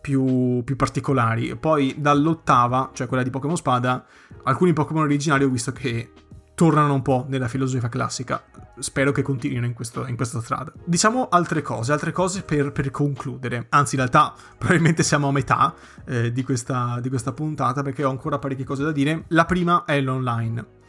più, 0.00 0.62
più 0.64 0.74
particolari. 0.74 1.54
Poi 1.54 1.94
dall'ottava, 1.96 2.90
cioè 2.92 3.06
quella 3.06 3.22
di 3.22 3.30
Pokémon 3.30 3.56
Spada, 3.56 4.04
alcuni 4.42 4.72
Pokémon 4.72 5.04
originali 5.04 5.44
ho 5.44 5.48
visto 5.48 5.70
che 5.70 6.10
tornano 6.56 6.92
un 6.92 7.02
po' 7.02 7.24
nella 7.28 7.46
filosofia 7.46 7.88
classica. 7.88 8.42
Spero 8.80 9.12
che 9.12 9.22
continuino 9.22 9.64
in, 9.64 9.74
questo, 9.74 10.08
in 10.08 10.16
questa 10.16 10.40
strada. 10.40 10.72
Diciamo 10.84 11.28
altre 11.28 11.62
cose, 11.62 11.92
altre 11.92 12.10
cose 12.10 12.42
per, 12.42 12.72
per, 12.72 12.90
concludere. 12.90 13.66
Anzi, 13.68 13.94
in 13.94 14.00
realtà, 14.00 14.34
probabilmente 14.58 15.04
siamo 15.04 15.28
a 15.28 15.32
metà 15.32 15.72
eh, 16.04 16.32
di, 16.32 16.42
questa, 16.42 16.98
di 17.00 17.08
questa 17.08 17.30
puntata 17.30 17.82
perché 17.82 18.02
ho 18.02 18.10
ancora 18.10 18.40
parecchie 18.40 18.64
cose 18.64 18.82
da 18.82 18.90
dire. 18.90 19.26
La 19.28 19.44
prima 19.44 19.84
è 19.84 20.00
l'online. 20.00 20.80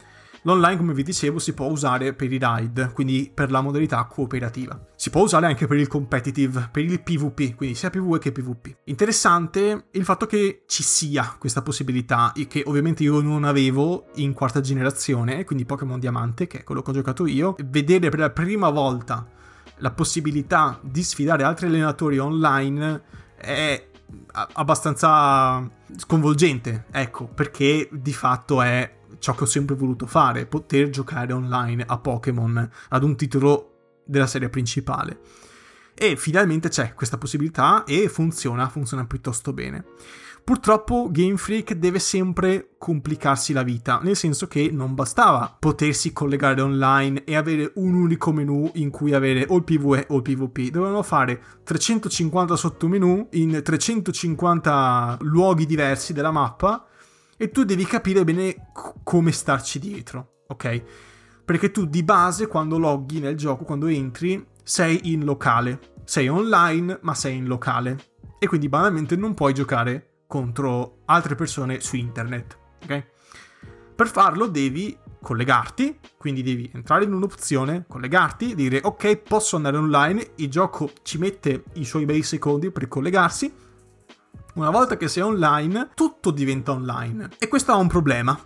L'online, 0.46 0.76
come 0.76 0.92
vi 0.92 1.02
dicevo, 1.02 1.38
si 1.38 1.54
può 1.54 1.68
usare 1.68 2.12
per 2.12 2.30
i 2.30 2.38
raid, 2.38 2.92
quindi 2.92 3.30
per 3.32 3.50
la 3.50 3.62
modalità 3.62 4.04
cooperativa. 4.04 4.78
Si 4.94 5.08
può 5.08 5.22
usare 5.22 5.46
anche 5.46 5.66
per 5.66 5.78
il 5.78 5.88
competitive, 5.88 6.68
per 6.70 6.84
il 6.84 7.02
PvP, 7.02 7.54
quindi 7.54 7.74
sia 7.74 7.88
PvE 7.88 8.18
che 8.18 8.30
PvP. 8.30 8.76
Interessante 8.84 9.86
il 9.92 10.04
fatto 10.04 10.26
che 10.26 10.64
ci 10.66 10.82
sia 10.82 11.34
questa 11.38 11.62
possibilità, 11.62 12.32
che 12.46 12.62
ovviamente 12.66 13.02
io 13.02 13.22
non 13.22 13.44
avevo 13.44 14.08
in 14.16 14.34
quarta 14.34 14.60
generazione, 14.60 15.44
quindi 15.44 15.64
Pokémon 15.64 15.98
Diamante, 15.98 16.46
che 16.46 16.58
è 16.58 16.62
quello 16.64 16.82
che 16.82 16.90
ho 16.90 16.94
giocato 16.94 17.24
io, 17.24 17.56
vedere 17.64 18.10
per 18.10 18.18
la 18.18 18.30
prima 18.30 18.68
volta 18.68 19.26
la 19.78 19.92
possibilità 19.92 20.78
di 20.82 21.02
sfidare 21.02 21.42
altri 21.42 21.68
allenatori 21.68 22.18
online 22.18 23.02
è 23.34 23.88
abbastanza 24.52 25.66
sconvolgente, 25.96 26.84
ecco, 26.90 27.28
perché 27.28 27.88
di 27.90 28.12
fatto 28.12 28.60
è 28.60 29.02
ciò 29.24 29.34
che 29.34 29.44
ho 29.44 29.46
sempre 29.46 29.74
voluto 29.74 30.04
fare, 30.04 30.44
poter 30.44 30.90
giocare 30.90 31.32
online 31.32 31.82
a 31.86 31.96
Pokémon, 31.96 32.70
ad 32.90 33.02
un 33.02 33.16
titolo 33.16 34.02
della 34.04 34.26
serie 34.26 34.50
principale. 34.50 35.18
E 35.94 36.16
finalmente 36.16 36.68
c'è 36.68 36.92
questa 36.92 37.16
possibilità 37.16 37.84
e 37.84 38.10
funziona, 38.10 38.68
funziona 38.68 39.06
piuttosto 39.06 39.54
bene. 39.54 39.84
Purtroppo 40.44 41.08
Game 41.10 41.38
Freak 41.38 41.72
deve 41.72 42.00
sempre 42.00 42.74
complicarsi 42.76 43.54
la 43.54 43.62
vita, 43.62 43.98
nel 44.02 44.14
senso 44.14 44.46
che 44.46 44.68
non 44.70 44.94
bastava 44.94 45.56
potersi 45.58 46.12
collegare 46.12 46.60
online 46.60 47.24
e 47.24 47.34
avere 47.34 47.72
un 47.76 47.94
unico 47.94 48.30
menu 48.30 48.70
in 48.74 48.90
cui 48.90 49.14
avere 49.14 49.46
o 49.48 49.56
il 49.56 49.64
PvE 49.64 50.04
o 50.10 50.16
il 50.16 50.22
PvP, 50.22 50.70
dovevano 50.70 51.02
fare 51.02 51.40
350 51.64 52.56
sottomenu 52.56 53.28
in 53.30 53.58
350 53.62 55.16
luoghi 55.22 55.64
diversi 55.64 56.12
della 56.12 56.30
mappa 56.30 56.88
e 57.36 57.50
tu 57.50 57.64
devi 57.64 57.84
capire 57.84 58.24
bene 58.24 58.52
c- 58.72 58.94
come 59.02 59.32
starci 59.32 59.78
dietro, 59.78 60.42
ok? 60.48 60.82
Perché 61.44 61.70
tu 61.70 61.86
di 61.86 62.02
base 62.02 62.46
quando 62.46 62.78
loghi 62.78 63.20
nel 63.20 63.36
gioco, 63.36 63.64
quando 63.64 63.86
entri, 63.86 64.44
sei 64.62 65.12
in 65.12 65.24
locale. 65.24 65.92
Sei 66.04 66.28
online, 66.28 66.98
ma 67.02 67.14
sei 67.14 67.36
in 67.36 67.46
locale. 67.46 68.12
E 68.38 68.46
quindi 68.46 68.68
banalmente 68.68 69.16
non 69.16 69.34
puoi 69.34 69.54
giocare 69.54 70.22
contro 70.26 71.02
altre 71.06 71.34
persone 71.34 71.80
su 71.80 71.96
internet, 71.96 72.58
ok? 72.82 73.06
Per 73.94 74.08
farlo 74.08 74.46
devi 74.46 74.96
collegarti, 75.24 75.98
quindi 76.18 76.42
devi 76.42 76.70
entrare 76.74 77.04
in 77.04 77.12
un'opzione, 77.12 77.86
collegarti, 77.88 78.54
dire 78.54 78.80
ok 78.82 79.16
posso 79.16 79.56
andare 79.56 79.76
online, 79.76 80.32
il 80.36 80.50
gioco 80.50 80.90
ci 81.02 81.18
mette 81.18 81.64
i 81.74 81.84
suoi 81.84 82.04
bei 82.04 82.22
secondi 82.22 82.70
per 82.70 82.88
collegarsi, 82.88 83.52
una 84.54 84.70
volta 84.70 84.96
che 84.96 85.08
sei 85.08 85.22
online, 85.22 85.90
tutto 85.94 86.30
diventa 86.30 86.72
online. 86.72 87.30
E 87.38 87.48
questo 87.48 87.72
ha 87.72 87.76
un 87.76 87.88
problema. 87.88 88.38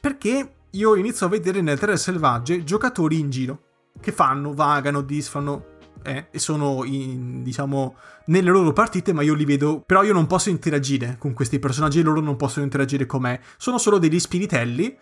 Perché 0.00 0.54
io 0.70 0.94
inizio 0.96 1.26
a 1.26 1.28
vedere 1.28 1.60
nelle 1.60 1.78
terre 1.78 1.96
selvagge 1.96 2.64
giocatori 2.64 3.18
in 3.18 3.30
giro. 3.30 3.62
Che 4.00 4.12
fanno, 4.12 4.52
vagano, 4.52 5.02
disfano, 5.02 5.74
eh, 6.02 6.28
e 6.30 6.38
sono 6.38 6.84
in, 6.84 7.42
diciamo 7.42 7.96
nelle 8.26 8.50
loro 8.50 8.72
partite 8.72 9.12
ma 9.12 9.22
io 9.22 9.34
li 9.34 9.44
vedo 9.44 9.82
però 9.84 10.02
io 10.02 10.12
non 10.12 10.26
posso 10.26 10.50
interagire 10.50 11.16
con 11.18 11.32
questi 11.32 11.58
personaggi 11.58 12.02
loro 12.02 12.20
non 12.20 12.36
possono 12.36 12.64
interagire 12.64 13.06
con 13.06 13.22
me 13.22 13.40
sono 13.56 13.78
solo 13.78 13.98
degli 13.98 14.18
spiritelli 14.18 14.96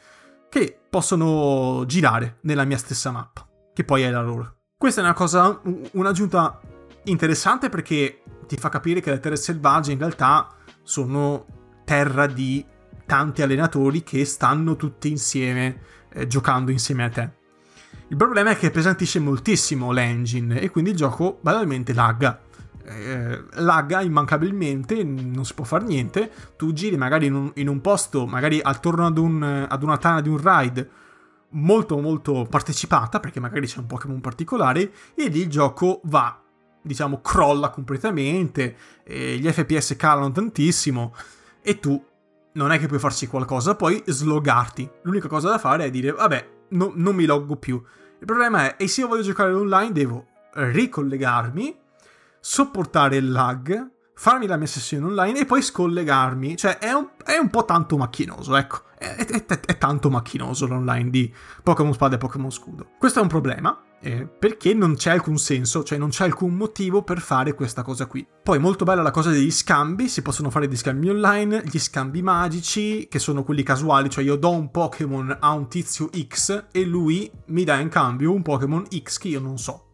che 0.49 0.79
possono 0.89 1.85
girare 1.87 2.39
nella 2.43 2.65
mia 2.65 2.79
stessa 2.79 3.11
mappa 3.11 3.47
che 3.73 3.85
poi 3.85 4.03
è 4.03 4.11
la 4.11 4.23
loro 4.23 4.59
questa 4.77 5.01
è 5.01 5.05
una 5.05 5.13
cosa 5.13 5.61
un'aggiunta 5.93 6.61
interessante 7.05 7.69
perché 7.69 8.23
ti 8.47 8.57
fa 8.57 8.69
capire 8.69 9.01
che 9.01 9.11
le 9.11 9.21
terre 9.21 9.37
selvagge 9.37 9.93
in 9.93 9.99
realtà 9.99 10.49
sono 10.83 11.47
terra 11.85 12.27
di 12.27 12.65
tanti 13.07 13.43
allenatori 13.43 14.03
che 14.03 14.25
stanno 14.25 14.77
tutti 14.77 15.11
insieme 15.11 15.81
eh, 16.13 16.27
giocando 16.27 16.71
insieme 16.71 17.05
a 17.05 17.09
te. 17.09 17.31
Il 18.09 18.17
problema 18.17 18.51
è 18.51 18.57
che 18.57 18.71
pesantisce 18.71 19.21
moltissimo 19.21 19.91
l'engine 19.91 20.61
e 20.61 20.71
quindi 20.71 20.91
il 20.91 20.97
gioco 20.97 21.39
banalmente 21.41 21.95
lagga. 21.95 22.41
Eh, 22.85 23.45
lagga 23.53 24.03
immancabilmente, 24.03 25.03
non 25.03 25.45
si 25.45 25.55
può 25.55 25.65
fare 25.65 25.85
niente. 25.85 26.31
Tu 26.57 26.73
giri 26.73 26.97
magari 26.97 27.27
in 27.27 27.35
un, 27.35 27.51
in 27.55 27.69
un 27.69 27.81
posto, 27.81 28.27
magari 28.27 28.61
attorno 28.63 29.07
ad, 29.07 29.17
un, 29.17 29.67
ad 29.69 29.83
una 29.83 29.97
tana 29.97 30.21
di 30.21 30.29
un 30.29 30.37
ride 30.43 30.91
molto 31.51 31.99
molto 31.99 32.47
partecipata, 32.49 33.21
perché 33.21 33.41
magari 33.41 33.67
c'è 33.67 33.79
un 33.79 33.87
Pokémon 33.87 34.21
particolare, 34.21 34.93
e 35.15 35.29
lì 35.29 35.41
il 35.41 35.49
gioco 35.49 36.01
va 36.05 36.42
diciamo, 36.83 37.21
crolla 37.21 37.71
completamente, 37.71 38.77
gli 39.05 39.49
FPS 39.49 39.95
calano 39.97 40.31
tantissimo 40.33 41.15
e 41.63 41.79
tu 41.79 42.05
non 42.55 42.71
è 42.71 42.79
che 42.79 42.87
puoi 42.87 42.99
farci 42.99 43.27
qualcosa, 43.27 43.77
puoi 43.77 44.03
slogarti. 44.05 44.89
L'unica 45.03 45.29
cosa 45.29 45.49
da 45.49 45.59
fare 45.59 45.85
è 45.85 45.91
dire, 45.91 46.13
vabbè, 46.13 46.49
no, 46.71 46.93
non 46.95 47.15
mi 47.15 47.25
loggo 47.25 47.57
più. 47.57 47.83
Il 48.19 48.27
problema 48.27 48.67
è, 48.67 48.83
e 48.83 48.89
se 48.89 49.01
io 49.01 49.09
voglio 49.09 49.23
giocare 49.23 49.53
online 49.53 49.93
devo 49.93 50.27
ricollegarmi, 50.55 51.79
sopportare 52.39 53.17
il 53.17 53.31
lag, 53.31 53.91
farmi 54.15 54.47
la 54.47 54.57
mia 54.57 54.67
sessione 54.67 55.07
online 55.07 55.41
e 55.41 55.47
poi 55.47 55.63
scollegarmi. 55.63 56.57
Cioè, 56.57 56.79
è 56.79 56.93
un, 56.93 57.09
è 57.25 57.37
un 57.39 57.49
po' 57.49 57.65
tanto 57.65 57.97
macchinoso, 57.97 58.55
ecco. 58.57 58.83
È, 59.03 59.27
è, 59.27 59.45
è, 59.45 59.79
tanto 59.79 60.11
macchinoso 60.11 60.69
l'online 60.69 61.11
di 61.11 61.33
Pokémon 61.63 61.93
Spada 61.93 62.15
e 62.15 62.19
Pokémon 62.19 62.53
Scudo. 62.53 62.91
Questo 62.99 63.19
è 63.19 63.23
un 63.23 63.29
problema 63.29 63.77
eh, 64.01 64.27
perché 64.27 64.75
non 64.75 64.95
c'è 64.95 65.11
alcun 65.11 65.39
senso, 65.39 65.83
cioè 65.83 65.99
non 65.99 66.11
c'è 66.11 66.25
alcun 66.25 66.55
motivo 66.55 67.03
per 67.03 67.19
fare 67.19 67.55
questa 67.55 67.83
cosa 67.83 68.07
qui. 68.07 68.25
Poi 68.43 68.61
molto 68.61 68.85
bella 68.85 69.03
la 69.03 69.11
cosa 69.11 69.31
degli 69.31 69.51
scambi, 69.51 70.09
si 70.09 70.23
possono 70.23 70.51
fare 70.51 70.69
degli 70.69 70.77
scambi 70.77 71.09
online, 71.09 71.63
gli 71.65 71.79
scambi 71.79 72.23
magici, 72.23 73.09
che 73.09 73.19
sono 73.19 73.43
quelli 73.43 73.65
casuali, 73.65 74.09
cioè 74.09 74.23
io 74.23 74.37
do 74.37 74.51
un 74.51 74.71
Pokémon 74.71 75.37
a 75.41 75.51
un 75.51 75.69
tizio 75.69 76.09
X 76.29 76.67
e 76.71 76.85
lui 76.85 77.31
mi 77.47 77.65
dà 77.65 77.79
in 77.79 77.89
cambio 77.89 78.33
un 78.33 78.43
Pokémon 78.43 78.85
X 79.03 79.19
che 79.19 79.29
io 79.29 79.41
non 79.41 79.59
so. 79.59 79.87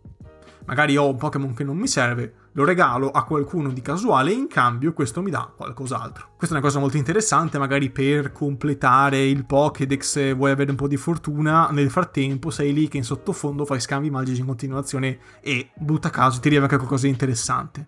Magari 0.66 0.99
ho 0.99 1.09
un 1.09 1.16
Pokémon 1.16 1.55
che 1.55 1.64
non 1.64 1.79
mi 1.79 1.88
serve, 1.88 2.48
lo 2.59 2.64
regalo 2.64 3.12
a 3.12 3.23
qualcuno 3.23 3.71
di 3.71 3.81
casuale 3.81 4.33
e 4.33 4.35
in 4.35 4.49
cambio 4.49 4.92
questo 4.92 5.23
mi 5.23 5.31
dà 5.31 5.49
qualcos'altro. 5.57 6.31
Questa 6.37 6.57
è 6.57 6.59
una 6.59 6.66
cosa 6.66 6.81
molto 6.81 6.97
interessante, 6.97 7.57
magari 7.57 7.88
per 7.90 8.33
completare 8.33 9.25
il 9.25 9.47
Pokédex 9.47 10.35
vuoi 10.35 10.51
avere 10.51 10.71
un 10.71 10.77
po' 10.77 10.88
di 10.88 10.97
fortuna, 10.97 11.68
nel 11.71 11.88
frattempo 11.88 12.51
sei 12.51 12.73
lì 12.73 12.88
che 12.88 12.97
in 12.97 13.05
sottofondo 13.05 13.64
fai 13.64 13.79
scambi 13.79 14.11
magici 14.11 14.40
in 14.40 14.47
continuazione 14.47 15.21
e, 15.40 15.71
butta 15.77 16.11
caso, 16.11 16.40
ti 16.40 16.49
arriva 16.49 16.64
anche 16.64 16.77
qualcosa 16.77 17.05
di 17.07 17.12
interessante. 17.12 17.87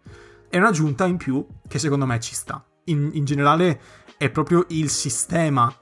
È 0.49 0.57
un'aggiunta 0.57 1.05
in 1.05 1.17
più 1.17 1.45
che 1.67 1.81
secondo 1.81 2.07
me 2.07 2.21
ci 2.21 2.37
sta. 2.37 2.65
In, 2.85 3.11
in 3.15 3.25
generale 3.25 3.81
è 4.17 4.31
proprio 4.31 4.67
il 4.69 4.89
sistema 4.89 5.73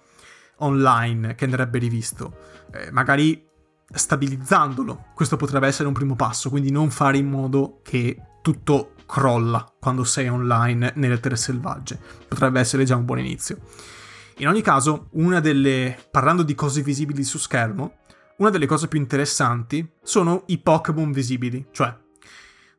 online 0.61 1.35
che 1.35 1.45
andrebbe 1.45 1.77
rivisto. 1.77 2.39
Eh, 2.73 2.91
magari 2.91 3.47
stabilizzandolo. 3.91 5.09
Questo 5.15 5.37
potrebbe 5.37 5.67
essere 5.67 5.89
un 5.89 5.95
primo 5.95 6.17
passo, 6.17 6.49
quindi 6.49 6.71
non 6.71 6.91
fare 6.91 7.19
in 7.19 7.29
modo 7.29 7.81
che 7.83 8.17
tutto 8.49 8.93
crolla 9.05 9.71
quando 9.79 10.05
sei 10.05 10.27
online 10.29 10.93
nelle 10.97 11.21
terre 11.21 11.37
selvagge. 11.37 11.99
Potrebbe 12.27 12.61
essere 12.61 12.85
già 12.85 12.97
un 12.97 13.05
buon 13.05 13.19
inizio. 13.19 13.59
In 14.39 14.49
ogni 14.49 14.63
caso, 14.63 15.09
una 15.13 15.41
delle. 15.41 15.99
parlando 16.11 16.43
di 16.43 16.55
cose 16.55 16.81
visibili 16.81 17.25
su 17.25 17.37
schermo, 17.37 17.97
una 18.39 18.49
delle 18.49 18.65
cose 18.65 18.89
più 18.89 18.99
interessanti 18.99 19.87
sono 20.03 20.45
i 20.47 20.59
Pokémon 20.59 21.13
visibili, 21.13 21.67
cioè 21.73 21.95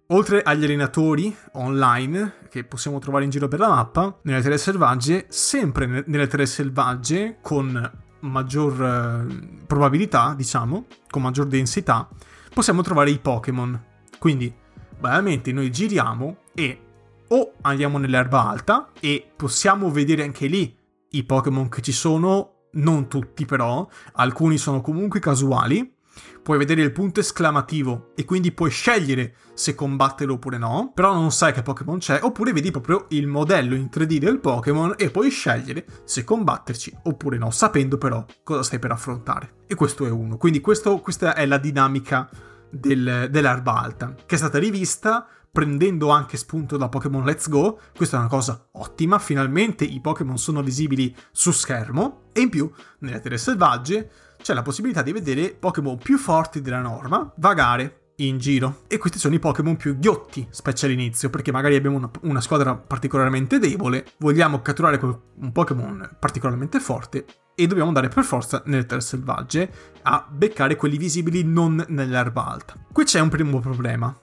oltre 0.07 0.41
agli 0.41 0.63
allenatori 0.63 1.35
online 1.51 2.47
che 2.49 2.63
possiamo 2.63 2.97
trovare 2.97 3.25
in 3.25 3.29
giro 3.29 3.47
per 3.47 3.59
la 3.59 3.69
mappa, 3.69 4.17
nelle 4.23 4.41
terre 4.41 4.57
selvagge, 4.57 5.27
sempre 5.29 6.03
nelle 6.07 6.25
terre 6.25 6.47
selvagge 6.47 7.37
con 7.41 7.91
maggior 8.21 9.27
probabilità, 9.67 10.33
diciamo, 10.35 10.87
con 11.11 11.21
maggior 11.21 11.45
densità, 11.45 12.09
possiamo 12.51 12.81
trovare 12.81 13.11
i 13.11 13.19
Pokémon. 13.19 13.79
Quindi, 14.17 14.51
banalmente, 14.99 15.51
noi 15.51 15.71
giriamo 15.71 16.37
e 16.53 16.81
o 17.29 17.53
andiamo 17.61 17.97
nell'erba 17.97 18.47
alta 18.47 18.89
e 18.99 19.31
possiamo 19.35 19.91
vedere 19.91 20.23
anche 20.23 20.47
lì 20.47 20.75
i 21.11 21.23
Pokémon 21.23 21.69
che 21.69 21.81
ci 21.81 21.91
sono, 21.91 22.67
non 22.73 23.07
tutti 23.07 23.45
però, 23.45 23.87
alcuni 24.13 24.57
sono 24.57 24.81
comunque 24.81 25.19
casuali, 25.19 25.95
puoi 26.41 26.57
vedere 26.57 26.81
il 26.81 26.91
punto 26.91 27.19
esclamativo 27.19 28.11
e 28.15 28.25
quindi 28.25 28.51
puoi 28.51 28.69
scegliere 28.69 29.35
se 29.53 29.75
combatterlo 29.75 30.33
oppure 30.33 30.57
no, 30.57 30.91
però 30.93 31.13
non 31.13 31.31
sai 31.31 31.53
che 31.53 31.61
Pokémon 31.61 31.99
c'è, 31.99 32.19
oppure 32.21 32.53
vedi 32.53 32.71
proprio 32.71 33.05
il 33.09 33.27
modello 33.27 33.75
in 33.75 33.89
3D 33.91 34.17
del 34.17 34.39
Pokémon 34.39 34.95
e 34.97 35.11
puoi 35.11 35.29
scegliere 35.29 35.85
se 36.03 36.23
combatterci 36.23 36.97
oppure 37.03 37.37
no, 37.37 37.51
sapendo 37.51 37.97
però 37.97 38.25
cosa 38.43 38.63
stai 38.63 38.79
per 38.79 38.91
affrontare. 38.91 39.57
E 39.67 39.75
questo 39.75 40.05
è 40.05 40.09
uno. 40.09 40.37
Quindi 40.37 40.61
questo, 40.61 40.99
questa 40.99 41.35
è 41.35 41.45
la 41.45 41.57
dinamica 41.57 42.27
del, 42.69 43.27
dell'erba 43.29 43.79
alta, 43.79 44.15
che 44.25 44.35
è 44.35 44.37
stata 44.37 44.57
rivista 44.57 45.27
prendendo 45.51 46.09
anche 46.09 46.37
spunto 46.37 46.77
da 46.77 46.89
Pokémon 46.89 47.23
Let's 47.23 47.49
Go. 47.49 47.79
Questa 47.95 48.17
è 48.17 48.19
una 48.19 48.29
cosa 48.29 48.67
ottima, 48.73 49.19
finalmente 49.19 49.83
i 49.83 49.99
Pokémon 49.99 50.37
sono 50.37 50.61
visibili 50.61 51.15
su 51.31 51.51
schermo 51.51 52.29
e 52.33 52.41
in 52.41 52.49
più, 52.49 52.71
nelle 52.99 53.19
terre 53.19 53.37
selvagge, 53.37 54.09
c'è 54.41 54.53
la 54.53 54.61
possibilità 54.61 55.01
di 55.01 55.11
vedere 55.11 55.49
Pokémon 55.51 55.97
più 55.97 56.17
forti 56.17 56.61
della 56.61 56.81
norma 56.81 57.31
vagare 57.37 57.98
in 58.19 58.37
giro. 58.37 58.83
E 58.87 58.97
questi 58.97 59.19
sono 59.19 59.35
i 59.35 59.39
Pokémon 59.39 59.75
più 59.75 59.97
ghiotti, 59.97 60.47
specie 60.49 60.85
all'inizio, 60.85 61.29
perché 61.29 61.51
magari 61.51 61.75
abbiamo 61.75 61.97
una, 61.97 62.11
una 62.21 62.41
squadra 62.41 62.75
particolarmente 62.75 63.59
debole, 63.59 64.05
vogliamo 64.17 64.61
catturare 64.61 64.99
un 65.01 65.51
Pokémon 65.51 66.17
particolarmente 66.19 66.79
forte 66.79 67.25
e 67.55 67.67
dobbiamo 67.67 67.89
andare 67.89 68.07
per 68.07 68.23
forza 68.23 68.61
nelle 68.65 68.85
terre 68.85 69.01
selvagge 69.01 69.71
a 70.03 70.25
beccare 70.29 70.75
quelli 70.75 70.97
visibili 70.97 71.43
non 71.43 71.83
nell'erba 71.89 72.47
alta. 72.47 72.75
Qui 72.91 73.03
c'è 73.03 73.19
un 73.19 73.29
primo 73.29 73.59
problema 73.59 74.17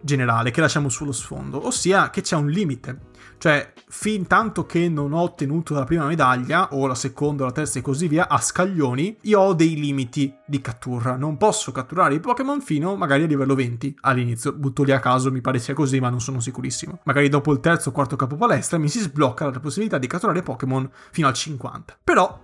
generale 0.00 0.50
che 0.50 0.60
lasciamo 0.60 0.88
sullo 0.88 1.12
sfondo, 1.12 1.66
ossia 1.66 2.10
che 2.10 2.22
c'è 2.22 2.36
un 2.36 2.48
limite. 2.48 3.08
Cioè, 3.40 3.72
fin 3.88 4.26
tanto 4.26 4.66
che 4.66 4.90
non 4.90 5.14
ho 5.14 5.22
ottenuto 5.22 5.72
la 5.72 5.84
prima 5.84 6.04
medaglia, 6.04 6.74
o 6.74 6.86
la 6.86 6.94
seconda, 6.94 7.44
la 7.44 7.52
terza 7.52 7.78
e 7.78 7.82
così 7.82 8.06
via, 8.06 8.28
a 8.28 8.38
scaglioni, 8.38 9.16
io 9.22 9.40
ho 9.40 9.54
dei 9.54 9.76
limiti 9.76 10.30
di 10.46 10.60
cattura. 10.60 11.16
Non 11.16 11.38
posso 11.38 11.72
catturare 11.72 12.12
i 12.12 12.20
Pokémon 12.20 12.60
fino 12.60 12.96
magari 12.96 13.22
a 13.22 13.26
livello 13.26 13.54
20 13.54 13.96
all'inizio. 14.02 14.52
Butto 14.52 14.82
lì 14.82 14.92
a 14.92 15.00
caso, 15.00 15.32
mi 15.32 15.40
pare 15.40 15.58
sia 15.58 15.72
così, 15.72 16.00
ma 16.00 16.10
non 16.10 16.20
sono 16.20 16.38
sicurissimo. 16.38 16.98
Magari 17.04 17.30
dopo 17.30 17.50
il 17.52 17.60
terzo 17.60 17.88
o 17.88 17.92
quarto 17.92 18.14
capo 18.14 18.36
palestra 18.36 18.76
mi 18.76 18.90
si 18.90 18.98
sblocca 18.98 19.48
la 19.48 19.58
possibilità 19.58 19.96
di 19.96 20.06
catturare 20.06 20.42
Pokémon 20.42 20.90
fino 21.10 21.26
al 21.26 21.32
50. 21.32 21.96
Però, 22.04 22.38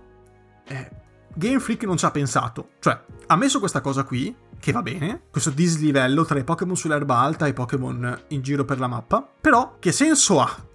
eh, 0.67 0.89
Game 1.35 1.59
Freak 1.59 1.83
non 1.83 1.97
ci 1.97 2.05
ha 2.05 2.11
pensato. 2.11 2.69
Cioè, 2.79 2.99
ha 3.27 3.35
messo 3.35 3.59
questa 3.59 3.81
cosa 3.81 4.03
qui, 4.03 4.35
che 4.59 4.71
va 4.71 4.81
bene, 4.81 5.25
questo 5.29 5.51
dislivello 5.51 6.25
tra 6.25 6.39
i 6.39 6.43
Pokémon 6.43 6.75
sull'erba 6.75 7.19
alta 7.19 7.45
e 7.45 7.49
i 7.49 7.53
Pokémon 7.53 8.19
in 8.29 8.41
giro 8.41 8.65
per 8.65 8.79
la 8.79 8.87
mappa, 8.87 9.29
però 9.39 9.75
che 9.77 9.91
senso 9.91 10.41
ha 10.41 10.65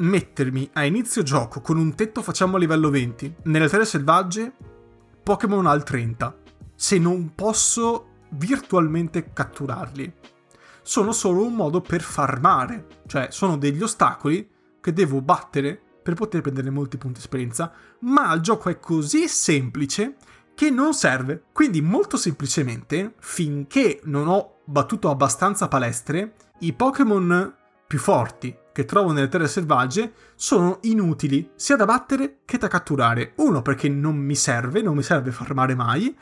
mettermi 0.00 0.70
a 0.74 0.84
inizio 0.84 1.22
gioco 1.22 1.60
con 1.60 1.78
un 1.78 1.94
tetto 1.94 2.22
facciamo 2.22 2.56
a 2.56 2.58
livello 2.58 2.90
20, 2.90 3.36
nelle 3.44 3.68
terre 3.68 3.84
selvagge 3.84 4.52
Pokémon 5.22 5.66
al 5.66 5.82
30, 5.82 6.36
se 6.74 6.98
non 6.98 7.34
posso 7.34 8.06
virtualmente 8.30 9.32
catturarli? 9.32 10.12
Sono 10.82 11.12
solo 11.12 11.44
un 11.44 11.54
modo 11.54 11.80
per 11.80 12.00
farmare, 12.00 12.86
cioè 13.06 13.28
sono 13.30 13.56
degli 13.56 13.82
ostacoli 13.82 14.48
che 14.80 14.92
devo 14.92 15.20
battere 15.20 15.80
per 16.02 16.14
poter 16.14 16.40
prendere 16.40 16.70
molti 16.70 16.96
punti 16.96 17.20
esperienza, 17.20 17.70
ma 18.00 18.32
il 18.32 18.40
gioco 18.40 18.70
è 18.70 18.80
così 18.80 19.28
semplice 19.28 20.16
che 20.54 20.70
non 20.70 20.94
serve. 20.94 21.44
Quindi 21.52 21.82
molto 21.82 22.16
semplicemente, 22.16 23.14
finché 23.18 24.00
non 24.04 24.26
ho 24.26 24.60
battuto 24.64 25.10
abbastanza 25.10 25.68
palestre, 25.68 26.34
i 26.60 26.72
Pokémon 26.72 27.54
più 27.86 27.98
forti 27.98 28.56
che 28.72 28.84
trovo 28.84 29.12
nelle 29.12 29.28
terre 29.28 29.48
selvagge 29.48 30.12
sono 30.34 30.78
inutili 30.82 31.50
sia 31.54 31.76
da 31.76 31.84
battere 31.84 32.38
che 32.44 32.58
da 32.58 32.68
catturare. 32.68 33.32
Uno 33.36 33.62
perché 33.62 33.88
non 33.88 34.16
mi 34.16 34.34
serve, 34.34 34.82
non 34.82 34.96
mi 34.96 35.02
serve 35.02 35.32
farmare 35.32 35.74
mai, 35.74 36.16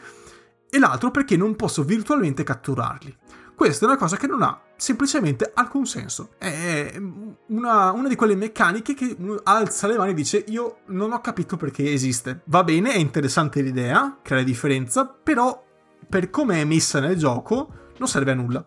e 0.70 0.78
l'altro 0.78 1.10
perché 1.10 1.36
non 1.36 1.56
posso 1.56 1.82
virtualmente 1.82 2.42
catturarli. 2.42 3.16
Questa 3.54 3.86
è 3.86 3.88
una 3.88 3.98
cosa 3.98 4.16
che 4.16 4.28
non 4.28 4.42
ha 4.42 4.60
semplicemente 4.76 5.50
alcun 5.52 5.84
senso. 5.84 6.30
È 6.38 6.92
una, 7.46 7.90
una, 7.90 8.08
di 8.08 8.14
quelle 8.14 8.36
meccaniche 8.36 8.94
che 8.94 9.16
alza 9.42 9.88
le 9.88 9.96
mani 9.96 10.12
e 10.12 10.14
dice 10.14 10.44
io 10.46 10.78
non 10.86 11.12
ho 11.12 11.20
capito 11.20 11.56
perché 11.56 11.92
esiste. 11.92 12.42
Va 12.44 12.62
bene, 12.62 12.92
è 12.92 12.98
interessante 12.98 13.60
l'idea, 13.60 14.18
crea 14.22 14.44
differenza, 14.44 15.06
però 15.06 15.64
per 16.08 16.30
come 16.30 16.60
è 16.60 16.64
messa 16.64 17.00
nel 17.00 17.16
gioco 17.16 17.72
non 17.98 18.06
serve 18.06 18.30
a 18.30 18.34
nulla. 18.34 18.66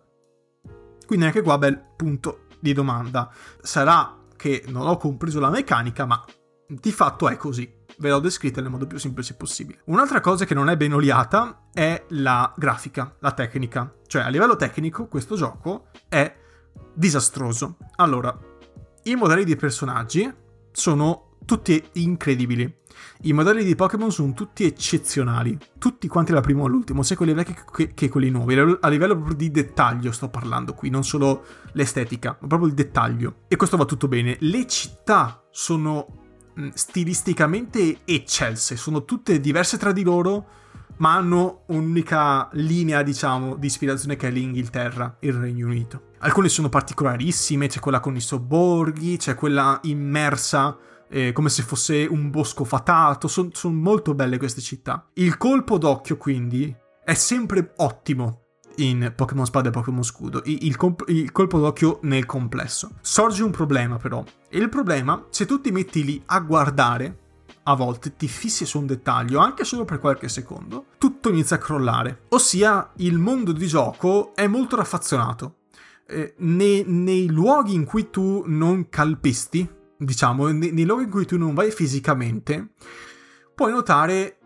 Quindi 1.06 1.26
anche 1.26 1.42
qua 1.42 1.58
bel 1.58 1.82
punto 1.96 2.41
di 2.62 2.72
domanda. 2.72 3.30
Sarà 3.62 4.18
che 4.38 4.64
non 4.68 4.88
ho 4.88 4.96
compreso 4.96 5.42
la 5.42 5.50
meccanica, 5.50 6.06
ma 6.06 6.24
di 6.68 6.92
fatto 6.94 7.28
è 7.28 7.36
così 7.36 7.80
ve 8.02 8.10
l'ho 8.10 8.20
descritta 8.20 8.62
nel 8.62 8.72
modo 8.72 8.88
più 8.88 8.98
semplice 8.98 9.36
possibile. 9.36 9.80
Un'altra 9.86 10.20
cosa 10.20 10.46
che 10.46 10.54
non 10.54 10.70
è 10.70 10.76
ben 10.76 10.94
oliata 10.94 11.68
è 11.72 12.06
la 12.10 12.52
grafica, 12.58 13.16
la 13.20 13.32
tecnica. 13.32 13.94
Cioè, 14.08 14.24
a 14.24 14.30
livello 14.30 14.56
tecnico, 14.56 15.08
questo 15.08 15.36
gioco 15.36 15.88
è 16.10 16.36
disastroso. 16.94 17.78
Allora, 17.98 18.38
i 19.04 19.16
modelli 19.16 19.46
dei 19.46 19.56
personaggi 19.56 20.32
sono 20.72 21.38
tutti 21.46 21.82
incredibili. 21.94 22.80
I 23.24 23.34
modelli 23.34 23.64
di 23.64 23.76
Pokémon 23.76 24.12
sono 24.12 24.34
tutti 24.34 24.66
eccezionali, 24.66 25.58
tutti 25.78 26.08
quanti 26.08 26.32
dal 26.32 26.42
primo 26.42 26.66
all'ultimo, 26.66 27.04
sia 27.04 27.16
quelli 27.16 27.34
vecchi 27.34 27.56
che, 27.72 27.94
che, 27.94 28.10
quelli 28.10 28.30
nuovi. 28.30 28.58
A 28.58 28.88
livello 28.90 29.16
proprio 29.16 29.36
di 29.36 29.52
dettaglio 29.52 30.12
sto 30.12 30.30
parlando 30.30 30.74
qui, 30.74 30.90
non 30.90 31.04
solo 31.04 31.44
l'estetica, 31.74 32.38
ma 32.40 32.48
proprio 32.48 32.70
il 32.70 32.76
dettaglio. 32.76 33.36
E 33.48 33.56
questo 33.56 33.78
va 33.78 33.86
tutto 33.86 34.08
bene. 34.08 34.38
Le 34.40 34.66
città 34.68 35.44
sono 35.52 36.22
Mm, 36.60 36.70
stilisticamente 36.74 38.00
eccelse, 38.04 38.76
sono 38.76 39.06
tutte 39.06 39.40
diverse 39.40 39.78
tra 39.78 39.94
di 39.94 40.04
loro, 40.04 40.48
ma 40.98 41.16
hanno 41.16 41.64
un'unica 41.68 42.50
linea, 42.54 43.04
diciamo, 43.04 43.56
di 43.56 43.68
ispirazione 43.68 44.18
che 44.18 44.28
è 44.28 44.32
l'Inghilterra, 44.32 45.16
il 45.22 45.34
Regno 45.34 45.68
Unito. 45.68 46.10
Alcune 46.20 46.50
sono 46.50 46.68
particolarissime, 46.68 47.68
c'è 47.68 47.80
quella 47.80 48.02
con 48.02 48.18
i 48.18 48.20
sobborghi, 48.20 49.16
c'è 49.16 49.36
quella 49.36 49.80
immersa 49.84 50.78
eh, 51.14 51.34
come 51.34 51.50
se 51.50 51.62
fosse 51.62 52.08
un 52.10 52.30
bosco 52.30 52.64
fatato, 52.64 53.28
sono 53.28 53.50
son 53.52 53.76
molto 53.76 54.16
belle 54.16 54.38
queste 54.38 54.62
città. 54.62 55.10
Il 55.16 55.38
colpo 55.38 55.78
d'occhio, 55.78 56.16
quindi, 56.16 56.74
è 57.04 57.14
sempre 57.14 57.74
ottimo 57.78 58.40
in 58.78 59.12
Pokémon 59.14 59.46
Spada 59.46 59.68
e 59.68 59.72
Pokémon 59.72 60.04
Scudo, 60.04 60.42
il, 60.46 60.78
comp- 60.78 61.04
il, 61.10 61.32
colpo 61.34 61.60
d'occhio 61.60 62.00
nel 62.04 62.26
complesso. 62.26 62.92
Sorge 63.02 63.44
un 63.44 63.52
problema 63.52 63.98
però, 63.98 64.24
e 64.48 64.58
il 64.58 64.70
problema, 64.70 65.26
se 65.30 65.46
tu 65.46 65.60
ti 65.60 65.72
metti 65.72 66.06
lì 66.06 66.22
a 66.28 66.40
guardare, 66.40 67.18
a 67.64 67.76
volte 67.76 68.16
ti 68.16 68.30
fissi 68.30 68.66
su 68.66 68.80
un 68.80 68.86
dettaglio, 68.86 69.40
anche 69.40 69.66
solo 69.66 69.84
per 69.84 70.00
qualche 70.00 70.30
secondo, 70.30 70.86
tutto 70.98 71.30
inizia 71.30 71.58
a 71.58 71.60
crollare. 71.60 72.22
Ossia, 72.30 72.92
il 72.98 73.18
mondo 73.18 73.52
di 73.52 73.68
gioco 73.68 74.34
è 74.34 74.48
molto 74.48 74.78
raffazzonato. 74.78 75.58
Eh, 76.08 76.36
nei, 76.38 76.84
nei, 76.88 77.28
luoghi 77.28 77.74
in 77.74 77.86
cui 77.86 78.10
tu 78.10 78.44
non 78.48 78.90
calpesti, 78.90 79.70
diciamo, 80.06 80.48
nei, 80.48 80.72
nei 80.72 80.86
luoghi 80.86 81.04
in 81.04 81.10
cui 81.10 81.26
tu 81.26 81.38
non 81.38 81.54
vai 81.54 81.72
fisicamente, 81.72 82.74
puoi 83.54 83.72
notare 83.72 84.40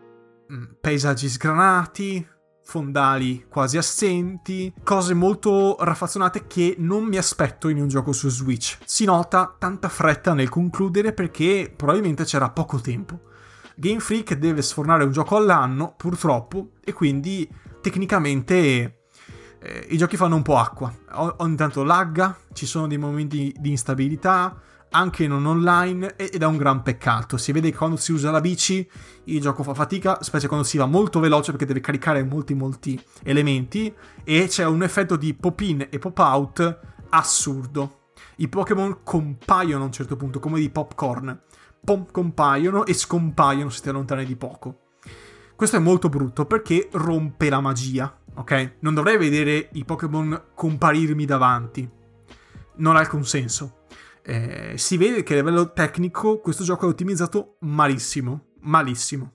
mm, 0.52 0.64
paesaggi 0.80 1.28
sgranati, 1.28 2.26
fondali 2.62 3.46
quasi 3.48 3.78
assenti, 3.78 4.72
cose 4.82 5.14
molto 5.14 5.76
raffazzonate 5.78 6.46
che 6.46 6.74
non 6.78 7.04
mi 7.04 7.16
aspetto 7.16 7.68
in 7.68 7.80
un 7.80 7.88
gioco 7.88 8.12
su 8.12 8.28
Switch. 8.28 8.78
Si 8.84 9.04
nota 9.04 9.54
tanta 9.58 9.88
fretta 9.88 10.34
nel 10.34 10.48
concludere 10.48 11.12
perché 11.12 11.72
probabilmente 11.74 12.24
c'era 12.24 12.50
poco 12.50 12.80
tempo. 12.80 13.20
Game 13.76 14.00
Freak 14.00 14.34
deve 14.34 14.62
sfornare 14.62 15.04
un 15.04 15.12
gioco 15.12 15.36
all'anno, 15.36 15.94
purtroppo, 15.96 16.70
e 16.82 16.92
quindi 16.92 17.48
tecnicamente 17.80 19.02
eh, 19.60 19.86
i 19.90 19.96
giochi 19.96 20.16
fanno 20.16 20.36
un 20.36 20.42
po' 20.42 20.56
acqua. 20.56 20.92
ogni 21.38 21.56
tanto 21.56 21.84
lagga, 21.84 22.36
ci 22.52 22.66
sono 22.66 22.86
dei 22.86 22.98
momenti 22.98 23.54
di 23.58 23.70
instabilità, 23.70 24.60
anche 24.96 25.26
non 25.26 25.44
online 25.44 26.16
ed 26.16 26.42
è 26.42 26.46
un 26.46 26.56
gran 26.56 26.82
peccato. 26.82 27.36
Si 27.36 27.52
vede 27.52 27.70
che 27.70 27.76
quando 27.76 27.96
si 27.96 28.12
usa 28.12 28.30
la 28.30 28.40
bici 28.40 28.88
il 29.24 29.40
gioco 29.40 29.62
fa 29.62 29.74
fatica, 29.74 30.22
specie 30.22 30.48
quando 30.48 30.64
si 30.64 30.78
va 30.78 30.86
molto 30.86 31.20
veloce 31.20 31.50
perché 31.50 31.66
deve 31.66 31.80
caricare 31.80 32.24
molti 32.24 32.54
molti 32.54 33.00
elementi 33.22 33.94
e 34.24 34.46
c'è 34.48 34.64
un 34.64 34.82
effetto 34.82 35.16
di 35.16 35.34
pop-in 35.34 35.86
e 35.90 35.98
pop-out 35.98 36.80
assurdo. 37.10 38.10
I 38.36 38.48
Pokémon 38.48 38.98
compaiono 39.04 39.82
a 39.82 39.86
un 39.86 39.92
certo 39.92 40.16
punto 40.16 40.40
come 40.40 40.58
di 40.58 40.70
popcorn. 40.70 41.42
Pom 41.84 42.06
compaiono 42.10 42.86
e 42.86 42.94
scompaiono 42.94 43.70
se 43.70 43.82
ti 43.82 43.88
allontani 43.90 44.24
di 44.24 44.36
poco. 44.36 44.80
Questo 45.54 45.76
è 45.76 45.80
molto 45.80 46.08
brutto 46.08 46.46
perché 46.46 46.88
rompe 46.92 47.48
la 47.48 47.60
magia, 47.60 48.18
ok? 48.34 48.76
Non 48.80 48.94
dovrei 48.94 49.16
vedere 49.18 49.68
i 49.72 49.84
Pokémon 49.84 50.42
comparirmi 50.54 51.24
davanti 51.24 51.90
non 52.76 52.96
ha 52.96 53.00
alcun 53.00 53.24
senso. 53.24 53.84
Eh, 54.28 54.72
si 54.76 54.96
vede 54.96 55.22
che 55.22 55.34
a 55.34 55.36
livello 55.36 55.72
tecnico 55.72 56.40
questo 56.40 56.64
gioco 56.64 56.86
è 56.86 56.88
ottimizzato 56.88 57.58
malissimo, 57.60 58.46
malissimo. 58.62 59.32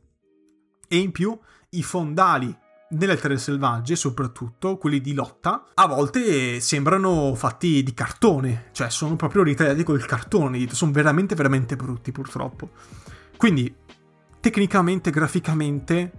E 0.86 0.98
in 0.98 1.14
più 1.14 1.38
i 1.70 1.82
fondali 1.82 2.54
nelle 2.90 3.16
terre 3.16 3.38
selvagge, 3.38 3.96
soprattutto 3.96 4.76
quelli 4.76 5.00
di 5.00 5.14
lotta, 5.14 5.64
a 5.76 5.88
volte 5.88 6.60
sembrano 6.60 7.34
fatti 7.36 7.84
di 7.84 7.94
cartone, 7.94 8.66
cioè 8.74 8.90
sono 8.90 9.16
proprio 9.16 9.44
ritagliati 9.44 9.84
col 9.84 10.06
cartone, 10.06 10.68
sono 10.74 10.92
veramente 10.92 11.36
veramente 11.36 11.78
brutti 11.78 12.12
purtroppo. 12.12 12.72
Quindi 13.38 13.74
tecnicamente, 14.42 15.10
graficamente, 15.10 16.12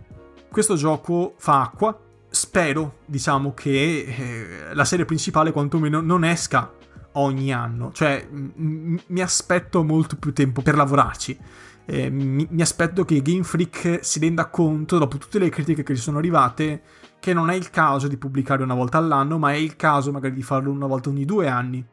questo 0.50 0.76
gioco 0.76 1.34
fa 1.36 1.60
acqua. 1.60 2.00
Spero, 2.30 3.00
diciamo, 3.04 3.52
che 3.52 4.70
eh, 4.70 4.74
la 4.74 4.86
serie 4.86 5.04
principale 5.04 5.52
quantomeno 5.52 6.00
non 6.00 6.24
esca 6.24 6.80
ogni 7.12 7.52
anno, 7.52 7.92
cioè 7.92 8.26
m- 8.30 8.96
mi 9.06 9.20
aspetto 9.20 9.82
molto 9.82 10.16
più 10.16 10.32
tempo 10.32 10.62
per 10.62 10.74
lavorarci 10.76 11.38
eh, 11.84 12.10
mi, 12.10 12.46
mi, 12.48 12.62
aspetto 12.62 13.04
che 13.04 13.22
Game 13.22 13.42
Freak 13.42 13.98
si 14.02 14.18
renda 14.20 14.48
conto, 14.48 14.98
dopo 14.98 15.18
tutte 15.18 15.38
le 15.38 15.48
critiche 15.48 15.82
che 15.82 15.92
gli 15.92 15.98
sono 15.98 16.18
arrivate, 16.18 16.82
che 17.18 17.32
non 17.32 17.50
è 17.50 17.54
il 17.54 17.70
caso 17.70 18.08
di 18.08 18.16
pubblicare 18.16 18.62
una 18.62 18.74
volta 18.74 18.98
all'anno, 18.98 19.38
ma 19.38 19.52
è 19.52 19.56
il 19.56 19.76
caso 19.76 20.12
magari 20.12 20.34
di 20.34 20.42
farlo 20.42 20.70
una 20.70 20.86
volta 20.86 21.08
ogni 21.08 21.24
due 21.24 21.48
anni. 21.48 21.84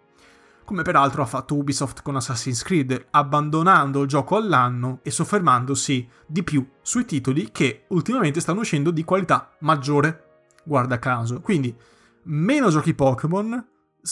Come 0.64 0.84
peraltro 0.84 1.24
ha 1.24 1.26
fatto 1.26 1.56
Ubisoft 1.56 2.04
con 2.04 2.16
Assassin's 2.16 2.62
Creed, 2.62 3.08
abbandonando 3.10 4.04
il 4.04 4.08
gioco 4.08 4.36
all'anno 4.36 5.00
e 5.02 5.10
soffermandosi 5.10 6.08
di 6.28 6.44
più 6.44 6.68
sui 6.84 7.06
titoli 7.06 7.50
che 7.52 7.86
ultimamente 7.88 8.40
stanno 8.40 8.60
uscendo 8.60 8.92
di 8.92 9.04
qualità 9.04 9.50
maggiore. 9.60 10.26
Guarda 10.64 11.00
caso. 11.00 11.42
Quindi, 11.42 11.76
meno 12.24 12.70
giochi 12.70 12.94
Pokémon, 12.94 13.66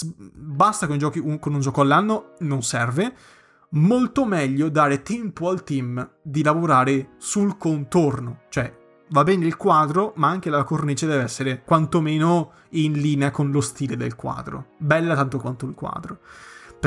basta 0.06 0.88
con, 0.88 0.98
giochi, 0.98 1.22
con 1.40 1.54
un 1.54 1.60
gioco 1.60 1.82
all'anno, 1.82 2.34
non 2.40 2.62
serve. 2.64 3.14
Molto 3.72 4.26
meglio 4.26 4.70
dare 4.70 5.02
tempo 5.02 5.50
al 5.50 5.64
team 5.64 6.10
di 6.22 6.42
lavorare 6.42 7.16
sul 7.18 7.58
contorno, 7.58 8.42
cioè 8.50 8.74
va 9.10 9.24
bene 9.24 9.46
il 9.46 9.58
quadro, 9.58 10.14
ma 10.16 10.30
anche 10.30 10.50
la 10.50 10.64
cornice 10.64 11.06
deve 11.06 11.24
essere 11.24 11.64
quantomeno 11.64 12.52
in 12.72 12.94
linea 12.94 13.32
con 13.32 13.52
lo 13.52 13.62
stile 13.62 13.98
del 13.98 14.16
quadro, 14.16 14.70
bella 14.78 15.16
tanto 15.16 15.38
quanto 15.40 15.66
il 15.66 15.74
quadro. 15.74 16.20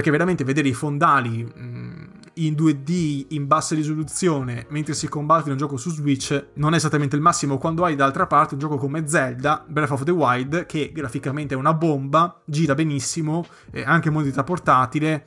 Perché 0.01 0.17
veramente 0.17 0.45
vedere 0.45 0.67
i 0.67 0.73
fondali 0.73 1.45
mm, 1.45 2.05
in 2.37 2.55
2D 2.55 3.27
in 3.33 3.47
bassa 3.47 3.75
risoluzione 3.75 4.65
mentre 4.71 4.95
si 4.95 5.07
combatte 5.09 5.45
in 5.45 5.51
un 5.51 5.59
gioco 5.59 5.77
su 5.77 5.91
Switch 5.91 6.53
non 6.55 6.73
è 6.73 6.77
esattamente 6.77 7.17
il 7.17 7.21
massimo. 7.21 7.59
Quando 7.59 7.85
hai 7.85 7.97
d'altra 7.97 8.27
parte 8.27 8.55
un 8.55 8.61
gioco 8.61 8.79
come 8.79 9.07
Zelda, 9.07 9.63
Breath 9.69 9.91
of 9.91 10.05
the 10.05 10.11
Wild, 10.11 10.65
che 10.65 10.91
graficamente 10.91 11.53
è 11.53 11.59
una 11.59 11.75
bomba, 11.75 12.41
gira 12.47 12.75
benissimo, 12.75 13.45
è 13.71 13.83
anche 13.83 14.09
modalità 14.09 14.43
portatile, 14.43 15.27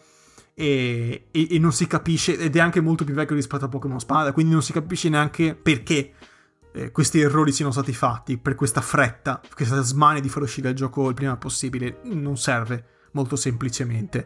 e, 0.55 1.26
e, 1.30 1.47
e, 1.51 1.59
non 1.59 1.71
si 1.71 1.86
capisce, 1.86 2.36
ed 2.36 2.55
è 2.55 2.59
anche 2.59 2.82
molto 2.82 3.03
più 3.03 3.13
vecchio 3.13 3.36
rispetto 3.36 3.65
a 3.65 3.67
Pokémon 3.67 3.99
Spada, 3.99 4.32
quindi 4.32 4.53
non 4.53 4.63
si 4.63 4.74
capisce 4.74 5.07
neanche 5.07 5.53
perché 5.53 6.13
eh, 6.74 6.91
questi 6.91 7.19
errori 7.19 7.51
siano 7.51 7.71
stati 7.71 7.93
fatti, 7.93 8.39
per 8.39 8.55
questa 8.55 8.82
fretta, 8.82 9.39
questa 9.53 9.82
smania 9.82 10.19
di 10.19 10.30
far 10.30 10.41
uscire 10.41 10.69
il 10.69 10.76
gioco 10.76 11.09
il 11.09 11.13
prima 11.13 11.38
possibile, 11.38 11.99
non 12.05 12.38
serve 12.38 12.93
molto 13.14 13.36
semplicemente. 13.36 14.26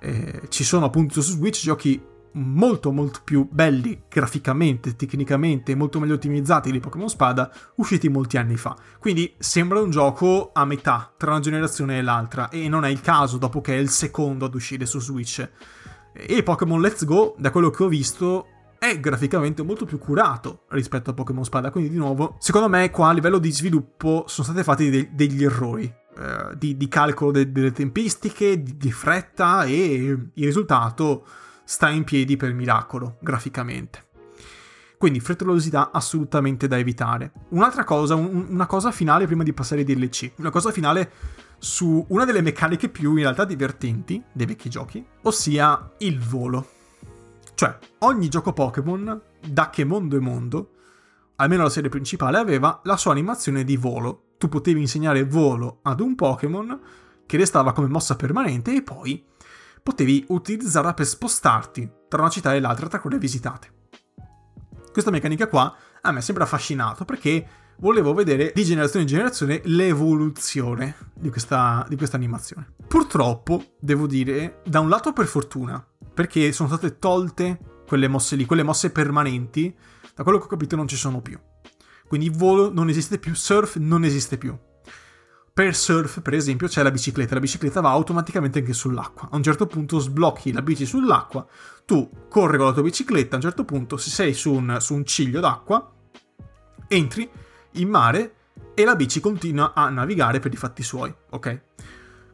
Eh, 0.00 0.42
ci 0.48 0.64
sono 0.64 0.86
appunto 0.86 1.20
su 1.20 1.32
Switch 1.32 1.62
giochi 1.62 2.00
molto 2.36 2.92
molto 2.92 3.20
più 3.24 3.48
belli 3.50 4.02
graficamente, 4.08 4.96
tecnicamente, 4.96 5.74
molto 5.74 5.98
meglio 5.98 6.14
ottimizzati 6.14 6.70
di 6.70 6.80
Pokémon 6.80 7.08
Spada, 7.08 7.50
usciti 7.76 8.08
molti 8.08 8.36
anni 8.36 8.56
fa. 8.56 8.76
Quindi 8.98 9.34
sembra 9.38 9.80
un 9.80 9.90
gioco 9.90 10.50
a 10.52 10.64
metà 10.64 11.12
tra 11.16 11.30
una 11.30 11.40
generazione 11.40 11.98
e 11.98 12.02
l'altra, 12.02 12.48
e 12.48 12.68
non 12.68 12.84
è 12.84 12.88
il 12.88 13.00
caso 13.00 13.38
dopo 13.38 13.60
che 13.60 13.74
è 13.74 13.78
il 13.78 13.90
secondo 13.90 14.44
ad 14.44 14.54
uscire 14.54 14.86
su 14.86 15.00
Switch. 15.00 15.48
E 16.12 16.42
Pokémon 16.42 16.80
Let's 16.80 17.04
Go, 17.04 17.34
da 17.38 17.50
quello 17.50 17.70
che 17.70 17.82
ho 17.82 17.88
visto, 17.88 18.46
è 18.78 19.00
graficamente 19.00 19.62
molto 19.62 19.84
più 19.86 19.98
curato 19.98 20.64
rispetto 20.68 21.10
a 21.10 21.14
Pokémon 21.14 21.44
Spada, 21.44 21.70
quindi 21.70 21.90
di 21.90 21.96
nuovo, 21.96 22.36
secondo 22.38 22.68
me 22.68 22.90
qua 22.90 23.08
a 23.08 23.12
livello 23.12 23.38
di 23.38 23.50
sviluppo 23.50 24.24
sono 24.26 24.46
stati 24.46 24.62
fatti 24.62 24.90
de- 24.90 25.08
degli 25.12 25.42
errori. 25.42 26.04
Eh, 26.18 26.56
di, 26.56 26.76
di, 26.76 26.88
calcolo 26.88 27.30
de- 27.30 27.52
delle 27.52 27.72
tempistiche, 27.72 28.62
di, 28.62 28.76
di 28.76 28.92
fretta 28.92 29.64
e 29.64 29.94
il 30.32 30.44
risultato 30.44 31.26
sta 31.64 31.90
in 31.90 32.04
piedi 32.04 32.36
per 32.36 32.52
miracolo, 32.54 33.18
graficamente. 33.20 34.04
Quindi 34.96 35.20
frettolosità 35.20 35.90
assolutamente 35.92 36.66
da 36.68 36.78
evitare. 36.78 37.32
Un'altra 37.50 37.84
cosa, 37.84 38.14
un, 38.14 38.46
una 38.48 38.66
cosa 38.66 38.90
finale 38.92 39.26
prima 39.26 39.42
di 39.42 39.52
passare 39.52 39.82
ai 39.82 39.86
DLC. 39.86 40.32
Una 40.36 40.50
cosa 40.50 40.70
finale 40.70 41.10
su 41.58 42.04
una 42.08 42.24
delle 42.24 42.40
meccaniche 42.40 42.88
più 42.88 43.10
in 43.12 43.22
realtà 43.22 43.44
divertenti 43.44 44.22
dei 44.32 44.46
vecchi 44.46 44.70
giochi, 44.70 45.04
ossia 45.22 45.92
il 45.98 46.18
volo. 46.18 46.70
Cioè, 47.54 47.78
ogni 48.00 48.28
gioco 48.28 48.52
Pokémon, 48.52 49.20
da 49.46 49.68
che 49.68 49.84
mondo 49.84 50.16
è 50.16 50.20
mondo, 50.20 50.70
almeno 51.36 51.64
la 51.64 51.70
serie 51.70 51.90
principale, 51.90 52.38
aveva 52.38 52.80
la 52.84 52.96
sua 52.96 53.12
animazione 53.12 53.64
di 53.64 53.76
volo. 53.76 54.22
Tu 54.38 54.48
potevi 54.48 54.80
insegnare 54.80 55.24
volo 55.24 55.78
ad 55.82 56.00
un 56.00 56.14
Pokémon 56.14 56.80
che 57.26 57.36
restava 57.36 57.72
come 57.72 57.88
mossa 57.88 58.16
permanente 58.16 58.74
e 58.74 58.82
poi 58.82 59.24
potevi 59.82 60.24
utilizzarla 60.28 60.94
per 60.94 61.06
spostarti 61.06 61.90
tra 62.08 62.20
una 62.20 62.30
città 62.30 62.54
e 62.54 62.60
l'altra 62.60 62.88
tra 62.88 63.00
quelle 63.00 63.18
visitate. 63.18 63.70
Questa 64.92 65.10
meccanica 65.10 65.46
qua 65.48 65.74
a 66.00 66.10
me 66.12 66.20
sembra 66.20 66.44
affascinato 66.44 67.04
perché 67.04 67.46
volevo 67.78 68.14
vedere 68.14 68.52
di 68.54 68.64
generazione 68.64 69.02
in 69.02 69.08
generazione 69.08 69.60
l'evoluzione 69.64 70.96
di 71.14 71.30
questa, 71.30 71.84
di 71.88 71.96
questa 71.96 72.16
animazione. 72.16 72.74
Purtroppo, 72.86 73.76
devo 73.80 74.06
dire, 74.06 74.62
da 74.64 74.80
un 74.80 74.88
lato 74.88 75.12
per 75.12 75.26
fortuna, 75.26 75.84
perché 76.14 76.52
sono 76.52 76.68
state 76.68 76.98
tolte 76.98 77.58
quelle 77.86 78.08
mosse 78.08 78.36
lì, 78.36 78.44
quelle 78.44 78.62
mosse 78.62 78.90
permanenti, 78.90 79.74
da 80.14 80.22
quello 80.22 80.38
che 80.38 80.44
ho 80.44 80.48
capito 80.48 80.76
non 80.76 80.88
ci 80.88 80.96
sono 80.96 81.20
più. 81.20 81.38
Quindi 82.06 82.30
volo 82.30 82.72
non 82.72 82.88
esiste 82.88 83.18
più, 83.18 83.34
surf 83.34 83.76
non 83.76 84.04
esiste 84.04 84.38
più. 84.38 84.56
Per 85.52 85.74
surf, 85.74 86.20
per 86.20 86.34
esempio, 86.34 86.68
c'è 86.68 86.82
la 86.82 86.90
bicicletta. 86.90 87.34
La 87.34 87.40
bicicletta 87.40 87.80
va 87.80 87.90
automaticamente 87.90 88.58
anche 88.58 88.74
sull'acqua. 88.74 89.28
A 89.30 89.36
un 89.36 89.42
certo 89.42 89.66
punto 89.66 89.98
sblocchi 89.98 90.52
la 90.52 90.60
bici 90.60 90.84
sull'acqua, 90.84 91.46
tu 91.86 92.10
corri 92.28 92.58
con 92.58 92.66
la 92.66 92.72
tua 92.72 92.82
bicicletta, 92.82 93.34
a 93.34 93.36
un 93.36 93.42
certo 93.42 93.64
punto, 93.64 93.96
se 93.96 94.10
sei 94.10 94.34
su 94.34 94.52
un, 94.52 94.76
su 94.80 94.94
un 94.94 95.06
ciglio 95.06 95.40
d'acqua, 95.40 95.90
entri 96.88 97.28
in 97.72 97.88
mare 97.88 98.34
e 98.74 98.84
la 98.84 98.94
bici 98.96 99.20
continua 99.20 99.72
a 99.74 99.88
navigare 99.88 100.40
per 100.40 100.52
i 100.52 100.56
fatti 100.56 100.82
suoi, 100.82 101.12
ok? 101.30 101.60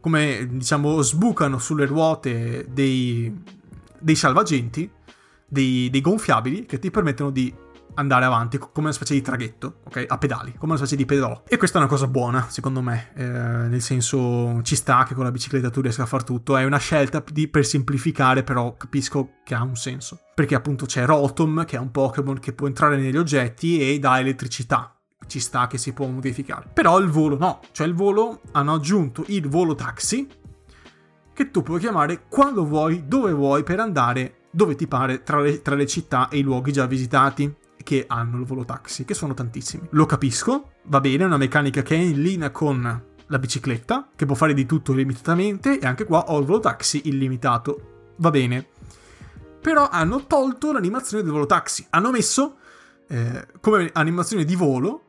Come, 0.01 0.49
diciamo, 0.51 1.01
sbucano 1.01 1.59
sulle 1.61 1.87
ruote 1.87 2.67
dei, 2.71 3.33
dei 4.01 4.17
salvagenti, 4.17 4.91
dei, 5.47 5.89
dei 5.91 6.01
gonfiabili 6.01 6.67
che 6.67 6.81
ti 6.81 6.91
permettono 6.91 7.31
di 7.31 7.55
andare 7.95 8.25
avanti 8.25 8.59
come 8.59 8.87
una 8.87 8.93
specie 8.93 9.15
di 9.15 9.21
traghetto, 9.21 9.81
ok? 9.85 10.05
A 10.09 10.19
pedali, 10.19 10.53
come 10.53 10.73
una 10.73 10.77
specie 10.77 10.97
di 10.97 11.05
pedalò. 11.05 11.43
E 11.47 11.57
questa 11.57 11.79
è 11.79 11.81
una 11.81 11.91
cosa 11.91 12.07
buona, 12.07 12.47
secondo 12.49 12.81
me, 12.81 13.11
eh, 13.15 13.25
nel 13.25 13.81
senso 13.81 14.61
ci 14.63 14.77
sta 14.77 15.05
che 15.05 15.15
con 15.15 15.25
la 15.25 15.31
bicicletta 15.31 15.71
tu 15.71 15.81
riesca 15.81 16.03
a 16.03 16.07
far 16.07 16.25
tutto, 16.25 16.57
è 16.57 16.65
una 16.65 16.79
scelta 16.79 17.23
di, 17.31 17.49
per 17.49 17.65
semplificare, 17.65 18.43
però 18.43 18.75
capisco 18.77 19.35
che 19.45 19.55
ha 19.55 19.63
un 19.63 19.77
senso. 19.77 20.21
Perché 20.35 20.55
appunto 20.55 20.87
c'è 20.87 21.05
Rotom, 21.05 21.65
che 21.65 21.77
è 21.77 21.81
un 21.81 21.91
Pokémon 21.91 22.39
che 22.39 22.53
può 22.53 22.67
entrare 22.67 22.97
negli 22.97 23.17
oggetti 23.17 23.81
e 23.81 23.99
dà 23.99 24.19
elettricità. 24.19 24.97
Ci 25.27 25.39
sta 25.39 25.67
che 25.67 25.79
si 25.79 25.93
può 25.93 26.07
modificare. 26.07 26.69
Però 26.73 26.99
il 26.99 27.09
volo 27.09 27.37
no, 27.39 27.61
cioè 27.73 27.87
il 27.87 27.95
volo 27.95 28.41
hanno 28.53 28.75
aggiunto 28.75 29.25
il 29.29 29.49
volo 29.49 29.75
taxi, 29.75 30.29
che 31.35 31.51
tu 31.51 31.63
puoi 31.63 31.81
chiamare 31.81 32.25
quando 32.29 32.65
vuoi, 32.67 33.05
dove 33.07 33.33
vuoi, 33.33 33.63
per 33.63 33.81
andare 33.81 34.37
dove 34.51 34.75
ti 34.75 34.87
pare 34.87 35.23
tra 35.23 35.41
le, 35.41 35.63
tra 35.63 35.75
le 35.75 35.87
città 35.87 36.29
e 36.29 36.39
i 36.39 36.43
luoghi 36.43 36.73
già 36.73 36.85
visitati 36.85 37.53
che 37.83 38.05
hanno 38.07 38.39
il 38.39 38.45
volo 38.45 38.65
taxi, 38.65 39.05
che 39.05 39.15
sono 39.15 39.35
tantissimi. 39.35 39.89
Lo 39.91 40.07
capisco, 40.07 40.73
va 40.85 41.01
bene, 41.01 41.23
è 41.23 41.27
una 41.27 41.37
meccanica 41.37 41.83
che 41.83 41.95
è 41.95 41.99
in 41.99 42.21
linea 42.21 42.51
con 42.51 43.03
la 43.27 43.39
bicicletta, 43.39 44.11
che 44.15 44.27
può 44.27 44.35
fare 44.35 44.55
di 44.55 44.67
tutto 44.67 44.93
illimitatamente, 44.93 45.79
e 45.79 45.87
anche 45.87 46.05
qua 46.05 46.31
ho 46.31 46.39
il 46.39 46.45
volo 46.45 46.61
taxi 46.61 47.03
illimitato. 47.05 48.13
Va 48.17 48.31
bene. 48.31 48.67
Però 49.61 49.89
hanno 49.89 50.27
tolto 50.27 50.73
l'animazione 50.73 51.23
del 51.23 51.33
volo 51.33 51.47
taxi. 51.47 51.87
Hanno 51.91 52.11
messo 52.11 52.57
eh, 53.09 53.47
come 53.61 53.91
animazione 53.93 54.45
di 54.45 54.57
volo 54.57 55.05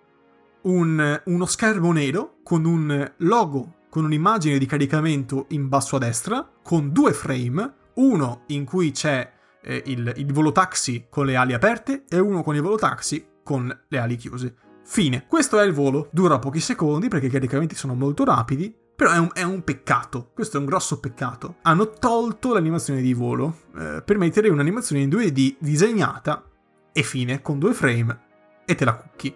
un, 0.62 1.22
uno 1.26 1.46
schermo 1.46 1.92
nero 1.92 2.36
con 2.44 2.66
un 2.66 3.12
logo, 3.18 3.74
con 3.90 4.06
un'immagine 4.06 4.58
di 4.58 4.66
caricamento 4.66 5.46
in 5.50 5.68
basso 5.68 5.96
a 5.98 6.00
destra, 6.00 6.50
con 6.62 6.92
due 6.92 7.14
frame, 7.14 7.74
uno 7.96 8.44
in 8.48 8.66
cui 8.66 8.92
c'è 8.92 9.33
eh, 9.64 9.84
il, 9.88 10.14
il 10.18 10.34
volo 10.34 10.52
taxi 10.52 11.06
con 11.10 11.26
le 11.26 11.36
ali 11.36 11.54
aperte 11.54 12.04
e 12.10 12.20
uno 12.20 12.44
con 12.44 12.56
il 12.56 12.62
volo 12.62 12.76
taxi 12.76 13.26
con 13.44 13.76
le 13.88 13.98
ali 13.98 14.16
chiuse. 14.16 14.56
Fine. 14.86 15.26
Questo 15.28 15.60
è 15.60 15.66
il 15.66 15.74
volo. 15.74 16.10
Dura 16.12 16.40
pochi 16.40 16.60
secondi 16.60 17.08
perché 17.08 17.28
i 17.28 17.32
caricamenti 17.32 17.76
sono 17.76 17.94
molto 17.94 18.24
rapidi. 18.24 18.76
Però 18.96 19.12
è 19.12 19.18
un, 19.18 19.30
è 19.34 19.42
un, 19.42 19.64
peccato, 19.64 20.30
questo 20.36 20.58
è 20.58 20.60
un 20.60 20.68
grosso 20.68 21.00
peccato. 21.00 21.56
Hanno 21.64 21.90
tolto 21.90 22.54
l'animazione 22.54 23.02
di 23.02 23.14
volo 23.14 23.62
eh, 23.76 24.04
per 24.06 24.20
mettere 24.20 24.50
un'animazione 24.50 25.02
in 25.02 25.10
2D 25.10 25.56
disegnata 25.60 26.44
e 26.92 27.02
fine, 27.02 27.42
con 27.42 27.58
due 27.58 27.74
frame 27.74 28.20
e 28.66 28.76
te 28.76 28.86
la 28.86 28.96
cucchi. 28.96 29.36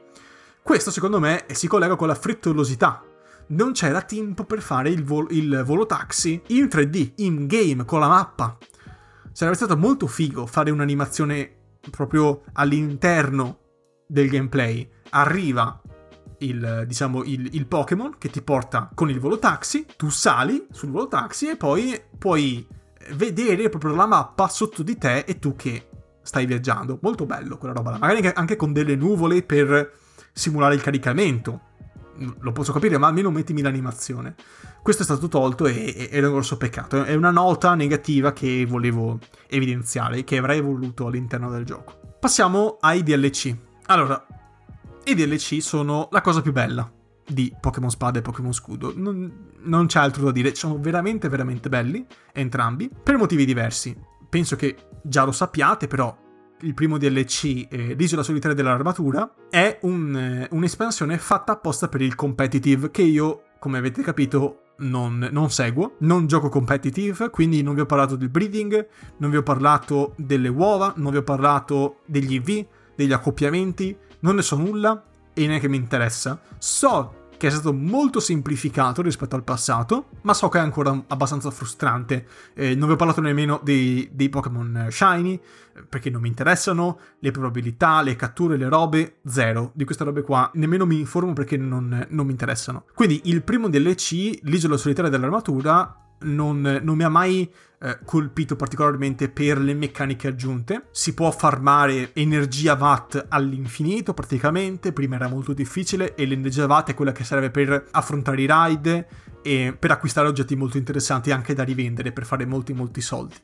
Questo 0.62 0.92
secondo 0.92 1.20
me 1.20 1.46
si 1.54 1.68
collega 1.68 1.96
con 1.96 2.08
la 2.08 2.14
frettolosità 2.14 3.04
non 3.48 3.72
c'era 3.72 4.02
tempo 4.02 4.44
per 4.44 4.62
fare 4.62 4.90
il, 4.90 5.04
vol- 5.04 5.32
il 5.32 5.64
volo 5.66 5.86
taxi 5.86 6.42
in 6.48 6.66
3D, 6.66 7.14
in 7.18 7.48
game, 7.48 7.86
con 7.86 8.00
la 8.00 8.08
mappa. 8.08 8.58
Sarebbe 9.38 9.56
stato 9.56 9.78
molto 9.78 10.08
figo 10.08 10.48
fare 10.48 10.72
un'animazione 10.72 11.58
proprio 11.92 12.42
all'interno 12.54 13.60
del 14.08 14.30
gameplay. 14.30 14.90
Arriva 15.12 15.80
il, 16.40 16.86
diciamo, 16.88 17.24
il, 17.24 17.48
il, 17.54 17.68
Pokémon 17.68 18.16
che 18.18 18.32
ti 18.32 18.42
porta 18.42 18.90
con 18.96 19.12
il 19.12 19.20
volo 19.20 19.38
taxi, 19.38 19.86
tu 19.96 20.10
sali 20.10 20.66
sul 20.72 20.90
volo 20.90 21.08
taxi 21.08 21.50
e 21.50 21.56
poi 21.56 22.02
puoi 22.18 22.68
vedere 23.12 23.70
proprio 23.70 23.94
la 23.94 24.08
mappa 24.08 24.48
sotto 24.48 24.82
di 24.82 24.98
te 24.98 25.20
e 25.20 25.38
tu 25.38 25.56
che 25.56 25.88
stai 26.24 26.48
viaggiando. 26.48 26.98
Molto 27.04 27.28
bello 27.28 27.60
quella 27.60 27.76
roba 27.76 27.92
là. 27.92 27.98
Magari 28.00 28.32
anche 28.34 28.56
con 28.56 28.74
delle 28.74 28.96
nuvole 28.96 29.44
per 29.44 29.94
simulare 30.34 30.74
il 30.74 30.82
caricamento. 30.82 31.62
Lo 32.40 32.52
posso 32.52 32.72
capire, 32.72 32.98
ma 32.98 33.08
almeno 33.08 33.32
mettimi 33.32 33.62
l'animazione. 33.62 34.36
Questo 34.82 35.04
è 35.04 35.06
stato 35.06 35.28
tolto 35.28 35.66
e, 35.66 36.10
è 36.10 36.24
un 36.24 36.32
grosso 36.32 36.58
peccato. 36.58 37.04
È 37.04 37.14
una 37.14 37.32
nota 37.32 37.76
negativa 37.76 38.34
che 38.34 38.66
volevo 38.68 39.20
evidenziare, 39.48 40.24
che 40.24 40.38
avrei 40.38 40.62
voluto 40.62 41.08
all'interno 41.08 41.50
del 41.50 41.66
gioco. 41.66 42.16
Passiamo 42.20 42.78
ai 42.82 43.04
DLC. 43.04 43.56
Allora, 43.88 44.26
i 45.06 45.16
DLC 45.16 45.62
sono 45.62 46.10
la 46.12 46.22
cosa 46.22 46.42
più 46.42 46.52
bella 46.52 46.92
di 47.28 47.54
Pokémon 47.60 47.90
Spada 47.90 48.20
e 48.20 48.22
Pokémon 48.22 48.54
Scudo. 48.54 48.94
Non, 48.96 49.52
non, 49.64 49.86
c'è 49.86 50.00
altro 50.00 50.24
da 50.24 50.32
dire, 50.32 50.56
sono 50.56 50.78
veramente, 50.80 51.30
veramente 51.30 51.70
belli, 51.70 52.06
entrambi, 52.34 52.90
per 53.04 53.18
motivi 53.18 53.46
diversi. 53.46 53.96
Penso 54.30 54.56
che 54.56 54.76
già 55.04 55.24
lo 55.24 55.32
sappiate, 55.32 55.88
però 55.88 56.16
il 56.62 56.74
primo 56.74 56.98
DLC, 56.98 57.68
eh, 57.70 57.94
l'Isola 57.94 58.24
solitaria 58.24 58.56
dell'armatura, 58.56 59.32
è 59.50 59.80
un, 59.82 60.16
eh, 60.16 60.48
un'espansione 60.52 61.18
fatta 61.18 61.54
apposta 61.54 61.88
per 61.88 62.02
il 62.02 62.16
competitive, 62.16 62.92
che 62.92 63.04
io, 63.04 63.44
come 63.60 63.78
avete 63.78 64.02
capito, 64.02 64.62
non, 64.80 65.28
non, 65.32 65.50
seguo, 65.50 65.96
non 66.00 66.28
gioco 66.28 66.50
competitive, 66.50 67.30
quindi 67.30 67.64
non 67.64 67.74
vi 67.74 67.82
ho 67.82 67.86
parlato 67.86 68.16
del 68.16 68.30
breeding, 68.30 68.88
non 69.18 69.30
vi 69.30 69.38
ho 69.38 69.44
parlato 69.44 70.14
delle 70.18 70.50
uova, 70.50 70.94
non 70.98 71.12
vi 71.12 71.18
ho 71.18 71.24
parlato 71.24 72.00
degli 72.06 72.34
IV, 72.34 72.66
degli 72.96 73.12
accoppiamenti, 73.12 73.98
non 74.20 74.36
ne 74.36 74.42
so 74.42 74.56
nulla 74.56 75.04
e 75.34 75.48
neanche 75.48 75.68
mi 75.68 75.78
interessa. 75.78 76.40
So 76.58 77.27
che 77.38 77.48
è 77.48 77.50
stato 77.52 77.74
molto 77.74 78.20
semplificato 78.20 79.02
rispetto 79.02 79.36
al 79.36 79.44
passato, 79.44 80.10
ma 80.22 80.34
so 80.34 80.50
che 80.50 80.58
è 80.58 80.62
ancora 80.62 81.04
abbastanza 81.08 81.52
frustrante. 81.52 82.28
Eh, 82.54 82.76
non 82.76 82.88
vi 82.88 82.94
ho 82.94 82.98
parlato 82.98 83.22
nemmeno 83.22 83.60
dei, 83.64 84.10
dei 84.12 84.30
Pokémon 84.30 84.88
Shiny, 84.90 85.40
perché 85.88 86.10
non 86.10 86.22
mi 86.22 86.28
interessano, 86.28 87.00
le 87.20 87.32
probabilità, 87.32 88.02
le 88.02 88.16
catture, 88.16 88.58
le 88.58 88.68
robe, 88.68 89.18
zero. 89.26 89.72
Di 89.74 89.86
queste 89.86 90.04
robe 90.04 90.24
qua 90.24 90.50
nemmeno 90.56 90.86
mi 90.86 91.00
informo 91.00 91.34
perché 91.34 91.58
non, 91.58 92.08
non 92.10 92.26
mi 92.26 92.32
interessano. 92.32 92.86
Quindi 92.94 93.22
il 93.26 93.44
primo 93.44 93.70
DLC, 93.70 94.40
l'isola 94.44 94.78
solitaria 94.78 95.10
dell'armatura, 95.10 96.07
non, 96.20 96.80
non 96.82 96.96
mi 96.96 97.04
ha 97.04 97.10
mai 97.10 97.50
eh, 97.80 98.00
colpito 98.04 98.56
particolarmente 98.56 99.30
per 99.30 99.60
le 99.60 99.74
meccaniche 99.74 100.28
aggiunte. 100.28 100.88
Si 100.92 101.14
può 101.14 101.32
farmare 101.32 102.14
energia 102.14 102.74
watt 102.74 103.28
all'infinito 103.30 104.14
praticamente, 104.14 104.94
prima 104.94 105.16
era 105.16 105.28
molto 105.28 105.54
difficile 105.54 106.16
e 106.16 106.26
l'energia 106.26 106.66
watt 106.66 106.90
è 106.90 106.94
quella 106.94 107.12
che 107.12 107.24
serve 107.24 107.52
per 107.52 107.88
affrontare 107.92 108.42
i 108.42 108.46
raid 108.46 109.06
e 109.42 109.76
per 109.78 109.92
acquistare 109.92 110.28
oggetti 110.28 110.56
molto 110.56 110.78
interessanti 110.78 111.32
anche 111.32 111.54
da 111.54 111.64
rivendere 111.64 112.12
per 112.12 112.26
fare 112.26 112.46
molti 112.46 112.74
molti 112.74 113.02
soldi. 113.02 113.36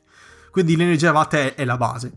Quindi 0.50 0.76
l'energia 0.76 1.12
watt 1.12 1.34
è, 1.34 1.54
è 1.54 1.64
la 1.64 1.76
base, 1.76 2.12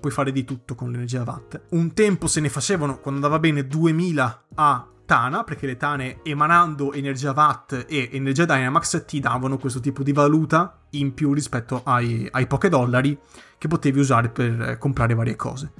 puoi 0.00 0.12
fare 0.12 0.32
di 0.32 0.44
tutto 0.44 0.74
con 0.74 0.90
l'energia 0.90 1.22
watt. 1.22 1.60
Un 1.70 1.92
tempo 1.92 2.26
se 2.26 2.40
ne 2.40 2.48
facevano, 2.48 2.98
quando 2.98 3.20
andava 3.20 3.38
bene, 3.38 3.66
2000 3.66 4.44
a 4.54 4.86
Tana, 5.12 5.44
perché 5.44 5.66
le 5.66 5.76
Tane 5.76 6.20
emanando 6.22 6.94
energia 6.94 7.32
Watt 7.36 7.84
e 7.86 8.08
energia 8.12 8.46
Dynamax 8.46 9.04
ti 9.04 9.20
davano 9.20 9.58
questo 9.58 9.78
tipo 9.78 10.02
di 10.02 10.10
valuta 10.10 10.78
in 10.92 11.12
più 11.12 11.34
rispetto 11.34 11.82
ai, 11.84 12.26
ai 12.30 12.46
poche 12.46 12.70
dollari 12.70 13.18
che 13.58 13.68
potevi 13.68 13.98
usare 14.00 14.30
per 14.30 14.78
comprare 14.78 15.12
varie 15.12 15.36
cose. 15.36 15.72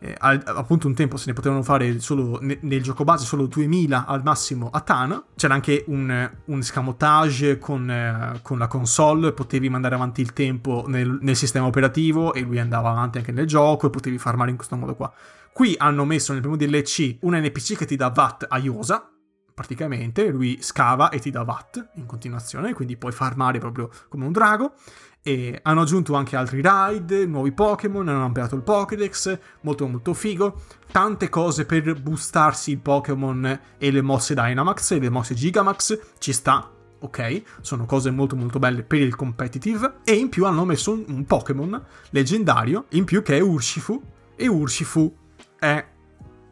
Eh, 0.00 0.16
appunto 0.18 0.88
un 0.88 0.94
tempo 0.94 1.16
se 1.16 1.26
ne 1.28 1.32
potevano 1.32 1.62
fare 1.62 2.00
solo 2.00 2.40
ne, 2.40 2.58
nel 2.62 2.82
gioco 2.82 3.04
base 3.04 3.24
solo 3.24 3.46
2000 3.46 4.04
al 4.04 4.24
massimo 4.24 4.68
a 4.72 4.80
Tana 4.80 5.22
c'era 5.36 5.54
anche 5.54 5.84
un, 5.86 6.30
un 6.46 6.58
escamotage 6.58 7.58
con, 7.58 7.88
eh, 7.88 8.40
con, 8.42 8.58
la 8.58 8.66
console 8.66 9.30
potevi 9.30 9.68
mandare 9.68 9.94
avanti 9.94 10.20
il 10.20 10.32
tempo 10.32 10.86
nel, 10.88 11.18
nel 11.20 11.36
sistema 11.36 11.66
operativo 11.66 12.34
e 12.34 12.40
lui 12.40 12.58
andava 12.58 12.90
avanti 12.90 13.18
anche 13.18 13.30
nel 13.30 13.46
gioco 13.46 13.86
e 13.86 13.90
potevi 13.90 14.18
farmare 14.18 14.50
in 14.50 14.56
questo 14.56 14.74
modo 14.74 14.96
qua 14.96 15.12
Qui 15.52 15.74
hanno 15.76 16.04
messo 16.06 16.32
nel 16.32 16.40
primo 16.40 16.56
DLC 16.56 17.18
un 17.20 17.36
NPC 17.36 17.76
che 17.76 17.84
ti 17.84 17.96
dà 17.96 18.08
VAT 18.08 18.46
a 18.48 18.58
Yosa, 18.58 19.12
praticamente, 19.52 20.28
lui 20.28 20.58
scava 20.62 21.10
e 21.10 21.18
ti 21.18 21.30
dà 21.30 21.42
VAT 21.42 21.90
in 21.96 22.06
continuazione, 22.06 22.72
quindi 22.72 22.96
puoi 22.96 23.12
farmare 23.12 23.58
proprio 23.58 23.90
come 24.08 24.24
un 24.24 24.32
drago. 24.32 24.72
E 25.24 25.60
hanno 25.62 25.82
aggiunto 25.82 26.14
anche 26.14 26.36
altri 26.36 26.62
ride, 26.64 27.26
nuovi 27.26 27.52
Pokémon, 27.52 28.08
hanno 28.08 28.24
ampliato 28.24 28.56
il 28.56 28.62
Pokédex, 28.62 29.38
molto 29.60 29.86
molto 29.86 30.14
figo. 30.14 30.62
Tante 30.90 31.28
cose 31.28 31.64
per 31.64 32.00
boostarsi 32.00 32.72
il 32.72 32.78
Pokémon 32.78 33.60
e 33.78 33.90
le 33.90 34.02
mosse 34.02 34.34
Dynamax 34.34 34.92
e 34.92 34.98
le 34.98 35.10
mosse 35.10 35.34
Gigamax, 35.34 36.00
ci 36.18 36.32
sta, 36.32 36.68
ok? 36.98 37.42
Sono 37.60 37.84
cose 37.84 38.10
molto 38.10 38.34
molto 38.34 38.58
belle 38.58 38.82
per 38.82 39.00
il 39.00 39.14
competitive. 39.14 39.98
E 40.02 40.14
in 40.14 40.28
più 40.28 40.44
hanno 40.44 40.64
messo 40.64 40.92
un, 40.92 41.04
un 41.06 41.24
Pokémon 41.24 41.80
leggendario, 42.10 42.86
in 42.90 43.04
più 43.04 43.22
che 43.22 43.36
è 43.36 43.40
Urshifu, 43.40 44.02
e 44.34 44.48
Urshifu 44.48 45.20
è 45.62 45.86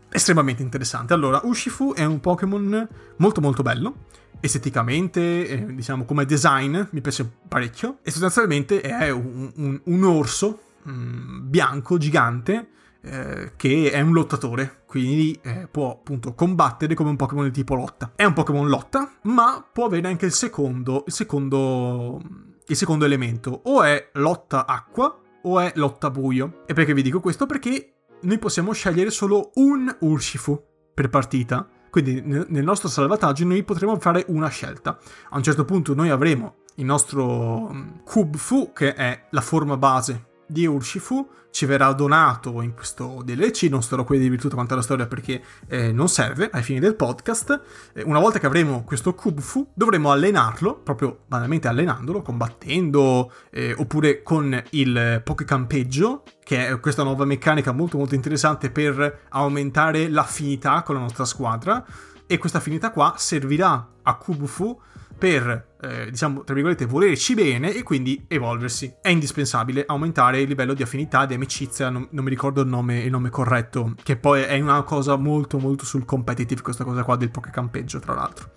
estremamente 0.09 0.63
interessante. 0.63 1.13
Allora, 1.13 1.41
Urshifu 1.43 1.93
è 1.95 2.05
un 2.05 2.21
Pokémon 2.21 2.89
molto 3.17 3.41
molto 3.41 3.63
bello, 3.63 4.07
esteticamente, 4.39 5.49
eh, 5.49 5.75
diciamo 5.75 6.05
come 6.05 6.25
design, 6.25 6.81
mi 6.91 7.01
piace 7.01 7.29
parecchio, 7.49 7.99
e 8.03 8.13
sostanzialmente 8.13 8.81
è 8.81 9.11
un, 9.11 9.51
un, 9.57 9.81
un 9.83 10.05
orso 10.05 10.61
mm, 10.89 11.49
bianco, 11.49 11.99
gigante, 11.99 12.69
eh, 13.03 13.53
che 13.57 13.91
è 13.91 14.01
un 14.01 14.13
lottatore, 14.13 14.83
quindi 14.87 15.37
eh, 15.43 15.67
può 15.69 15.91
appunto 15.91 16.35
combattere 16.35 16.95
come 16.95 17.11
un 17.11 17.17
Pokémon 17.17 17.45
di 17.45 17.51
tipo 17.51 17.75
lotta. 17.75 18.13
È 18.15 18.25
un 18.25 18.33
Pokémon 18.33 18.69
lotta, 18.69 19.15
ma 19.23 19.67
può 19.73 19.87
avere 19.87 20.07
anche 20.07 20.27
il 20.27 20.33
secondo, 20.33 21.03
il 21.05 21.13
secondo, 21.13 22.21
il 22.65 22.77
secondo 22.77 23.05
elemento, 23.05 23.61
o 23.65 23.83
è 23.83 24.11
lotta 24.15 24.67
acqua 24.67 25.19
o 25.43 25.59
è 25.59 25.73
lotta 25.75 26.11
buio. 26.11 26.63
E 26.67 26.75
perché 26.75 26.95
vi 26.95 27.03
dico 27.03 27.19
questo? 27.19 27.47
Perché 27.47 27.95
noi 28.23 28.39
possiamo 28.39 28.73
scegliere 28.73 29.11
solo 29.11 29.51
un 29.55 29.95
Urshifu 30.01 30.63
per 30.95 31.09
partita. 31.09 31.69
Quindi 31.91 32.23
nel 32.23 32.63
nostro 32.63 32.89
salvataggio 32.89 33.45
noi 33.45 33.65
potremo 33.65 33.99
fare 33.99 34.25
una 34.29 34.49
scelta. 34.49 34.99
A 35.31 35.37
un 35.37 35.43
certo 35.43 35.65
punto 35.65 35.95
noi 35.95 36.09
avremo 36.11 36.59
il 36.77 36.85
nostro 36.85 37.69
mm, 37.73 37.89
Kubfu, 38.05 38.73
che 38.73 38.95
è 38.95 39.27
la 39.31 39.41
forma 39.41 39.77
base 39.77 40.29
di 40.51 40.67
Urshifu, 40.67 41.29
ci 41.51 41.67
verrà 41.67 41.93
donato 41.93 42.63
in 42.63 42.75
questo 42.75 43.23
DLC, 43.25 43.65
non 43.65 43.83
starò 43.83 44.05
qui 44.05 44.17
a 44.17 44.21
dirvi 44.21 44.37
tutta 44.37 44.55
quanta 44.55 44.75
la 44.75 44.83
storia 44.83 45.07
perché 45.07 45.43
eh, 45.69 45.93
non 45.93 46.09
serve 46.09 46.49
ai 46.53 46.63
fini 46.63 46.79
del 46.79 46.95
podcast. 46.95 47.61
Eh, 47.93 48.03
una 48.03 48.21
volta 48.21 48.39
che 48.39 48.47
avremo 48.47 48.85
questo 48.85 49.15
Kubfu, 49.15 49.69
dovremo 49.75 50.11
allenarlo, 50.13 50.77
proprio 50.77 51.21
banalmente 51.27 51.69
allenandolo, 51.69 52.23
combattendo, 52.23 53.33
eh, 53.51 53.75
oppure 53.77 54.23
con 54.23 54.61
il 54.71 55.21
Pokecampeggio, 55.25 56.23
che 56.43 56.69
è 56.69 56.81
questa 56.81 57.03
nuova 57.03 57.25
meccanica 57.25 57.73
molto 57.73 57.99
molto 57.99 58.15
interessante 58.15 58.71
per 58.71 59.27
aumentare 59.31 60.09
l'affinità 60.09 60.83
con 60.83 60.95
la 60.95 61.01
nostra 61.01 61.25
squadra. 61.25 61.85
E 62.27 62.39
questa 62.39 62.59
affinità 62.59 62.93
qua 62.93 63.15
servirà 63.17 63.89
a 64.03 64.15
Kubfu 64.17 64.81
per, 65.21 65.77
eh, 65.83 66.11
diciamo, 66.11 66.45
tra 66.45 66.55
virgolette, 66.55 66.87
volerci 66.87 67.35
bene 67.35 67.75
e 67.75 67.83
quindi 67.83 68.25
evolversi. 68.27 68.95
È 69.03 69.11
indispensabile 69.11 69.85
aumentare 69.87 70.41
il 70.41 70.49
livello 70.49 70.73
di 70.73 70.83
affinità, 70.83 71.27
di 71.27 71.35
amicizia, 71.35 71.91
non, 71.91 72.09
non 72.13 72.25
mi 72.25 72.31
ricordo 72.31 72.63
il 72.63 72.69
nome, 72.69 73.01
il 73.01 73.11
nome, 73.11 73.29
corretto, 73.29 73.95
che 74.03 74.17
poi 74.17 74.41
è 74.41 74.59
una 74.59 74.83
cosa 74.83 75.17
molto 75.17 75.59
molto 75.59 75.85
sul 75.85 76.07
competitive, 76.07 76.63
questa 76.63 76.85
cosa 76.85 77.03
qua 77.03 77.17
del 77.17 77.31
Pokecampeggio, 77.31 77.99
tra 77.99 78.15
l'altro. 78.15 78.53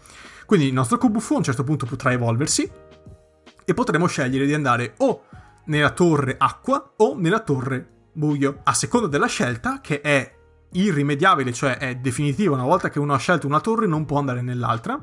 Quindi 0.45 0.67
il 0.67 0.73
nostro 0.73 0.97
Kubufu 0.97 1.33
a 1.33 1.37
un 1.37 1.43
certo 1.43 1.65
punto 1.65 1.85
potrà 1.85 2.13
evolversi 2.13 2.71
e 3.65 3.73
potremo 3.73 4.07
scegliere 4.07 4.45
di 4.45 4.53
andare 4.53 4.93
o 4.99 5.25
nella 5.65 5.89
torre 5.89 6.35
acqua 6.37 6.93
o 6.95 7.17
nella 7.17 7.41
torre 7.41 7.85
buio, 8.13 8.61
a 8.63 8.73
seconda 8.73 9.07
della 9.07 9.27
scelta 9.27 9.81
che 9.81 9.99
è 9.99 10.33
irrimediabile, 10.71 11.51
cioè 11.51 11.77
è 11.77 11.95
definitiva, 11.95 12.53
una 12.53 12.63
volta 12.63 12.89
che 12.89 12.99
uno 12.99 13.13
ha 13.13 13.17
scelto 13.17 13.47
una 13.47 13.59
torre 13.59 13.85
non 13.85 14.05
può 14.05 14.17
andare 14.17 14.41
nell'altra 14.41 15.01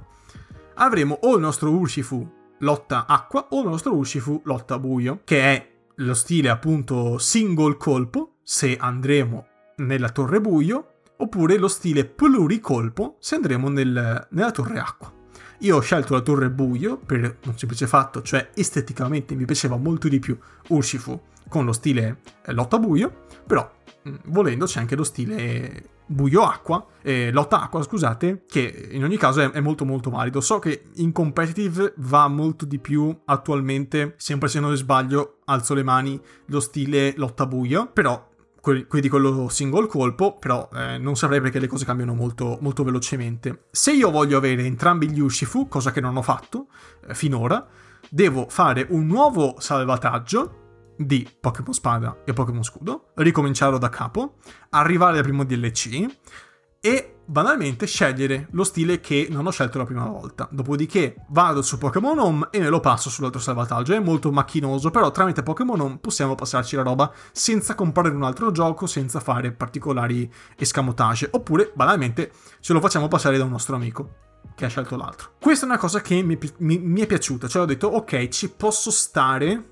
avremo 0.81 1.19
o 1.23 1.35
il 1.35 1.41
nostro 1.41 1.71
Urshifu 1.71 2.39
lotta 2.59 3.07
acqua 3.07 3.49
o 3.51 3.63
il 3.63 3.69
nostro 3.69 3.95
Urshifu 3.95 4.43
lotta 4.45 4.79
buio, 4.79 5.21
che 5.25 5.41
è 5.41 5.69
lo 5.97 6.15
stile 6.15 6.49
appunto 6.49 7.19
single 7.19 7.77
colpo, 7.77 8.37
se 8.43 8.77
andremo 8.79 9.47
nella 9.77 10.11
torre 10.11 10.41
buio, 10.41 11.01
oppure 11.17 11.59
lo 11.59 11.69
stile 11.69 12.05
pluricolpo, 12.05 13.17
se 13.21 13.35
andremo 13.35 13.69
nel, 13.69 14.27
nella 14.31 14.51
torre 14.51 14.79
acqua. 14.79 15.13
Io 15.61 15.77
ho 15.77 15.81
scelto 15.81 16.15
la 16.15 16.23
torre 16.23 16.49
buio 16.51 16.97
per 16.97 17.39
un 17.45 17.59
semplice 17.59 17.87
fatto, 17.87 18.23
cioè 18.23 18.51
esteticamente 18.55 19.35
mi 19.35 19.45
piaceva 19.45 19.77
molto 19.77 20.09
di 20.09 20.19
più 20.19 20.39
Urshifu 20.69 21.21
con 21.49 21.67
lo 21.67 21.73
stile 21.73 22.21
eh, 22.47 22.53
lotta 22.53 22.79
buio, 22.79 23.27
però 23.47 23.71
mm, 24.09 24.15
volendo 24.27 24.65
c'è 24.65 24.81
anche 24.81 24.97
lo 24.97 25.05
stile 25.05 25.99
buio 26.11 26.43
acqua, 26.43 26.85
eh, 27.03 27.31
lotta 27.31 27.63
acqua 27.63 27.83
scusate, 27.83 28.45
che 28.49 28.89
in 28.91 29.05
ogni 29.05 29.17
caso 29.17 29.41
è, 29.41 29.51
è, 29.51 29.61
molto 29.61 29.85
molto 29.85 30.11
valido. 30.11 30.41
So 30.41 30.59
che 30.59 30.91
in 30.97 31.13
competitive 31.13 31.95
va 31.99 32.27
molto 32.29 32.65
di 32.65 32.79
più 32.79 33.17
attualmente, 33.27 34.15
sempre 34.17 34.49
se 34.49 34.61
non 34.61 34.75
sbaglio, 34.77 35.39
alzo 35.45 35.75
le 35.75 35.83
mani, 35.83 36.21
lo 36.47 36.61
stile 36.61 37.15
lotta 37.17 37.47
buio, 37.47 37.91
però 37.93 38.29
quindi 38.61 39.09
quello 39.09 39.49
single 39.49 39.87
colpo, 39.87 40.37
però 40.37 40.69
eh, 40.75 40.99
non 40.99 41.17
saprei 41.17 41.41
perché 41.41 41.59
le 41.59 41.67
cose 41.67 41.87
cambiano 41.87 42.13
molto, 42.13 42.59
molto, 42.61 42.85
velocemente. 42.85 43.65
Se 43.71 43.93
io 43.93 44.11
voglio 44.11 44.37
avere 44.37 44.65
entrambi 44.65 45.09
gli 45.09 45.19
Urshifu, 45.19 45.67
cosa 45.67 45.93
che 45.93 46.01
non 46.03 46.17
ho 46.17 46.23
fatto 46.23 46.67
eh, 47.09 47.15
finora, 47.15 47.67
devo 48.11 48.47
fare 48.51 48.87
un 48.91 49.07
nuovo 49.07 49.57
salvataggio 49.59 50.60
di 51.01 51.27
Pokémon 51.41 51.73
Spada 51.73 52.23
e 52.25 52.33
Pokémon 52.33 52.63
Scudo, 52.63 53.13
ricominciarlo 53.15 53.79
da 53.79 53.89
capo, 53.89 54.37
arrivare 54.71 55.19
al 55.19 55.25
primo 55.25 55.45
DLC 55.45 56.07
e 56.81 57.17
banalmente 57.25 57.87
scegliere 57.87 58.49
lo 58.51 58.65
stile 58.65 59.01
che 59.01 59.29
non 59.31 59.47
ho 59.47 59.51
scelto 59.51 59.79
la 59.79 59.85
prima 59.85 60.05
volta. 60.07 60.49
Dopodiché 60.51 61.27
vado 61.29 61.63
su 61.63 61.79
Pokémon 61.79 62.19
Home 62.19 62.49
e 62.51 62.59
me 62.59 62.69
lo 62.69 62.81
passo 62.81 63.09
sull'altro 63.09 63.41
salvataggio. 63.41 63.95
È 63.95 64.01
molto 64.01 64.33
macchinoso, 64.33 64.91
però 64.91 65.11
tramite 65.11 65.43
Pokémon 65.43 65.81
Home 65.81 65.99
possiamo 65.99 66.35
passarci 66.35 66.77
la 66.77 66.83
roba 66.83 67.13
senza 67.33 67.75
comprare 67.75 68.11
un 68.11 68.25
altro 68.25 68.51
gioco, 68.51 68.87
senza 68.87 69.21
fare 69.21 69.53
particolari 69.53 70.31
escamotage. 70.57 71.29
Oppure, 71.33 71.71
banalmente, 71.75 72.33
ce 72.61 72.73
lo 72.73 72.81
facciamo 72.81 73.09
passare 73.09 73.39
da 73.39 73.45
un 73.45 73.51
nostro 73.51 73.77
amico 73.77 74.15
che 74.55 74.65
ha 74.65 74.69
scelto 74.69 74.97
l'altro. 74.97 75.33
Questa 75.41 75.65
è 75.65 75.69
una 75.69 75.79
cosa 75.79 76.01
che 76.01 76.23
mi, 76.23 76.39
mi, 76.59 76.79
mi 76.79 77.01
è 77.01 77.07
piaciuta. 77.07 77.47
Cioè 77.47 77.63
ho 77.63 77.67
detto, 77.67 77.87
ok, 77.87 78.29
ci 78.29 78.51
posso 78.51 78.91
stare 78.91 79.69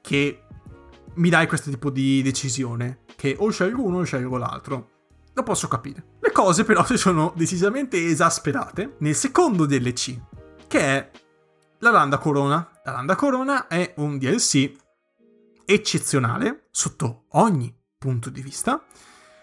che 0.00 0.42
mi 1.14 1.28
dai 1.28 1.46
questo 1.46 1.70
tipo 1.70 1.90
di 1.90 2.22
decisione. 2.22 3.00
Che 3.16 3.36
o 3.38 3.50
scelgo 3.50 3.82
uno 3.82 3.98
o 3.98 4.04
scelgo 4.04 4.36
l'altro. 4.36 4.90
Lo 5.34 5.42
posso 5.42 5.68
capire. 5.68 6.16
Le 6.20 6.30
cose 6.32 6.64
però 6.64 6.84
si 6.86 6.96
sono 6.96 7.32
decisamente 7.36 8.04
esasperate 8.06 8.96
nel 8.98 9.14
secondo 9.14 9.66
DLC, 9.66 10.18
che 10.66 10.80
è 10.80 11.10
la 11.78 11.90
Landa 11.90 12.18
Corona. 12.18 12.70
La 12.84 12.92
Landa 12.92 13.14
Corona 13.14 13.66
è 13.66 13.94
un 13.96 14.18
DLC 14.18 14.72
eccezionale 15.64 16.68
sotto 16.70 17.26
ogni 17.30 17.74
punto 17.98 18.30
di 18.30 18.42
vista. 18.42 18.84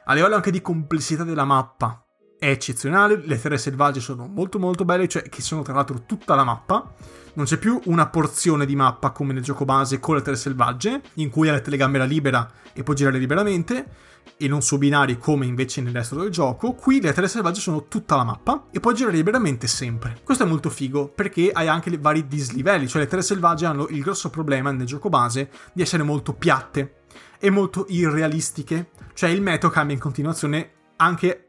A 0.06 0.14
livello 0.14 0.36
anche 0.36 0.52
di 0.52 0.62
complessità 0.62 1.24
della 1.24 1.46
mappa 1.46 2.04
è 2.40 2.50
eccezionale, 2.50 3.22
le 3.24 3.40
terre 3.40 3.58
selvagge 3.58 4.00
sono 4.00 4.26
molto 4.26 4.58
molto 4.60 4.86
belle, 4.86 5.08
cioè 5.10 5.24
che 5.24 5.42
sono 5.42 5.62
tra 5.62 5.74
l'altro 5.74 6.04
tutta 6.06 6.36
la 6.36 6.46
mappa. 6.46 6.94
Non 7.34 7.46
c'è 7.46 7.58
più 7.58 7.80
una 7.86 8.08
porzione 8.08 8.66
di 8.66 8.76
mappa 8.76 9.12
come 9.12 9.34
nel 9.34 9.44
gioco 9.44 9.66
base 9.66 10.00
con 10.00 10.16
le 10.16 10.22
terre 10.22 10.38
selvagge, 10.38 11.02
in 11.16 11.30
cui 11.30 11.48
hai 11.50 11.56
la 11.56 11.60
telecamera 11.60 12.06
libera 12.06 12.50
e 12.74 12.82
puoi 12.82 12.96
girare 12.96 13.20
liberamente, 13.20 14.08
e 14.38 14.48
non 14.48 14.62
su 14.62 14.78
binari 14.78 15.18
come 15.18 15.46
invece 15.46 15.82
nel 15.82 15.94
resto 15.94 16.16
del 16.16 16.30
gioco. 16.30 16.74
Qui 16.74 17.02
le 17.02 17.12
terre 17.12 17.28
selvagge 17.28 17.60
sono 17.60 17.88
tutta 17.88 18.16
la 18.16 18.24
mappa 18.24 18.68
e 18.72 18.80
puoi 18.80 18.96
girare 18.96 19.18
liberamente 19.18 19.68
sempre. 19.68 20.20
Questo 20.24 20.46
è 20.46 20.48
molto 20.48 20.70
figo 20.70 21.10
perché 21.10 21.52
hai 21.52 21.68
anche 21.68 21.96
vari 21.98 22.26
dislivelli, 22.26 22.88
cioè 22.88 23.02
le 23.02 23.08
terre 23.08 23.22
selvagge 23.22 23.66
hanno 23.66 23.88
il 23.90 24.02
grosso 24.02 24.30
problema 24.30 24.72
nel 24.72 24.88
gioco 24.88 25.10
base 25.10 25.50
di 25.74 25.82
essere 25.82 26.04
molto 26.04 26.34
piatte 26.34 27.02
e 27.38 27.50
molto 27.50 27.86
irrealistiche, 27.90 28.92
cioè 29.14 29.30
il 29.30 29.42
metro 29.42 29.70
cambia 29.70 29.96
in 29.96 30.02
continuazione 30.02 30.72
anche 30.96 31.49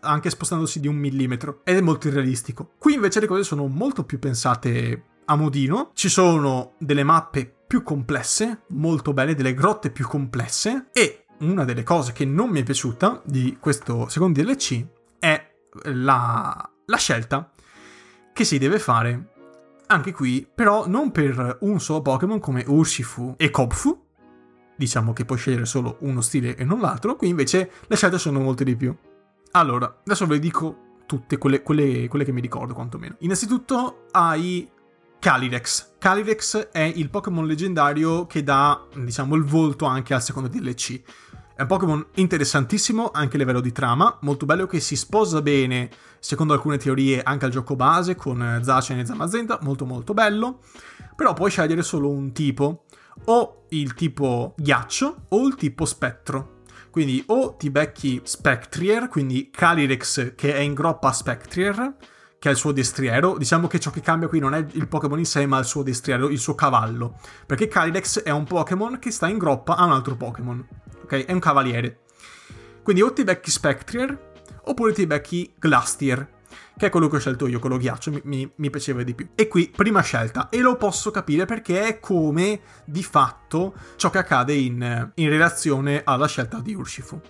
anche 0.00 0.30
spostandosi 0.30 0.80
di 0.80 0.88
un 0.88 0.96
millimetro. 0.96 1.60
Ed 1.64 1.76
è 1.76 1.80
molto 1.80 2.08
irrealistico. 2.08 2.72
Qui 2.78 2.94
invece 2.94 3.20
le 3.20 3.26
cose 3.26 3.42
sono 3.42 3.66
molto 3.66 4.04
più 4.04 4.18
pensate 4.18 5.04
a 5.24 5.36
modino, 5.36 5.90
ci 5.94 6.08
sono 6.08 6.74
delle 6.78 7.04
mappe 7.04 7.52
più 7.66 7.82
complesse, 7.82 8.62
molto 8.68 9.12
belle, 9.12 9.34
delle 9.34 9.54
grotte 9.54 9.90
più 9.90 10.06
complesse. 10.06 10.86
E 10.92 11.26
una 11.40 11.64
delle 11.64 11.82
cose 11.82 12.12
che 12.12 12.24
non 12.24 12.48
mi 12.50 12.60
è 12.60 12.64
piaciuta 12.64 13.22
di 13.24 13.58
questo 13.60 14.08
secondo 14.08 14.40
DLC 14.40 14.84
è 15.18 15.54
la, 15.84 16.70
la 16.86 16.96
scelta 16.96 17.50
che 18.32 18.44
si 18.44 18.58
deve 18.58 18.78
fare 18.78 19.32
anche 19.88 20.12
qui, 20.12 20.46
però 20.52 20.86
non 20.86 21.10
per 21.12 21.58
un 21.60 21.80
solo 21.80 22.02
Pokémon 22.02 22.40
come 22.40 22.64
Urshifu 22.66 23.34
e 23.36 23.50
Kobfu, 23.50 24.06
diciamo 24.76 25.12
che 25.12 25.24
puoi 25.24 25.38
scegliere 25.38 25.64
solo 25.64 25.96
uno 26.00 26.20
stile 26.20 26.56
e 26.56 26.64
non 26.64 26.80
l'altro, 26.80 27.16
qui 27.16 27.28
invece 27.28 27.70
le 27.86 27.96
scelte 27.96 28.18
sono 28.18 28.40
molte 28.40 28.64
di 28.64 28.76
più. 28.76 28.94
Allora, 29.52 30.00
adesso 30.00 30.26
ve 30.26 30.34
le 30.34 30.40
dico 30.40 30.86
tutte 31.06 31.38
quelle, 31.38 31.62
quelle, 31.62 32.06
quelle 32.08 32.24
che 32.24 32.32
mi 32.32 32.40
ricordo 32.40 32.74
quantomeno. 32.74 33.16
Innanzitutto 33.20 34.04
hai 34.10 34.68
Calyrex. 35.18 35.94
Calyrex 35.98 36.68
è 36.68 36.82
il 36.82 37.10
Pokémon 37.10 37.46
leggendario 37.46 38.26
che 38.26 38.42
dà, 38.42 38.86
diciamo, 38.94 39.34
il 39.34 39.44
volto 39.44 39.86
anche 39.86 40.14
al 40.14 40.22
secondo 40.22 40.48
DLC. 40.48 41.00
È 41.56 41.62
un 41.62 41.66
Pokémon 41.66 42.06
interessantissimo 42.14 43.10
anche 43.12 43.34
a 43.34 43.38
livello 43.38 43.60
di 43.60 43.72
trama, 43.72 44.16
molto 44.20 44.46
bello 44.46 44.66
che 44.66 44.78
si 44.78 44.94
sposa 44.94 45.42
bene, 45.42 45.90
secondo 46.20 46.52
alcune 46.52 46.76
teorie, 46.76 47.20
anche 47.20 47.46
al 47.46 47.50
gioco 47.50 47.74
base 47.74 48.14
con 48.14 48.60
Zacian 48.62 49.00
e 49.00 49.06
Zamazenta, 49.06 49.58
molto 49.62 49.84
molto 49.84 50.14
bello. 50.14 50.60
Però 51.16 51.32
puoi 51.32 51.50
scegliere 51.50 51.82
solo 51.82 52.10
un 52.10 52.30
tipo, 52.30 52.84
o 53.24 53.64
il 53.70 53.94
tipo 53.94 54.54
ghiaccio 54.56 55.24
o 55.30 55.46
il 55.46 55.56
tipo 55.56 55.84
spettro. 55.84 56.57
Quindi 56.98 57.22
o 57.26 57.54
ti 57.54 57.70
becchi 57.70 58.20
Spectrier, 58.24 59.06
quindi 59.06 59.50
Calyrex 59.52 60.34
che 60.34 60.52
è 60.52 60.58
in 60.58 60.74
groppa 60.74 61.12
Spectrier, 61.12 61.94
che 62.40 62.48
è 62.48 62.50
il 62.50 62.58
suo 62.58 62.72
destriero. 62.72 63.38
Diciamo 63.38 63.68
che 63.68 63.78
ciò 63.78 63.92
che 63.92 64.00
cambia 64.00 64.26
qui 64.26 64.40
non 64.40 64.52
è 64.52 64.66
il 64.72 64.88
Pokémon 64.88 65.16
in 65.16 65.24
sé, 65.24 65.46
ma 65.46 65.60
il 65.60 65.64
suo 65.64 65.84
destriero, 65.84 66.28
il 66.28 66.40
suo 66.40 66.56
cavallo. 66.56 67.20
Perché 67.46 67.68
Calyrex 67.68 68.22
è 68.22 68.30
un 68.30 68.42
Pokémon 68.42 68.98
che 68.98 69.12
sta 69.12 69.28
in 69.28 69.38
groppa 69.38 69.76
a 69.76 69.84
un 69.84 69.92
altro 69.92 70.16
Pokémon. 70.16 70.66
Ok? 71.04 71.26
È 71.26 71.30
un 71.30 71.38
cavaliere. 71.38 72.00
Quindi 72.82 73.02
o 73.02 73.12
ti 73.12 73.22
becchi 73.22 73.52
Spectrier, 73.52 74.32
oppure 74.64 74.92
ti 74.92 75.06
becchi 75.06 75.54
Glastier, 75.56 76.28
che 76.76 76.86
è 76.86 76.90
quello 76.90 77.08
che 77.08 77.16
ho 77.16 77.18
scelto 77.18 77.46
io, 77.46 77.58
quello 77.58 77.76
ghiaccio, 77.76 78.10
mi, 78.10 78.20
mi, 78.24 78.50
mi, 78.54 78.70
piaceva 78.70 79.02
di 79.02 79.14
più. 79.14 79.28
E 79.34 79.48
qui, 79.48 79.70
prima 79.74 80.00
scelta, 80.00 80.48
e 80.48 80.60
lo 80.60 80.76
posso 80.76 81.10
capire 81.10 81.44
perché 81.44 81.86
è 81.86 82.00
come, 82.00 82.60
di 82.84 83.02
fatto, 83.02 83.74
ciò 83.96 84.10
che 84.10 84.18
accade 84.18 84.54
in, 84.54 85.10
in 85.14 85.28
relazione 85.28 86.02
alla 86.04 86.26
scelta 86.26 86.60
di 86.60 86.74
Urshifu. 86.74 87.20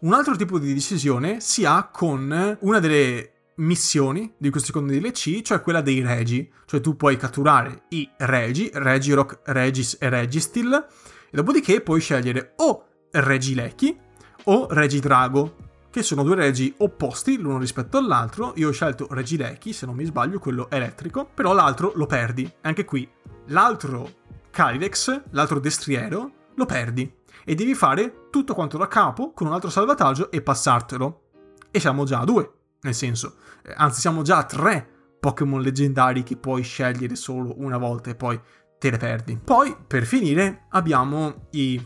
Un 0.00 0.12
altro 0.12 0.36
tipo 0.36 0.58
di 0.58 0.72
decisione 0.72 1.40
si 1.40 1.64
ha 1.64 1.88
con 1.92 2.56
una 2.60 2.78
delle 2.78 3.32
missioni 3.56 4.32
di 4.36 4.50
questo 4.50 4.68
secondo 4.68 4.92
DLC, 4.92 5.42
cioè 5.42 5.60
quella 5.60 5.80
dei 5.80 6.00
regi. 6.00 6.50
Cioè 6.64 6.80
tu 6.80 6.96
puoi 6.96 7.16
catturare 7.16 7.82
i 7.90 8.08
regi, 8.18 8.70
Regirock, 8.72 9.40
Regis 9.44 9.96
e 10.00 10.08
Registil, 10.08 10.86
e 11.30 11.36
dopodiché 11.36 11.80
puoi 11.80 12.00
scegliere 12.00 12.52
o 12.56 12.86
Regilechi 13.10 13.98
o 14.44 14.66
Regidrago, 14.70 15.56
che 15.90 16.02
sono 16.02 16.22
due 16.22 16.34
regi 16.34 16.72
opposti 16.78 17.38
l'uno 17.38 17.58
rispetto 17.58 17.98
all'altro. 17.98 18.52
Io 18.56 18.68
ho 18.68 18.72
scelto 18.72 19.06
Regilechi, 19.10 19.72
se 19.72 19.86
non 19.86 19.96
mi 19.96 20.04
sbaglio, 20.04 20.38
quello 20.38 20.70
elettrico, 20.70 21.28
però 21.32 21.52
l'altro 21.52 21.92
lo 21.94 22.06
perdi. 22.06 22.50
Anche 22.62 22.84
qui, 22.84 23.08
l'altro 23.46 24.08
Calyrex, 24.50 25.22
l'altro 25.30 25.60
destriero, 25.60 26.30
lo 26.54 26.66
perdi. 26.66 27.16
E 27.44 27.54
devi 27.54 27.74
fare 27.74 28.28
tutto 28.30 28.54
quanto 28.54 28.76
da 28.76 28.88
capo 28.88 29.32
con 29.32 29.46
un 29.46 29.52
altro 29.52 29.70
salvataggio 29.70 30.30
e 30.30 30.42
passartelo. 30.42 31.22
E 31.70 31.80
siamo 31.80 32.04
già 32.04 32.20
a 32.20 32.24
due. 32.24 32.52
Nel 32.80 32.94
senso, 32.94 33.36
eh, 33.62 33.72
anzi 33.76 34.00
siamo 34.00 34.22
già 34.22 34.38
a 34.38 34.44
tre 34.44 34.88
Pokémon 35.18 35.60
leggendari 35.60 36.22
che 36.22 36.36
puoi 36.36 36.62
scegliere 36.62 37.16
solo 37.16 37.54
una 37.58 37.78
volta 37.78 38.10
e 38.10 38.14
poi 38.14 38.40
te 38.78 38.90
le 38.90 38.96
perdi. 38.96 39.38
Poi, 39.42 39.76
per 39.86 40.04
finire, 40.04 40.66
abbiamo 40.70 41.48
i, 41.52 41.80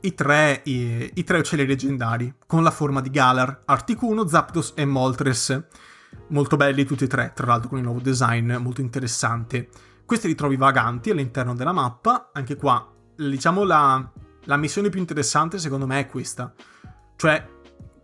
i, 0.00 0.14
tre, 0.14 0.62
i, 0.64 1.10
i 1.14 1.24
tre 1.24 1.38
uccelli 1.38 1.66
leggendari, 1.66 2.34
con 2.46 2.62
la 2.62 2.70
forma 2.70 3.00
di 3.00 3.10
Galar, 3.10 3.62
Articuno, 3.64 4.26
Zapdos 4.26 4.72
e 4.76 4.84
Moltres. 4.84 5.64
Molto 6.28 6.56
belli 6.56 6.84
tutti 6.84 7.04
e 7.04 7.06
tre, 7.06 7.32
tra 7.34 7.46
l'altro 7.46 7.68
con 7.68 7.78
il 7.78 7.84
nuovo 7.84 8.00
design 8.00 8.54
molto 8.54 8.80
interessante. 8.80 9.68
Questi 10.04 10.26
li 10.26 10.34
trovi 10.34 10.56
vaganti 10.56 11.10
all'interno 11.10 11.54
della 11.54 11.72
mappa, 11.72 12.30
anche 12.32 12.56
qua, 12.56 12.90
diciamo 13.14 13.64
la, 13.64 14.10
la 14.44 14.56
missione 14.56 14.88
più 14.88 15.00
interessante 15.00 15.58
secondo 15.58 15.86
me 15.86 16.00
è 16.00 16.06
questa. 16.06 16.52
Cioè, 17.16 17.56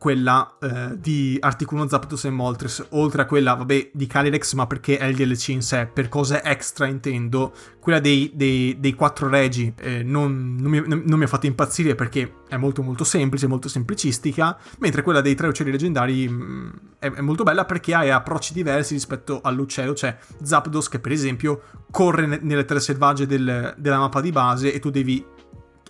quella 0.04 0.58
eh, 0.60 0.98
di 1.00 1.38
Articuno 1.40 1.88
Zapdos 1.88 2.26
e 2.26 2.30
Moltres, 2.30 2.88
oltre 2.90 3.22
a 3.22 3.24
quella, 3.24 3.54
vabbè, 3.54 3.92
di 3.94 4.06
Calyrex, 4.06 4.52
ma 4.52 4.66
perché 4.66 4.98
è 4.98 5.06
il 5.06 5.16
DLC 5.16 5.48
in 5.48 5.62
sé, 5.62 5.88
per 5.90 6.10
cose 6.10 6.42
extra 6.44 6.86
intendo, 6.86 7.54
quella 7.80 8.00
dei, 8.00 8.30
dei, 8.34 8.76
dei 8.78 8.92
quattro 8.92 9.28
regi 9.28 9.72
eh, 9.80 10.02
non, 10.02 10.56
non, 10.60 10.70
mi, 10.70 10.82
non, 10.86 11.18
mi, 11.18 11.24
ha 11.24 11.26
fatto 11.26 11.46
impazzire 11.46 11.94
perché 11.94 12.40
è 12.48 12.58
molto 12.58 12.82
molto 12.82 13.02
semplice, 13.02 13.46
molto 13.46 13.68
semplicistica, 13.68 14.58
mentre 14.80 15.00
quella 15.00 15.22
dei 15.22 15.34
tre 15.34 15.48
uccelli 15.48 15.70
leggendari 15.70 16.28
mh, 16.28 16.34
mm, 16.34 16.70
è, 16.98 17.10
è, 17.10 17.20
molto 17.22 17.42
bella 17.42 17.64
perché 17.64 17.94
ha 17.94 18.14
approcci 18.14 18.52
diversi 18.52 18.92
rispetto 18.92 19.40
all'uccello, 19.40 19.94
cioè 19.94 20.18
Zapdos 20.42 20.90
che 20.90 20.98
per 20.98 21.12
esempio 21.12 21.62
corre 21.90 22.26
ne- 22.26 22.40
nelle 22.42 22.66
terre 22.66 22.80
selvagge 22.80 23.26
del, 23.26 23.74
della 23.78 23.98
mappa 23.98 24.20
di 24.20 24.32
base 24.32 24.70
e 24.70 24.80
tu 24.80 24.90
devi 24.90 25.24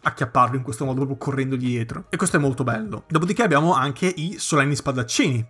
acchiapparlo 0.04 0.56
in 0.56 0.62
questo 0.62 0.84
modo, 0.84 0.98
proprio 0.98 1.16
correndogli 1.16 1.66
dietro. 1.66 2.06
E 2.10 2.16
questo 2.16 2.36
è 2.36 2.40
molto 2.40 2.62
bello. 2.62 3.04
Dopodiché 3.08 3.42
abbiamo 3.42 3.74
anche 3.74 4.06
i 4.06 4.36
solenni 4.38 4.76
spadaccini. 4.76 5.44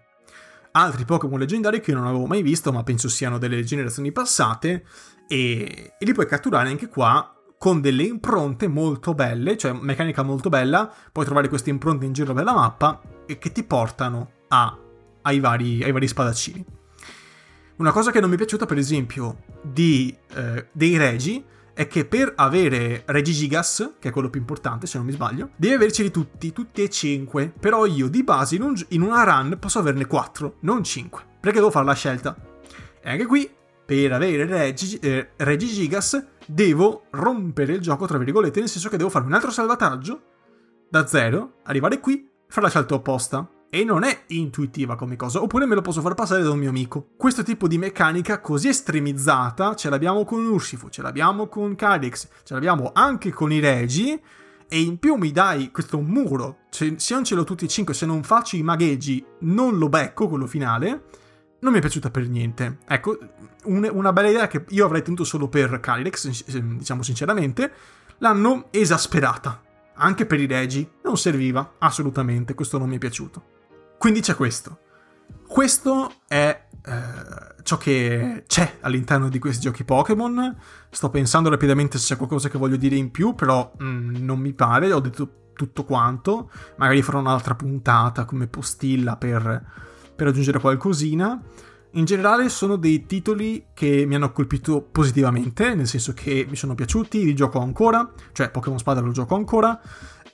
Altri 0.72 1.04
Pokémon 1.04 1.38
leggendari 1.38 1.80
che 1.80 1.92
non 1.92 2.06
avevo 2.06 2.26
mai 2.26 2.42
visto, 2.42 2.72
ma 2.72 2.82
penso 2.82 3.08
siano 3.08 3.38
delle 3.38 3.62
generazioni 3.62 4.10
passate, 4.10 4.84
e, 5.28 5.94
e 5.98 6.04
li 6.04 6.12
puoi 6.12 6.26
catturare 6.26 6.68
anche 6.68 6.88
qua 6.88 7.28
con 7.58 7.80
delle 7.80 8.02
impronte 8.02 8.68
molto 8.68 9.14
belle, 9.14 9.56
cioè 9.56 9.72
meccanica 9.72 10.22
molto 10.22 10.48
bella, 10.48 10.92
puoi 11.12 11.24
trovare 11.24 11.48
queste 11.48 11.70
impronte 11.70 12.04
in 12.04 12.12
giro 12.12 12.34
per 12.34 12.44
la 12.44 12.52
mappa 12.52 13.00
e 13.26 13.38
che 13.38 13.52
ti 13.52 13.64
portano 13.64 14.32
a, 14.48 14.76
ai, 15.22 15.40
vari, 15.40 15.82
ai 15.82 15.92
vari 15.92 16.08
spadaccini. 16.08 16.64
Una 17.76 17.90
cosa 17.90 18.10
che 18.10 18.20
non 18.20 18.28
mi 18.28 18.34
è 18.34 18.38
piaciuta, 18.38 18.66
per 18.66 18.78
esempio, 18.78 19.44
di, 19.62 20.14
eh, 20.34 20.68
dei 20.72 20.96
regi 20.96 21.44
è 21.74 21.88
che 21.88 22.04
per 22.04 22.32
avere 22.36 23.02
Regigigas, 23.04 23.96
che 23.98 24.08
è 24.08 24.12
quello 24.12 24.30
più 24.30 24.40
importante 24.40 24.86
se 24.86 24.96
non 24.96 25.06
mi 25.06 25.12
sbaglio, 25.12 25.50
devi 25.56 25.74
averceli 25.74 26.10
tutti, 26.10 26.52
tutti 26.52 26.82
e 26.82 26.88
5. 26.88 27.52
Però 27.58 27.84
io 27.84 28.08
di 28.08 28.22
base 28.22 28.54
in, 28.54 28.62
un, 28.62 28.74
in 28.90 29.02
una 29.02 29.24
run 29.24 29.58
posso 29.58 29.80
averne 29.80 30.06
4, 30.06 30.56
non 30.60 30.82
5. 30.84 31.22
Perché 31.40 31.58
devo 31.58 31.70
fare 31.70 31.84
la 31.84 31.94
scelta. 31.94 32.36
E 33.02 33.10
anche 33.10 33.26
qui, 33.26 33.50
per 33.84 34.12
avere 34.12 34.46
Regi, 34.46 34.98
eh, 35.00 35.30
Regigigas, 35.36 36.24
devo 36.46 37.06
rompere 37.10 37.74
il 37.74 37.80
gioco, 37.80 38.06
tra 38.06 38.18
virgolette, 38.18 38.60
nel 38.60 38.68
senso 38.68 38.88
che 38.88 38.96
devo 38.96 39.10
fare 39.10 39.26
un 39.26 39.32
altro 39.32 39.50
salvataggio 39.50 40.22
da 40.88 41.06
zero, 41.06 41.56
arrivare 41.64 41.98
qui, 41.98 42.28
fare 42.46 42.66
la 42.66 42.70
scelta 42.70 42.94
opposta. 42.94 43.48
E 43.74 43.82
non 43.82 44.04
è 44.04 44.22
intuitiva 44.28 44.94
come 44.94 45.16
cosa, 45.16 45.42
oppure 45.42 45.66
me 45.66 45.74
lo 45.74 45.80
posso 45.80 46.00
far 46.00 46.14
passare 46.14 46.44
da 46.44 46.50
un 46.52 46.60
mio 46.60 46.68
amico. 46.68 47.08
Questo 47.16 47.42
tipo 47.42 47.66
di 47.66 47.76
meccanica 47.76 48.40
così 48.40 48.68
estremizzata 48.68 49.74
ce 49.74 49.90
l'abbiamo 49.90 50.24
con 50.24 50.46
Urshifu, 50.46 50.90
ce 50.90 51.02
l'abbiamo 51.02 51.48
con 51.48 51.74
Calyx, 51.74 52.28
ce 52.44 52.54
l'abbiamo 52.54 52.92
anche 52.94 53.32
con 53.32 53.50
i 53.50 53.58
Regi, 53.58 54.16
e 54.68 54.80
in 54.80 55.00
più 55.00 55.16
mi 55.16 55.32
dai 55.32 55.72
questo 55.72 55.98
muro, 55.98 56.58
se, 56.70 56.94
se 56.98 57.14
non 57.14 57.24
ce 57.24 57.34
l'ho 57.34 57.42
tutti 57.42 57.64
e 57.64 57.68
cinque, 57.68 57.94
se 57.94 58.06
non 58.06 58.22
faccio 58.22 58.54
i 58.54 58.62
magheggi, 58.62 59.26
non 59.40 59.76
lo 59.76 59.88
becco 59.88 60.28
quello 60.28 60.46
finale, 60.46 61.06
non 61.58 61.72
mi 61.72 61.78
è 61.78 61.80
piaciuta 61.80 62.12
per 62.12 62.28
niente. 62.28 62.78
Ecco, 62.86 63.18
un, 63.64 63.90
una 63.92 64.12
bella 64.12 64.28
idea 64.28 64.46
che 64.46 64.66
io 64.68 64.84
avrei 64.84 65.02
tenuto 65.02 65.24
solo 65.24 65.48
per 65.48 65.80
Calyrex, 65.80 66.44
diciamo 66.76 67.02
sinceramente, 67.02 67.72
l'hanno 68.18 68.68
esasperata. 68.70 69.60
Anche 69.94 70.26
per 70.26 70.38
i 70.38 70.46
regi 70.46 70.88
non 71.02 71.16
serviva, 71.16 71.74
assolutamente, 71.78 72.54
questo 72.54 72.78
non 72.78 72.88
mi 72.88 72.94
è 72.94 72.98
piaciuto. 72.98 73.53
Quindi 74.04 74.20
c'è 74.20 74.34
questo. 74.34 74.80
Questo 75.48 76.16
è 76.28 76.66
eh, 76.70 77.62
ciò 77.62 77.78
che 77.78 78.44
c'è 78.46 78.76
all'interno 78.82 79.30
di 79.30 79.38
questi 79.38 79.62
giochi 79.62 79.82
Pokémon. 79.82 80.54
Sto 80.90 81.08
pensando 81.08 81.48
rapidamente 81.48 81.96
se 81.96 82.08
c'è 82.08 82.16
qualcosa 82.18 82.50
che 82.50 82.58
voglio 82.58 82.76
dire 82.76 82.96
in 82.96 83.10
più, 83.10 83.34
però 83.34 83.72
mm, 83.82 84.16
non 84.16 84.40
mi 84.40 84.52
pare, 84.52 84.92
ho 84.92 85.00
detto 85.00 85.52
tutto 85.54 85.84
quanto. 85.84 86.50
Magari 86.76 87.00
farò 87.00 87.18
un'altra 87.18 87.54
puntata 87.54 88.26
come 88.26 88.46
postilla 88.46 89.16
per, 89.16 89.64
per 90.14 90.26
aggiungere 90.26 90.60
qualcosina. 90.60 91.40
In 91.92 92.04
generale 92.04 92.50
sono 92.50 92.76
dei 92.76 93.06
titoli 93.06 93.68
che 93.72 94.04
mi 94.04 94.16
hanno 94.16 94.32
colpito 94.32 94.82
positivamente, 94.82 95.74
nel 95.74 95.88
senso 95.88 96.12
che 96.12 96.44
mi 96.46 96.56
sono 96.56 96.74
piaciuti, 96.74 97.24
li 97.24 97.34
gioco 97.34 97.58
ancora, 97.58 98.12
cioè 98.32 98.50
Pokémon 98.50 98.78
Spada 98.78 99.00
lo 99.00 99.12
gioco 99.12 99.34
ancora, 99.34 99.80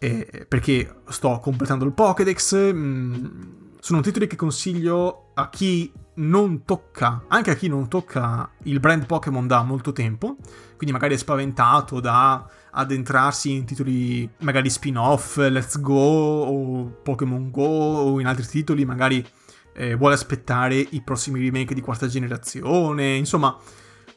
eh, 0.00 0.46
perché 0.48 1.02
sto 1.10 1.38
completando 1.38 1.84
il 1.84 1.92
Pokédex. 1.92 2.72
Mh, 2.72 2.76
mm, 2.76 3.59
sono 3.80 4.02
titoli 4.02 4.26
che 4.26 4.36
consiglio 4.36 5.30
a 5.34 5.48
chi 5.48 5.90
non 6.16 6.64
tocca, 6.64 7.24
anche 7.28 7.50
a 7.50 7.54
chi 7.54 7.66
non 7.66 7.88
tocca 7.88 8.50
il 8.64 8.78
brand 8.78 9.06
Pokémon 9.06 9.46
da 9.46 9.62
molto 9.62 9.92
tempo, 9.92 10.36
quindi 10.76 10.92
magari 10.92 11.14
è 11.14 11.16
spaventato 11.16 11.98
da 11.98 12.46
addentrarsi 12.72 13.52
in 13.52 13.64
titoli 13.64 14.28
magari 14.40 14.68
spin-off, 14.68 15.38
Let's 15.38 15.80
Go 15.80 15.94
o 15.94 16.84
Pokémon 17.02 17.50
Go 17.50 17.64
o 17.64 18.20
in 18.20 18.26
altri 18.26 18.46
titoli 18.46 18.84
magari 18.84 19.26
eh, 19.72 19.94
vuole 19.94 20.14
aspettare 20.14 20.76
i 20.76 21.00
prossimi 21.02 21.40
remake 21.40 21.74
di 21.74 21.80
quarta 21.80 22.06
generazione, 22.06 23.14
insomma, 23.14 23.56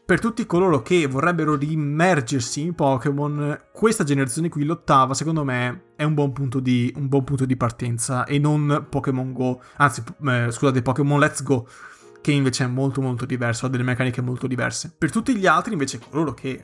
per 0.05 0.19
tutti 0.19 0.45
coloro 0.45 0.81
che 0.81 1.07
vorrebbero 1.07 1.55
rimergersi 1.55 2.61
in 2.61 2.75
Pokémon, 2.75 3.67
questa 3.71 4.03
generazione 4.03 4.49
qui, 4.49 4.65
l'ottava, 4.65 5.13
secondo 5.13 5.43
me 5.45 5.91
è 5.95 6.03
un 6.03 6.13
buon 6.13 6.33
punto 6.33 6.59
di, 6.59 6.93
buon 6.97 7.23
punto 7.23 7.45
di 7.45 7.55
partenza 7.55 8.25
e 8.25 8.37
non 8.37 8.87
Pokémon 8.89 9.31
Go, 9.31 9.61
anzi, 9.77 10.03
eh, 10.25 10.47
scusate, 10.51 10.81
Pokémon 10.81 11.19
Let's 11.19 11.41
Go, 11.41 11.67
che 12.19 12.31
invece 12.31 12.65
è 12.65 12.67
molto 12.67 13.01
molto 13.01 13.25
diverso, 13.25 13.65
ha 13.65 13.69
delle 13.69 13.83
meccaniche 13.83 14.21
molto 14.21 14.45
diverse. 14.47 14.93
Per 14.97 15.09
tutti 15.09 15.35
gli 15.35 15.47
altri, 15.47 15.71
invece, 15.71 15.99
coloro 15.99 16.33
che 16.33 16.61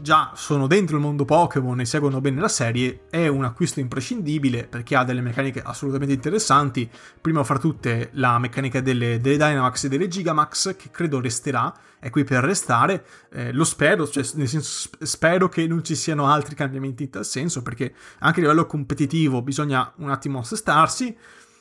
già 0.00 0.32
sono 0.34 0.66
dentro 0.66 0.96
il 0.96 1.02
mondo 1.02 1.24
Pokémon 1.24 1.80
e 1.80 1.84
seguono 1.84 2.20
bene 2.20 2.40
la 2.40 2.48
serie, 2.48 3.02
è 3.10 3.26
un 3.26 3.44
acquisto 3.44 3.80
imprescindibile 3.80 4.66
perché 4.66 4.96
ha 4.96 5.04
delle 5.04 5.20
meccaniche 5.20 5.62
assolutamente 5.62 6.14
interessanti. 6.14 6.88
Prima 7.20 7.44
fra 7.44 7.58
tutte 7.58 8.10
la 8.14 8.38
meccanica 8.38 8.80
delle, 8.80 9.20
delle 9.20 9.36
Dynamax 9.36 9.84
e 9.84 9.88
delle 9.88 10.08
Gigamax, 10.08 10.76
che 10.76 10.90
credo 10.90 11.20
resterà, 11.20 11.72
è 11.98 12.10
qui 12.10 12.24
per 12.24 12.42
restare. 12.42 13.04
Eh, 13.32 13.52
lo 13.52 13.64
spero, 13.64 14.08
cioè, 14.08 14.24
nel 14.34 14.48
senso, 14.48 14.90
spero 15.00 15.48
che 15.48 15.66
non 15.66 15.84
ci 15.84 15.94
siano 15.94 16.26
altri 16.26 16.54
cambiamenti 16.54 17.04
in 17.04 17.10
tal 17.10 17.24
senso, 17.24 17.62
perché 17.62 17.94
anche 18.20 18.40
a 18.40 18.42
livello 18.42 18.66
competitivo 18.66 19.42
bisogna 19.42 19.92
un 19.96 20.10
attimo 20.10 20.38
assestarsi. 20.38 21.16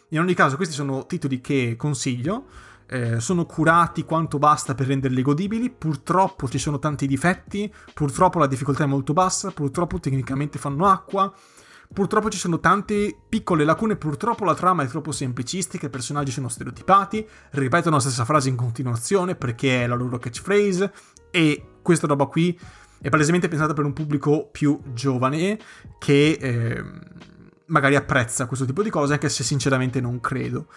In 0.09 0.19
ogni 0.19 0.33
caso, 0.33 0.55
questi 0.55 0.73
sono 0.73 1.05
titoli 1.05 1.41
che 1.41 1.75
consiglio 1.77 2.45
eh, 2.89 3.19
sono 3.19 3.45
curati 3.45 4.03
quanto 4.03 4.39
basta 4.39 4.73
per 4.73 4.87
renderli 4.87 5.21
godibili, 5.21 5.69
purtroppo 5.69 6.49
ci 6.49 6.57
sono 6.57 6.79
tanti 6.79 7.05
difetti, 7.05 7.71
purtroppo 7.93 8.39
la 8.39 8.47
difficoltà 8.47 8.85
è 8.85 8.87
molto 8.87 9.13
bassa, 9.13 9.51
purtroppo 9.51 9.99
tecnicamente 9.99 10.57
fanno 10.57 10.87
acqua, 10.87 11.31
purtroppo 11.93 12.29
ci 12.29 12.39
sono 12.39 12.59
tante 12.59 13.15
piccole 13.29 13.63
lacune, 13.63 13.95
purtroppo 13.95 14.43
la 14.43 14.55
trama 14.55 14.83
è 14.83 14.87
troppo 14.87 15.11
semplicistica, 15.11 15.85
i 15.85 15.91
personaggi 15.91 16.31
sono 16.31 16.49
stereotipati, 16.49 17.27
ripetono 17.51 17.97
la 17.97 18.01
stessa 18.01 18.25
frase 18.25 18.49
in 18.49 18.55
continuazione 18.55 19.35
perché 19.35 19.83
è 19.83 19.87
la 19.87 19.95
loro 19.95 20.17
catchphrase. 20.17 20.91
E 21.31 21.63
questa 21.83 22.07
roba 22.07 22.25
qui 22.25 22.59
è 23.01 23.09
palesemente 23.09 23.47
pensata 23.47 23.73
per 23.73 23.85
un 23.85 23.93
pubblico 23.93 24.49
più 24.51 24.79
giovane 24.93 25.59
che 25.99 26.37
eh, 26.41 26.83
magari 27.67 27.95
apprezza 27.95 28.47
questo 28.47 28.65
tipo 28.65 28.81
di 28.81 28.89
cose, 28.89 29.13
anche 29.13 29.29
se 29.29 29.43
sinceramente 29.43 30.01
non 30.01 30.19
credo. 30.19 30.67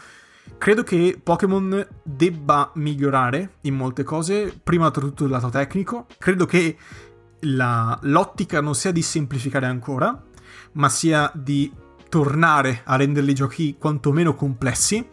Credo 0.62 0.84
che 0.84 1.20
Pokémon 1.20 1.84
debba 2.04 2.70
migliorare 2.74 3.54
in 3.62 3.74
molte 3.74 4.04
cose, 4.04 4.56
prima 4.62 4.92
tra 4.92 5.00
tutto 5.00 5.24
il 5.24 5.30
lato 5.30 5.48
tecnico. 5.48 6.06
Credo 6.18 6.46
che 6.46 6.76
la, 7.40 7.98
l'ottica 8.02 8.60
non 8.60 8.76
sia 8.76 8.92
di 8.92 9.02
semplificare 9.02 9.66
ancora, 9.66 10.22
ma 10.74 10.88
sia 10.88 11.30
di 11.34 11.72
tornare 12.08 12.82
a 12.84 12.94
rendere 12.94 13.28
i 13.28 13.34
giochi 13.34 13.76
quantomeno 13.76 14.34
complessi. 14.34 15.04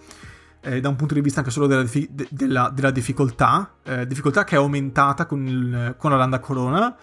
Eh, 0.61 0.81
da 0.81 0.89
un 0.89 0.95
punto 0.97 1.13
di 1.13 1.21
vista 1.21 1.39
anche 1.39 1.51
solo 1.51 1.65
della, 1.65 1.83
de- 1.83 2.27
della, 2.29 2.69
della 2.71 2.91
difficoltà, 2.91 3.75
eh, 3.83 4.05
difficoltà 4.05 4.43
che 4.43 4.55
è 4.55 4.59
aumentata 4.59 5.25
con, 5.25 5.47
il, 5.47 5.95
con 5.97 6.11
la 6.11 6.17
Landa 6.17 6.39
Corona, 6.39 6.95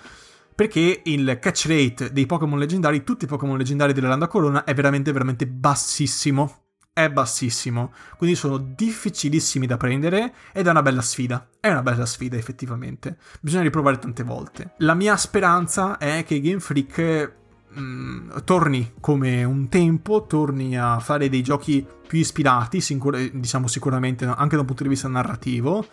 perché 0.55 1.01
il 1.05 1.39
catch 1.41 1.67
rate 1.67 2.13
dei 2.13 2.27
Pokémon 2.27 2.59
leggendari, 2.59 3.03
tutti 3.03 3.25
i 3.25 3.29
Pokémon 3.29 3.57
leggendari 3.57 3.93
della 3.93 4.09
Landa 4.09 4.29
Corona, 4.29 4.63
è 4.65 4.73
veramente, 4.73 5.11
veramente 5.11 5.47
bassissimo 5.47 6.66
è 6.97 7.11
bassissimo, 7.11 7.93
quindi 8.17 8.35
sono 8.35 8.57
difficilissimi 8.57 9.67
da 9.67 9.77
prendere 9.77 10.33
ed 10.51 10.67
è 10.67 10.71
una 10.71 10.81
bella 10.81 11.03
sfida. 11.03 11.47
È 11.61 11.69
una 11.69 11.83
bella 11.83 12.07
sfida 12.07 12.39
effettivamente. 12.39 13.19
Bisogna 13.39 13.65
riprovare 13.65 13.99
tante 13.99 14.23
volte. 14.23 14.73
La 14.79 14.95
mia 14.95 15.15
speranza 15.19 15.99
è 15.99 16.25
che 16.27 16.41
Game 16.41 16.59
Freak 16.59 17.33
mh, 17.69 17.81
mm, 17.81 18.31
torni 18.45 18.95
come 18.99 19.45
un 19.45 19.69
tempo, 19.69 20.25
torni 20.25 20.79
a 20.79 20.99
fare 20.99 21.29
dei 21.29 21.43
giochi 21.43 21.87
più 22.09 22.19
ispirati, 22.19 22.81
sicur- 22.81 23.31
diciamo 23.31 23.67
sicuramente 23.67 24.25
anche 24.25 24.55
da 24.55 24.63
un 24.63 24.67
punto 24.67 24.83
di 24.83 24.89
vista 24.89 25.07
narrativo, 25.07 25.87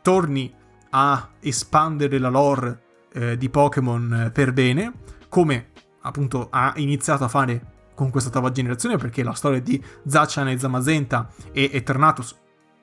torni 0.00 0.54
a 0.90 1.28
espandere 1.40 2.18
la 2.18 2.28
lore 2.28 2.82
eh, 3.12 3.36
di 3.36 3.50
Pokémon 3.50 4.30
per 4.32 4.52
bene, 4.52 4.92
come 5.28 5.70
appunto 6.02 6.46
ha 6.52 6.72
iniziato 6.76 7.24
a 7.24 7.28
fare 7.28 7.74
con 7.96 8.10
questa 8.10 8.30
nuova 8.32 8.52
generazione 8.52 8.96
perché 8.96 9.24
la 9.24 9.32
storia 9.32 9.60
di 9.60 9.82
Zachan 10.06 10.48
e 10.48 10.58
Zamazenta 10.58 11.28
e 11.50 11.70
Eternatus 11.72 12.36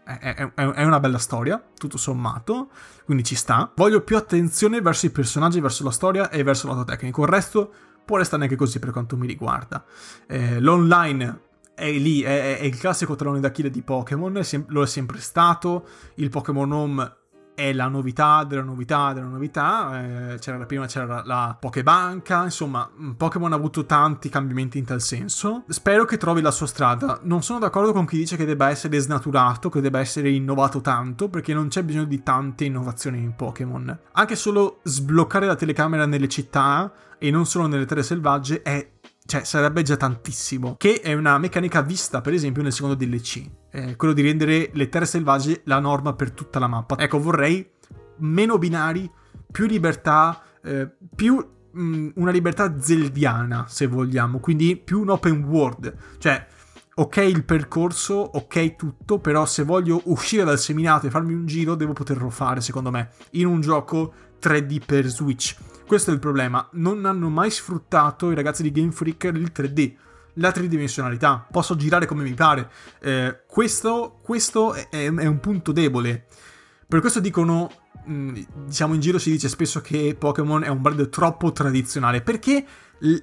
è, 0.03 0.17
è, 0.17 0.53
è, 0.53 0.83
una 0.83 0.99
bella 0.99 1.17
storia, 1.17 1.63
tutto 1.77 1.97
sommato, 1.97 2.69
quindi 3.05 3.23
ci 3.23 3.35
sta. 3.35 3.71
Voglio 3.73 4.01
più 4.01 4.17
attenzione 4.17 4.81
verso 4.81 5.05
i 5.05 5.11
personaggi, 5.11 5.61
verso 5.61 5.83
la 5.85 5.91
storia 5.91 6.29
e 6.29 6.43
verso 6.43 6.67
lato 6.67 6.83
tecnico. 6.83 7.21
Il 7.21 7.29
resto 7.29 7.71
può 8.03 8.17
restare 8.17 8.43
anche 8.43 8.55
così 8.55 8.79
per 8.79 8.91
quanto 8.91 9.15
mi 9.15 9.27
riguarda. 9.27 9.85
Eh, 10.27 10.59
l'online 10.59 11.41
è 11.73 11.89
lì, 11.91 12.21
è, 12.21 12.57
è, 12.57 12.63
il 12.63 12.77
classico 12.77 13.15
talone 13.15 13.39
d'Achille 13.39 13.69
di 13.69 13.81
Pokémon, 13.81 14.41
lo 14.67 14.83
è 14.83 14.87
sempre 14.87 15.19
stato. 15.19 15.87
Il 16.15 16.29
Pokémon 16.29 16.71
Home 16.71 17.15
è 17.55 17.73
la 17.73 17.87
novità 17.87 18.43
della 18.43 18.63
novità 18.63 19.13
della 19.13 19.27
novità. 19.27 20.33
Eh, 20.33 20.39
c'era, 20.39 20.65
prima 20.65 20.85
c'era 20.85 21.05
la, 21.05 21.23
la 21.25 21.57
Pokebanca, 21.59 22.43
insomma, 22.43 22.89
mm, 22.99 23.11
Pokémon 23.11 23.51
ha 23.51 23.55
avuto 23.55 23.85
tanti 23.85 24.29
cambiamenti 24.29 24.77
in 24.77 24.85
tal 24.85 25.01
senso. 25.01 25.63
Spero 25.67 26.05
che 26.05 26.17
trovi 26.17 26.41
la 26.41 26.51
sua 26.51 26.67
strada. 26.67 27.19
Non 27.23 27.43
sono 27.43 27.59
d'accordo 27.59 27.93
con 27.93 28.05
chi 28.05 28.17
dice 28.17 28.35
che 28.35 28.45
debba 28.45 28.69
essere 28.69 28.97
snaturato, 28.99 29.69
che 29.69 29.81
debba 29.81 29.99
essere 29.99 30.29
innovato 30.29 30.81
tanto, 30.81 31.29
perché 31.29 31.53
non 31.53 31.67
c'è 31.67 31.83
bisogno 31.83 32.05
di 32.05 32.23
tante 32.23 32.65
innovazioni 32.65 33.19
in 33.19 33.35
Pokémon. 33.35 33.99
Anche 34.13 34.35
solo 34.35 34.79
sbloccare 34.83 35.45
la 35.45 35.55
telecamera 35.55 36.05
nelle 36.05 36.27
città 36.27 36.91
e 37.17 37.31
non 37.31 37.45
solo 37.45 37.67
nelle 37.67 37.85
terre 37.85 38.03
selvagge 38.03 38.61
è 38.61 38.92
cioè, 39.25 39.43
sarebbe 39.43 39.83
già 39.83 39.95
tantissimo. 39.95 40.75
Che 40.77 41.01
è 41.01 41.13
una 41.13 41.37
meccanica 41.37 41.81
vista, 41.81 42.21
per 42.21 42.33
esempio, 42.33 42.61
nel 42.61 42.73
secondo 42.73 42.95
DLC. 42.95 43.49
Eh, 43.71 43.95
quello 43.95 44.13
di 44.13 44.21
rendere 44.21 44.69
le 44.73 44.89
terre 44.89 45.05
selvagge 45.05 45.61
la 45.65 45.79
norma 45.79 46.13
per 46.13 46.31
tutta 46.31 46.59
la 46.59 46.67
mappa. 46.67 46.97
Ecco, 46.97 47.19
vorrei 47.19 47.67
meno 48.17 48.57
binari, 48.57 49.09
più 49.51 49.65
libertà, 49.65 50.41
eh, 50.63 50.89
più 51.15 51.35
mh, 51.71 52.09
una 52.15 52.31
libertà 52.31 52.79
zeldiana, 52.79 53.65
se 53.67 53.87
vogliamo, 53.87 54.39
quindi 54.39 54.75
più 54.75 55.01
un 55.01 55.09
open 55.09 55.43
world. 55.43 55.95
Cioè, 56.17 56.47
ok 56.95 57.17
il 57.17 57.43
percorso, 57.43 58.15
ok 58.15 58.75
tutto, 58.75 59.19
però 59.19 59.45
se 59.45 59.63
voglio 59.63 60.01
uscire 60.05 60.43
dal 60.43 60.59
seminato 60.59 61.07
e 61.07 61.09
farmi 61.09 61.33
un 61.33 61.45
giro, 61.45 61.75
devo 61.75 61.93
poterlo 61.93 62.29
fare, 62.29 62.61
secondo 62.61 62.91
me, 62.91 63.11
in 63.31 63.47
un 63.47 63.61
gioco 63.61 64.13
3D 64.41 64.81
per 64.85 65.07
Switch. 65.07 65.55
Questo 65.93 66.09
è 66.09 66.15
il 66.15 66.19
problema. 66.19 66.67
Non 66.71 67.05
hanno 67.05 67.29
mai 67.29 67.51
sfruttato 67.51 68.31
i 68.31 68.33
ragazzi 68.33 68.63
di 68.63 68.71
Game 68.71 68.91
Freak 68.91 69.25
il 69.25 69.51
3D 69.55 69.93
la 70.37 70.51
tridimensionalità, 70.51 71.45
posso 71.51 71.75
girare 71.75 72.07
come 72.07 72.23
mi 72.23 72.33
pare. 72.33 72.67
Eh, 72.99 73.43
questo, 73.45 74.17
questo 74.23 74.73
è, 74.73 74.87
è, 74.89 75.07
un 75.07 75.39
punto 75.39 75.71
debole. 75.71 76.25
Per 76.87 76.99
questo 76.99 77.19
dicono, 77.19 77.71
mm, 78.09 78.35
diciamo 78.65 78.95
in 78.95 79.01
giro 79.01 79.19
si 79.19 79.29
dice 79.29 79.47
spesso 79.47 79.81
che 79.81 80.15
Pokémon 80.17 80.63
è 80.63 80.67
un 80.67 80.81
brand 80.81 81.09
troppo 81.09 81.51
tradizionale, 81.51 82.23
perché 82.23 82.65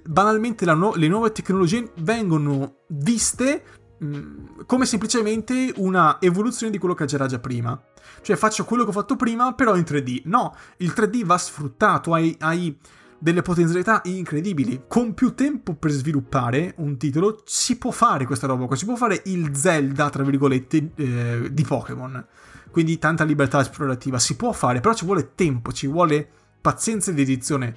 banalmente 0.04 0.64
nu- 0.66 0.94
le 0.94 1.08
nuove 1.08 1.32
tecnologie 1.32 1.90
vengono 1.96 2.82
viste 2.90 3.64
mm, 4.04 4.60
come 4.64 4.86
semplicemente 4.86 5.72
una 5.78 6.18
evoluzione 6.20 6.70
di 6.70 6.78
quello 6.78 6.94
che 6.94 7.06
c'era 7.06 7.26
già 7.26 7.40
prima. 7.40 7.82
Cioè 8.22 8.36
faccio 8.36 8.64
quello 8.64 8.84
che 8.84 8.90
ho 8.90 8.92
fatto 8.92 9.16
prima, 9.16 9.54
però 9.54 9.76
in 9.76 9.84
3D. 9.86 10.22
No, 10.24 10.54
il 10.78 10.92
3D 10.94 11.24
va 11.24 11.38
sfruttato, 11.38 12.12
hai, 12.12 12.36
hai 12.40 12.76
delle 13.20 13.42
potenzialità 13.42 14.00
incredibili. 14.04 14.82
Con 14.88 15.14
più 15.14 15.34
tempo 15.34 15.74
per 15.74 15.90
sviluppare 15.90 16.74
un 16.78 16.96
titolo 16.96 17.42
si 17.44 17.76
può 17.76 17.90
fare 17.90 18.24
questa 18.24 18.46
roba 18.46 18.74
si 18.74 18.86
può 18.86 18.96
fare 18.96 19.22
il 19.26 19.54
Zelda, 19.54 20.10
tra 20.10 20.24
virgolette, 20.24 20.90
eh, 20.96 21.48
di 21.52 21.62
Pokémon. 21.62 22.26
Quindi 22.70 22.98
tanta 22.98 23.24
libertà 23.24 23.60
esplorativa 23.60 24.18
si 24.18 24.36
può 24.36 24.52
fare, 24.52 24.80
però 24.80 24.94
ci 24.94 25.04
vuole 25.04 25.34
tempo, 25.34 25.72
ci 25.72 25.86
vuole 25.86 26.28
pazienza 26.60 27.10
di 27.12 27.22
edizione, 27.22 27.76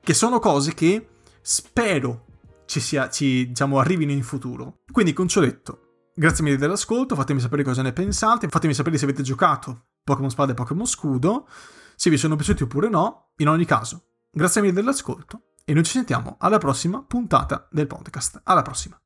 che 0.00 0.14
sono 0.14 0.38
cose 0.38 0.74
che 0.74 1.08
spero 1.40 2.26
ci, 2.66 2.80
sia, 2.80 3.08
ci 3.08 3.48
diciamo, 3.48 3.78
arrivino 3.78 4.12
in 4.12 4.22
futuro. 4.22 4.80
Quindi 4.90 5.12
con 5.12 5.28
ciò 5.28 5.40
detto, 5.40 5.83
grazie 6.14 6.44
mille 6.44 6.56
dell'ascolto, 6.56 7.14
fatemi 7.14 7.40
sapere 7.40 7.62
cosa 7.62 7.82
ne 7.82 7.92
pensate, 7.92 8.48
fatemi 8.48 8.74
sapere 8.74 8.98
se 8.98 9.04
avete 9.04 9.22
giocato 9.22 9.86
Pokémon 10.02 10.30
Spada 10.30 10.52
e 10.52 10.54
Pokémon 10.54 10.86
Scudo, 10.86 11.48
se 11.96 12.10
vi 12.10 12.16
sono 12.16 12.36
piaciuti 12.36 12.62
oppure 12.62 12.88
no, 12.88 13.32
in 13.36 13.48
ogni 13.48 13.64
caso 13.64 14.08
Grazie 14.36 14.62
mille 14.62 14.72
dell'ascolto 14.72 15.54
e 15.64 15.72
noi 15.74 15.84
ci 15.84 15.92
sentiamo 15.92 16.34
alla 16.40 16.58
prossima 16.58 17.04
puntata 17.04 17.68
del 17.70 17.86
podcast. 17.86 18.40
Alla 18.42 18.62
prossima! 18.62 19.03